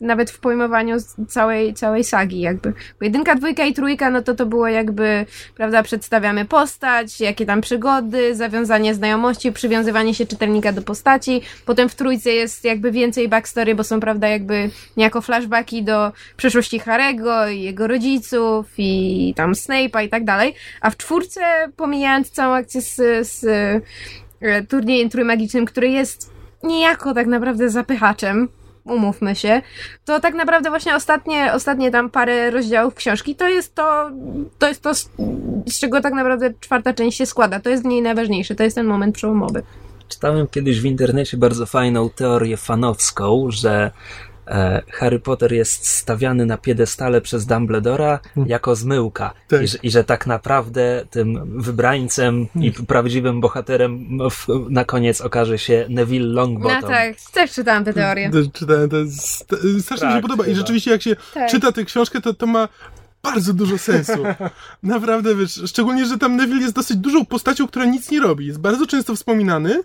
[0.00, 0.96] nawet w pojmowaniu
[1.28, 2.70] całej, całej sagi jakby.
[2.70, 7.60] Bo jedynka, dwójka i trójka, no to to było jakby, prawda, przedstawiamy postać, jakie tam
[7.60, 11.42] przygody, zawiązanie znajomości, przywiązywanie się czytelnika do postaci.
[11.66, 16.78] Potem w trójce jest jakby więcej backstory, bo są, prawda, jakby niejako flashbacki do przeszłości
[16.78, 20.54] Harego i jego rodziców i tam Snape'a i tak dalej.
[20.80, 21.40] A w czwórce,
[21.76, 22.96] pomijając całą akcję z,
[23.28, 23.46] z
[24.68, 26.30] turniejem trójmagicznym, który jest
[26.62, 28.48] niejako tak naprawdę zapychaczem,
[28.84, 29.62] umówmy się,
[30.04, 34.10] to tak naprawdę właśnie ostatnie, ostatnie tam parę rozdziałów książki to jest to,
[34.58, 35.10] to jest to, z,
[35.66, 37.60] z czego tak naprawdę czwarta część się składa.
[37.60, 39.62] To jest w niej najważniejsze, to jest ten moment przełomowy.
[40.08, 43.90] Czytałem kiedyś w internecie bardzo fajną teorię fanowską, że e,
[44.92, 49.34] Harry Potter jest stawiany na piedestale przez Dumbledora jako zmyłka.
[49.48, 49.62] Tak.
[49.62, 55.58] I, że, I że tak naprawdę tym wybrańcem i prawdziwym bohaterem w, na koniec okaże
[55.58, 56.80] się Neville Longbottom.
[56.82, 58.30] No tak, też czytałam tę teorię.
[58.52, 59.46] Czytałem, to jest,
[59.80, 61.50] strasznie mi się Tak, podoba i rzeczywiście jak się Tak.
[61.50, 62.68] czyta tę książkę, to to ma
[63.22, 64.24] bardzo dużo sensu.
[64.82, 68.46] Naprawdę, wiesz, szczególnie, że tam Neville jest dosyć dużą postacią, która nic nie robi.
[68.46, 69.82] Jest bardzo często wspominany,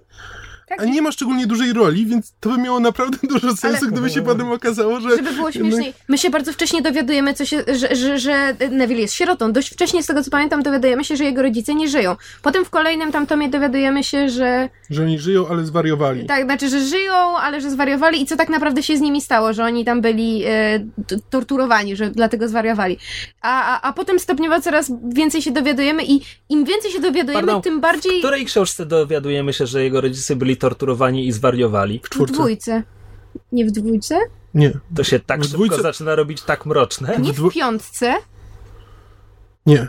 [0.69, 0.81] Tak.
[0.81, 4.09] a nie ma szczególnie dużej roli, więc to by miało naprawdę dużo sensu, Ale- gdyby
[4.09, 5.15] się potem okazało, że...
[5.15, 5.93] Żeby było śmieszniej.
[6.07, 9.51] My się bardzo wcześnie dowiadujemy, co się, że, że, że Neville jest sierotą.
[9.51, 12.15] Dość wcześnie, z tego co pamiętam, dowiadujemy się, że jego rodzice nie żyją.
[12.41, 16.25] Potem w kolejnym tam tomie dowiadujemy się, że że oni żyją, ale zwariowali.
[16.25, 19.53] tak, znaczy, że żyją, ale że zwariowali i co tak naprawdę się z nimi stało,
[19.53, 20.85] że oni tam byli e,
[21.29, 22.97] torturowani, że dlatego zwariowali.
[23.41, 27.61] A, a, a potem stopniowo coraz więcej się dowiadujemy i im więcej się dowiadujemy, Pardon,
[27.61, 31.99] tym W bardziej której książce dowiadujemy się, że jego rodzice byli torturowani i zwariowali?
[31.99, 32.33] W w czwórce.
[32.33, 32.83] dwójce.
[33.51, 34.19] Nie w dwójce?
[34.53, 34.73] Nie.
[34.95, 37.17] To się tak W szybko dwójce- zaczyna robić tak mroczne.
[37.19, 38.15] Nie dwu- w piątce.
[39.65, 39.87] Nie.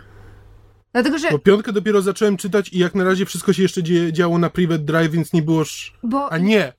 [0.92, 1.30] Dlatego, że.
[1.30, 4.50] Bo piątkę dopiero zacząłem czytać i jak na razie wszystko się jeszcze dzieje, działo na
[4.50, 5.62] Private Drive, więc nie było...
[5.62, 5.92] Sz...
[6.02, 6.32] Bo.
[6.32, 6.72] A nie!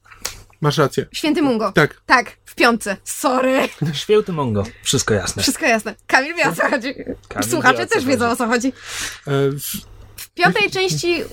[0.62, 1.06] Masz rację.
[1.14, 1.72] Święty Mungo.
[1.72, 2.02] Tak.
[2.06, 2.98] Tak, w piątce.
[3.04, 3.60] Sorry.
[3.94, 4.64] Święty Mongo.
[4.84, 5.44] Wszystko jasne.
[5.44, 5.96] Wszystko jasne.
[6.08, 6.94] Kamil wie o co chodzi.
[7.28, 8.34] Kamil Słuchacze wie, o co też wiedzą chodzi.
[8.34, 8.68] o co chodzi.
[8.68, 9.95] E, W
[10.36, 11.24] piątej części,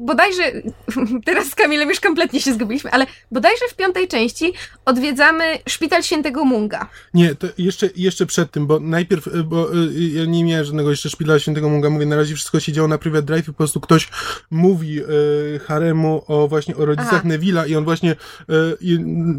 [0.00, 0.42] bodajże,
[1.26, 4.52] teraz z Kamilem już kompletnie się zgubiliśmy, ale bodajże w piątej części
[4.84, 6.88] odwiedzamy szpital świętego Munga.
[7.14, 10.90] Nie, to jeszcze, jeszcze przed tym, bo najpierw, y, bo y, ja nie miałem żadnego
[10.90, 13.58] jeszcze szpitala świętego Munga, mówię, na razie wszystko się działo na Private Drive i po
[13.58, 14.08] prostu ktoś
[14.50, 17.28] mówi y, Haremu o właśnie o rodzicach Aha.
[17.28, 18.98] Neville'a i on właśnie, y, i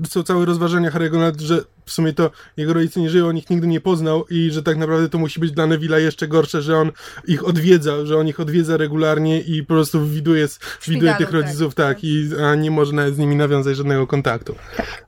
[0.10, 3.49] są całe rozważania Harry'ego nad, że w sumie to jego rodzice nie żyją, on ich
[3.49, 6.78] nigdy nie poznał i że tak naprawdę to musi być dla Neville'a jeszcze gorsze, że
[6.78, 6.91] on
[7.28, 10.48] ich odwiedza, że on ich odwiedza regularnie i po prostu widuje,
[10.88, 11.34] widuje tych tak.
[11.34, 14.56] rodziców, tak, i a nie może nawet z nimi nawiązać żadnego kontaktu.
[14.78, 15.07] Tak.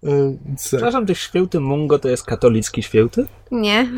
[0.57, 3.25] Przepraszam, ty święty Mungo to jest katolicki święty?
[3.51, 3.89] Nie.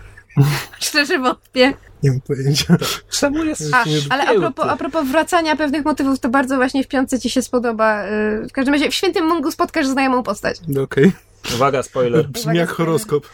[0.80, 1.72] Szczerze wątpię.
[2.02, 2.76] Nie mam pojęcia.
[3.10, 6.88] Czemu jest A, ale a propos, a propos wracania pewnych motywów, to bardzo właśnie w
[6.88, 8.04] piątce ci się spodoba.
[8.06, 10.56] y, W każdym razie w Świętym Mungu spotkasz znajomą postać.
[10.82, 11.12] Okej.
[11.54, 12.28] Uwaga, spoiler.
[12.28, 13.26] Brzmi jak horoskop.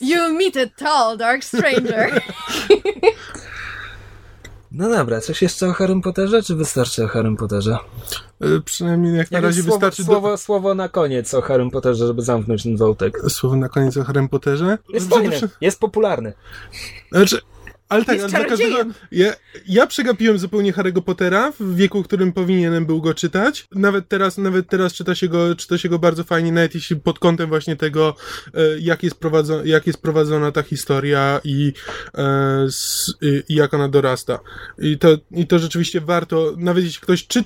[0.00, 2.22] You meet a tall, dark stranger.
[4.72, 7.78] No dobra, coś jeszcze o Harrym Potterze, czy wystarczy o Harrym Potterze?
[8.40, 12.06] E, Przynajmniej jak na Jakieś razie słowo, wystarczy słowo, słowo na koniec o Harrym Potterze,
[12.06, 13.22] żeby zamknąć ten wątek.
[13.22, 13.30] do...
[13.30, 14.78] Słowo na koniec o Harrym Potterze.
[14.88, 16.32] Jest Znaczy, fajny, jest popularny.
[17.12, 17.40] Znaczy,
[17.90, 18.76] ale tak, ale dla każdego.
[19.12, 19.32] Ja,
[19.68, 23.66] ja przegapiłem zupełnie Harry'ego Pottera w wieku, w którym powinienem był go czytać.
[23.72, 27.18] Nawet teraz, nawet teraz czyta się go, czyta się go bardzo fajnie, nawet jeśli pod
[27.18, 28.14] kątem właśnie tego,
[28.54, 31.72] e, jak jest, prowadzo, jak jest prowadzona ta historia i,
[32.14, 32.66] e,
[33.22, 34.38] i, i jak ona dorasta.
[34.78, 37.44] I to, I to rzeczywiście warto, nawet jeśli ktoś czy,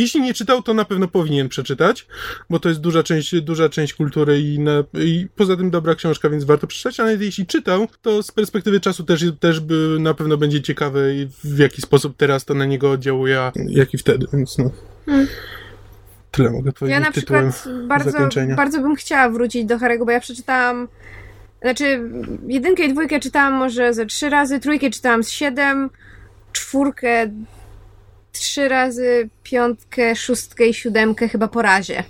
[0.00, 2.06] jeśli nie czytał, to na pewno powinien przeczytać,
[2.50, 6.30] bo to jest duża część, duża część kultury i, na, i poza tym dobra książka,
[6.30, 10.14] więc warto przeczytać, a nawet jeśli czytał, to z perspektywy czasu też, też by na
[10.14, 11.00] pewno będzie ciekawe
[11.44, 14.70] w jaki sposób teraz to na niego oddziałuje, jak i wtedy, więc no.
[15.06, 15.26] Hmm.
[16.30, 18.18] Tyle mogę powiedzieć Ja na przykład bardzo,
[18.56, 20.88] bardzo bym chciała wrócić do Harry'ego, bo ja przeczytałam
[21.62, 22.10] znaczy
[22.46, 25.90] jedynkę i dwójkę czytałam może ze trzy razy, trójkę czytałam z siedem,
[26.52, 27.30] czwórkę
[28.38, 32.04] trzy razy, piątkę, szóstkę i siódemkę chyba po razie.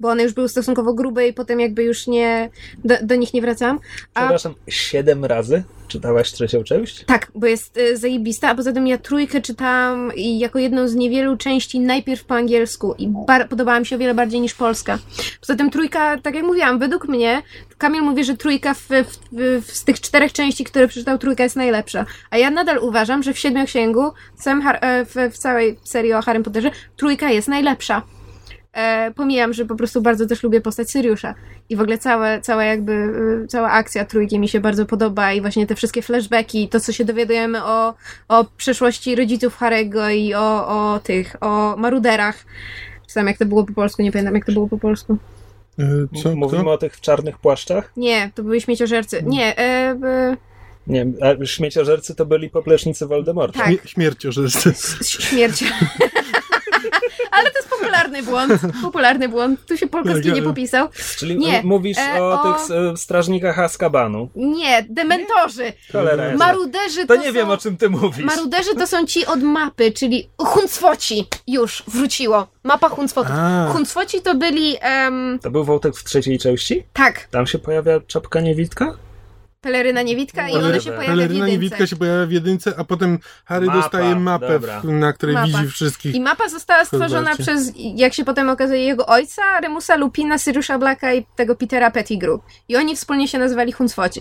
[0.00, 2.50] Bo one już były stosunkowo grube i potem jakby już nie,
[2.84, 3.78] do, do nich nie wracam.
[4.14, 7.04] A Przepraszam, siedem razy czytałaś trzecią część?
[7.04, 10.94] tak, bo jest y, zajebista, a poza tym ja trójkę czytałam i jako jedną z
[10.94, 13.12] niewielu części najpierw po angielsku i
[13.50, 14.98] podobała mi się o wiele bardziej niż polska.
[15.40, 17.42] Poza tym trójka, tak jak mówiłam, według mnie,
[17.78, 19.18] Kamil mówi, że trójka w, w,
[19.62, 22.06] w, z tych czterech części, które przeczytał, trójka jest najlepsza.
[22.30, 26.22] A ja nadal uważam, że w Siedmioksięgu, w, całym e, w, w całej serii o
[26.22, 28.02] Harrym Potterze, trójka jest najlepsza.
[28.74, 31.34] E, pomijam, że po prostu bardzo też lubię postać Syriusza.
[31.68, 32.92] I w ogóle całe, cała jakby,
[33.44, 36.92] y, cała akcja trójki mi się bardzo podoba i właśnie te wszystkie flashbacki, to co
[36.92, 37.94] się dowiadujemy o,
[38.28, 42.44] o przeszłości rodziców Harego i o, o tych, o maruderach.
[43.08, 45.16] Czy tam jak to było po polsku, nie pamiętam jak to było po polsku.
[45.78, 45.84] E,
[46.22, 46.36] Co?
[46.36, 46.72] Mówimy Kto?
[46.72, 47.92] o tych w czarnych płaszczach?
[47.96, 49.22] Nie, to były śmieciożercy.
[49.26, 49.62] Nie, e,
[50.04, 50.36] e,
[50.86, 53.58] Nie, a śmieciożercy to byli poplecznicy Voldemorta.
[53.58, 53.68] tak.
[53.68, 54.66] Śmie- śmiercią, że jest.
[54.66, 55.64] Ś- Śmierć.
[57.34, 58.52] Ale to jest popularny błąd.
[58.82, 59.66] Popularny błąd.
[59.66, 60.88] Tu się Polkowski nie popisał.
[61.16, 64.28] Czyli Nie, mówisz e, o, o- tych e, strażnikach Azkabanu.
[64.36, 65.72] Nie, dementorzy.
[65.94, 66.36] Jasna.
[66.36, 67.32] Maruderzy To to nie są...
[67.32, 68.24] wiem, o czym ty mówisz.
[68.24, 71.26] Maruderzy to są ci od mapy, czyli Huncwoci.
[71.46, 72.46] Już, wróciło.
[72.64, 73.32] Mapa Huncwotów.
[73.72, 76.82] Huncwoci to byli, em, To był wątek w trzeciej części?
[76.92, 78.94] tak, Tam się pojawia czapka niewidka?
[79.64, 81.50] Peleryna niewidka i ona się pojawia w Peleryna jedynce.
[81.52, 85.46] niewidka się pojawia w jedynce, a potem Harry Mapa, dostaje mapę, w, na której Mapa.
[85.46, 86.14] widzi wszystkich.
[86.14, 87.42] I mapa została stworzona Zobaczcie.
[87.42, 92.40] przez, jak się potem okazuje, jego ojca, Remusa Lupina, Siriusza Blacka i tego Petera Pettigrew.
[92.68, 94.20] I oni wspólnie się nazywali Huncwoci.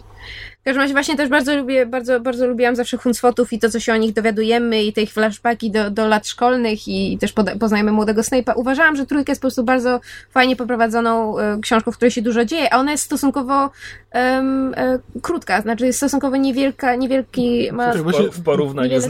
[0.63, 3.79] W każdym razie właśnie też bardzo lubię, bardzo, bardzo lubiłam zawsze Huncwotów i to, co
[3.79, 7.55] się o nich dowiadujemy i te ich flashbacki do, do lat szkolnych i też poda-
[7.59, 8.53] poznajemy młodego Snape'a.
[8.55, 9.99] Uważałam, że Trójka jest po prostu bardzo
[10.31, 13.69] fajnie poprowadzoną e, książką, w której się dużo dzieje, a ona jest stosunkowo
[14.11, 17.93] em, e, krótka, znaczy jest stosunkowo niewielka, niewielki ma...
[17.93, 19.07] Tak, właśnie- W porównaniu z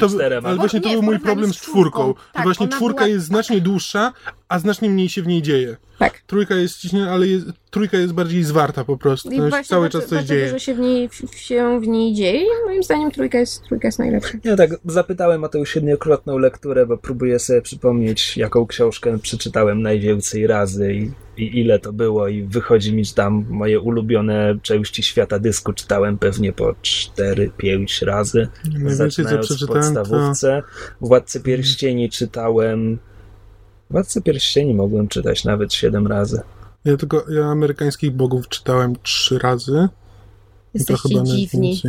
[0.00, 0.48] to- czterema.
[0.48, 2.14] Ale właśnie to był w mój problem z z czwórką.
[2.32, 4.12] Tak, właśnie czwórka była jest znacznie dłuższa,
[4.48, 5.76] a znacznie mniej się w niej dzieje.
[5.98, 6.20] Tak.
[6.26, 9.30] Trójka jest ściśnięta, ale jest, trójka jest bardziej zwarta po prostu.
[9.30, 10.46] I właśnie cały bardzo, czas coś bardzo dzieje.
[10.46, 13.88] dużo się w, niej, w, się w niej dzieje i moim zdaniem trójka jest, trójka
[13.88, 14.38] jest najlepsza.
[14.44, 20.46] Ja tak zapytałem o tę siedmiokrotną lekturę, bo próbuję sobie przypomnieć, jaką książkę przeczytałem najwięcej
[20.46, 25.38] razy i, i ile to było i wychodzi mi, że tam moje ulubione części świata
[25.38, 28.48] dysku czytałem pewnie po 4-5 razy.
[28.64, 30.00] Najwięcej co Zaczynając w przeczytałem to...
[30.00, 30.62] podstawówce.
[31.00, 32.98] Władcy Pierścieni czytałem...
[33.90, 36.40] Władcy Pierścieni mogłem czytać nawet 7 razy.
[36.84, 39.88] Ja tylko ja amerykańskich bogów czytałem trzy razy.
[40.74, 41.82] Jesteście chyba dziwni.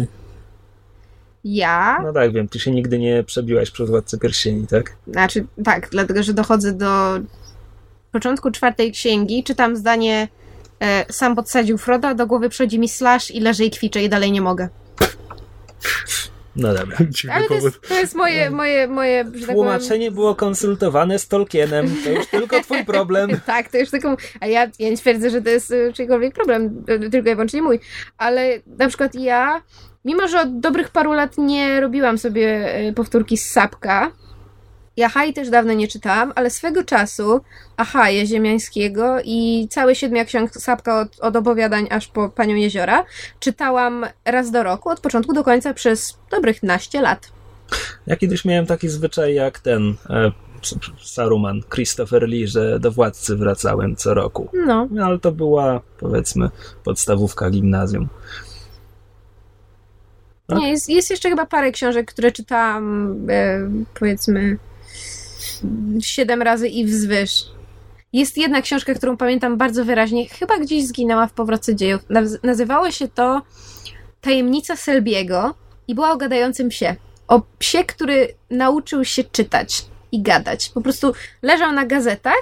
[1.43, 4.95] Ja, No tak, wiem, ty się nigdy nie przebiłaś przez Władcę Pierścieni, tak?
[5.07, 7.19] znaczy tak, dlatego, że dochodzę do
[8.11, 10.27] początku czwartej księgi, czytam zdanie
[10.79, 14.31] e, sam podsadził Froda, do głowy przychodzi mi slash i leży i kwiczę i dalej
[14.31, 14.69] nie mogę.
[16.59, 16.97] No dobra.
[17.33, 19.55] Ale to jest, to jest moje, moje, moje, że tak powiem...
[19.55, 21.95] Tłumaczenie było konsultowane z Tolkienem.
[22.03, 23.29] To już tylko twój problem.
[23.45, 24.17] Tak, to już tylko.
[24.39, 27.61] A ja, ja nie twierdzę, że to jest e, czyjkolwiek problem, e, tylko i wyłącznie
[27.61, 27.79] mój.
[28.17, 29.61] Ale na przykład ja,
[30.05, 34.11] mimo że od dobrych paru lat nie robiłam sobie e, powtórki z sapka,
[34.99, 37.41] Ja Haj też dawno nie czytałam, ale swego czasu
[37.77, 43.05] Ahaje Ziemiańskiego i całe siedmiu ksiąg Sapka od, od opowiadań aż po Panią Jeziora
[43.39, 47.31] czytałam raz do roku, od początku do końca przez dobrych naście lat.
[48.07, 50.31] Ja kiedyś miałem taki zwyczaj jak ten e,
[51.03, 54.49] Saruman, Christopher Lee, że do władcy wracałem co roku.
[54.53, 54.87] No.
[54.91, 56.49] No ale to była powiedzmy
[56.83, 58.07] podstawówka gimnazjum.
[60.47, 60.59] Tak?
[60.59, 63.69] Nie, jest, jest jeszcze chyba parę książek, które czytałam e,
[63.99, 64.57] powiedzmy
[66.01, 67.45] siedem razy i wzwyż.
[68.13, 72.01] Jest jedna książka, którą pamiętam bardzo wyraźnie, chyba gdzieś zginęła w powrocie dziejów.
[72.09, 73.41] Naz- nazywało się to
[74.21, 75.55] Tajemnica Selbiego
[75.87, 76.95] i była o gadającym psie.
[77.27, 80.69] O psie, który nauczył się czytać i gadać.
[80.69, 82.41] Po prostu leżał na gazetach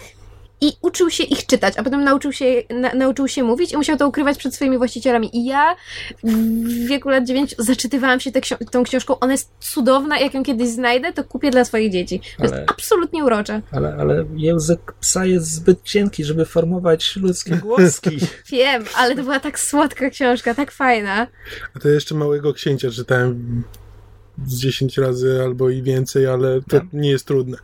[0.61, 3.97] i uczył się ich czytać, a potem nauczył się, na, nauczył się mówić i musiał
[3.97, 5.37] to ukrywać przed swoimi właścicielami.
[5.37, 5.75] I ja
[6.23, 9.19] w wieku lat 9 zaczytywałam się ksi tą książką.
[9.19, 12.19] Ona jest cudowna, jak ją kiedyś znajdę, to kupię dla swoich dzieci.
[12.19, 13.61] To Ale- jest absolutnie urocze.
[13.71, 18.17] Ale, ale język psa jest zbyt cienki, żeby formować ludzkie głoski.
[18.49, 21.27] Wiem, ale to była tak słodka książka, tak fajna.
[21.75, 23.63] A to jeszcze Małego Księcia czytałem
[24.45, 26.83] z 10 razy albo i więcej, ale to Tak.
[26.93, 27.57] nie jest trudne.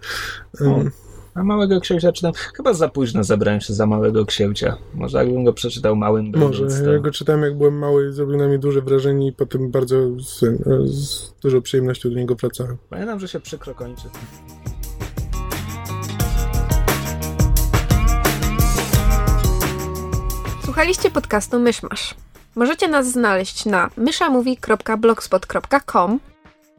[0.62, 0.92] Um,
[1.36, 2.34] A małego księcia czytam.
[2.34, 4.78] Chyba za późno zabrałem się za małego księcia.
[4.94, 6.68] Może jakbym go przeczytał małym Może.
[6.68, 6.92] to...
[6.92, 10.40] Ja go czytałem jak byłem mały, zrobił na mnie duże wrażenie i potem bardzo z,
[10.92, 12.78] z dużą przyjemnością do niego wracałem.
[12.90, 14.04] Pamiętam, że się przykro kończy.
[20.64, 22.16] Słuchaliście podcastu Myszmasz.
[22.56, 26.20] Możecie nas znaleźć na myszamovie.blogspot.com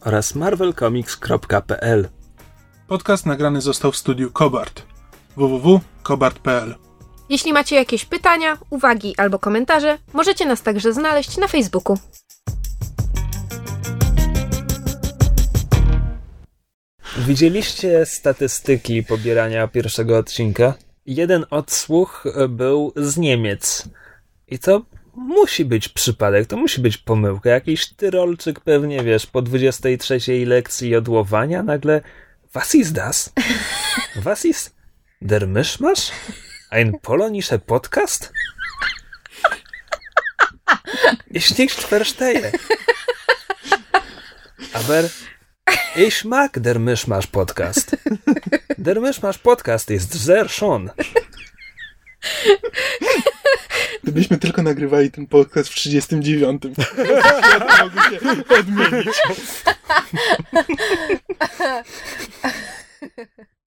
[0.00, 2.08] Oraz marvelcomics.pl
[2.88, 4.82] Podcast nagrany został w studiu Kobart.
[5.36, 6.74] www.kobart.pl
[7.28, 11.98] Jeśli macie jakieś pytania, uwagi albo komentarze, możecie nas także znaleźć na Facebooku.
[17.18, 20.74] Widzieliście statystyki pobierania pierwszego odcinka?
[21.06, 23.88] Jeden odsłuch był z Niemiec.
[24.48, 24.82] I to
[25.16, 27.50] musi być przypadek, to musi być pomyłka.
[27.50, 32.00] Jakiś tyrolczyk pewnie, wiesz, po 23 lekcji jodłowania nagle
[32.54, 33.32] Was ist das?
[34.14, 34.72] Was ist
[35.18, 36.12] der Mischmasch?
[36.70, 38.32] Ein polonischer Podcast?
[41.26, 42.52] Ich nicht verstehe.
[44.72, 45.10] Aber
[45.96, 47.98] ich mag der Mischmasch Podcast.
[48.76, 50.92] Der Mischmasch Podcast ist sehr schön.
[54.02, 56.62] Gdybyśmy tylko nagrywali ten podcast w 39.
[56.64, 58.18] Ja mogę się
[58.58, 59.16] odmienić.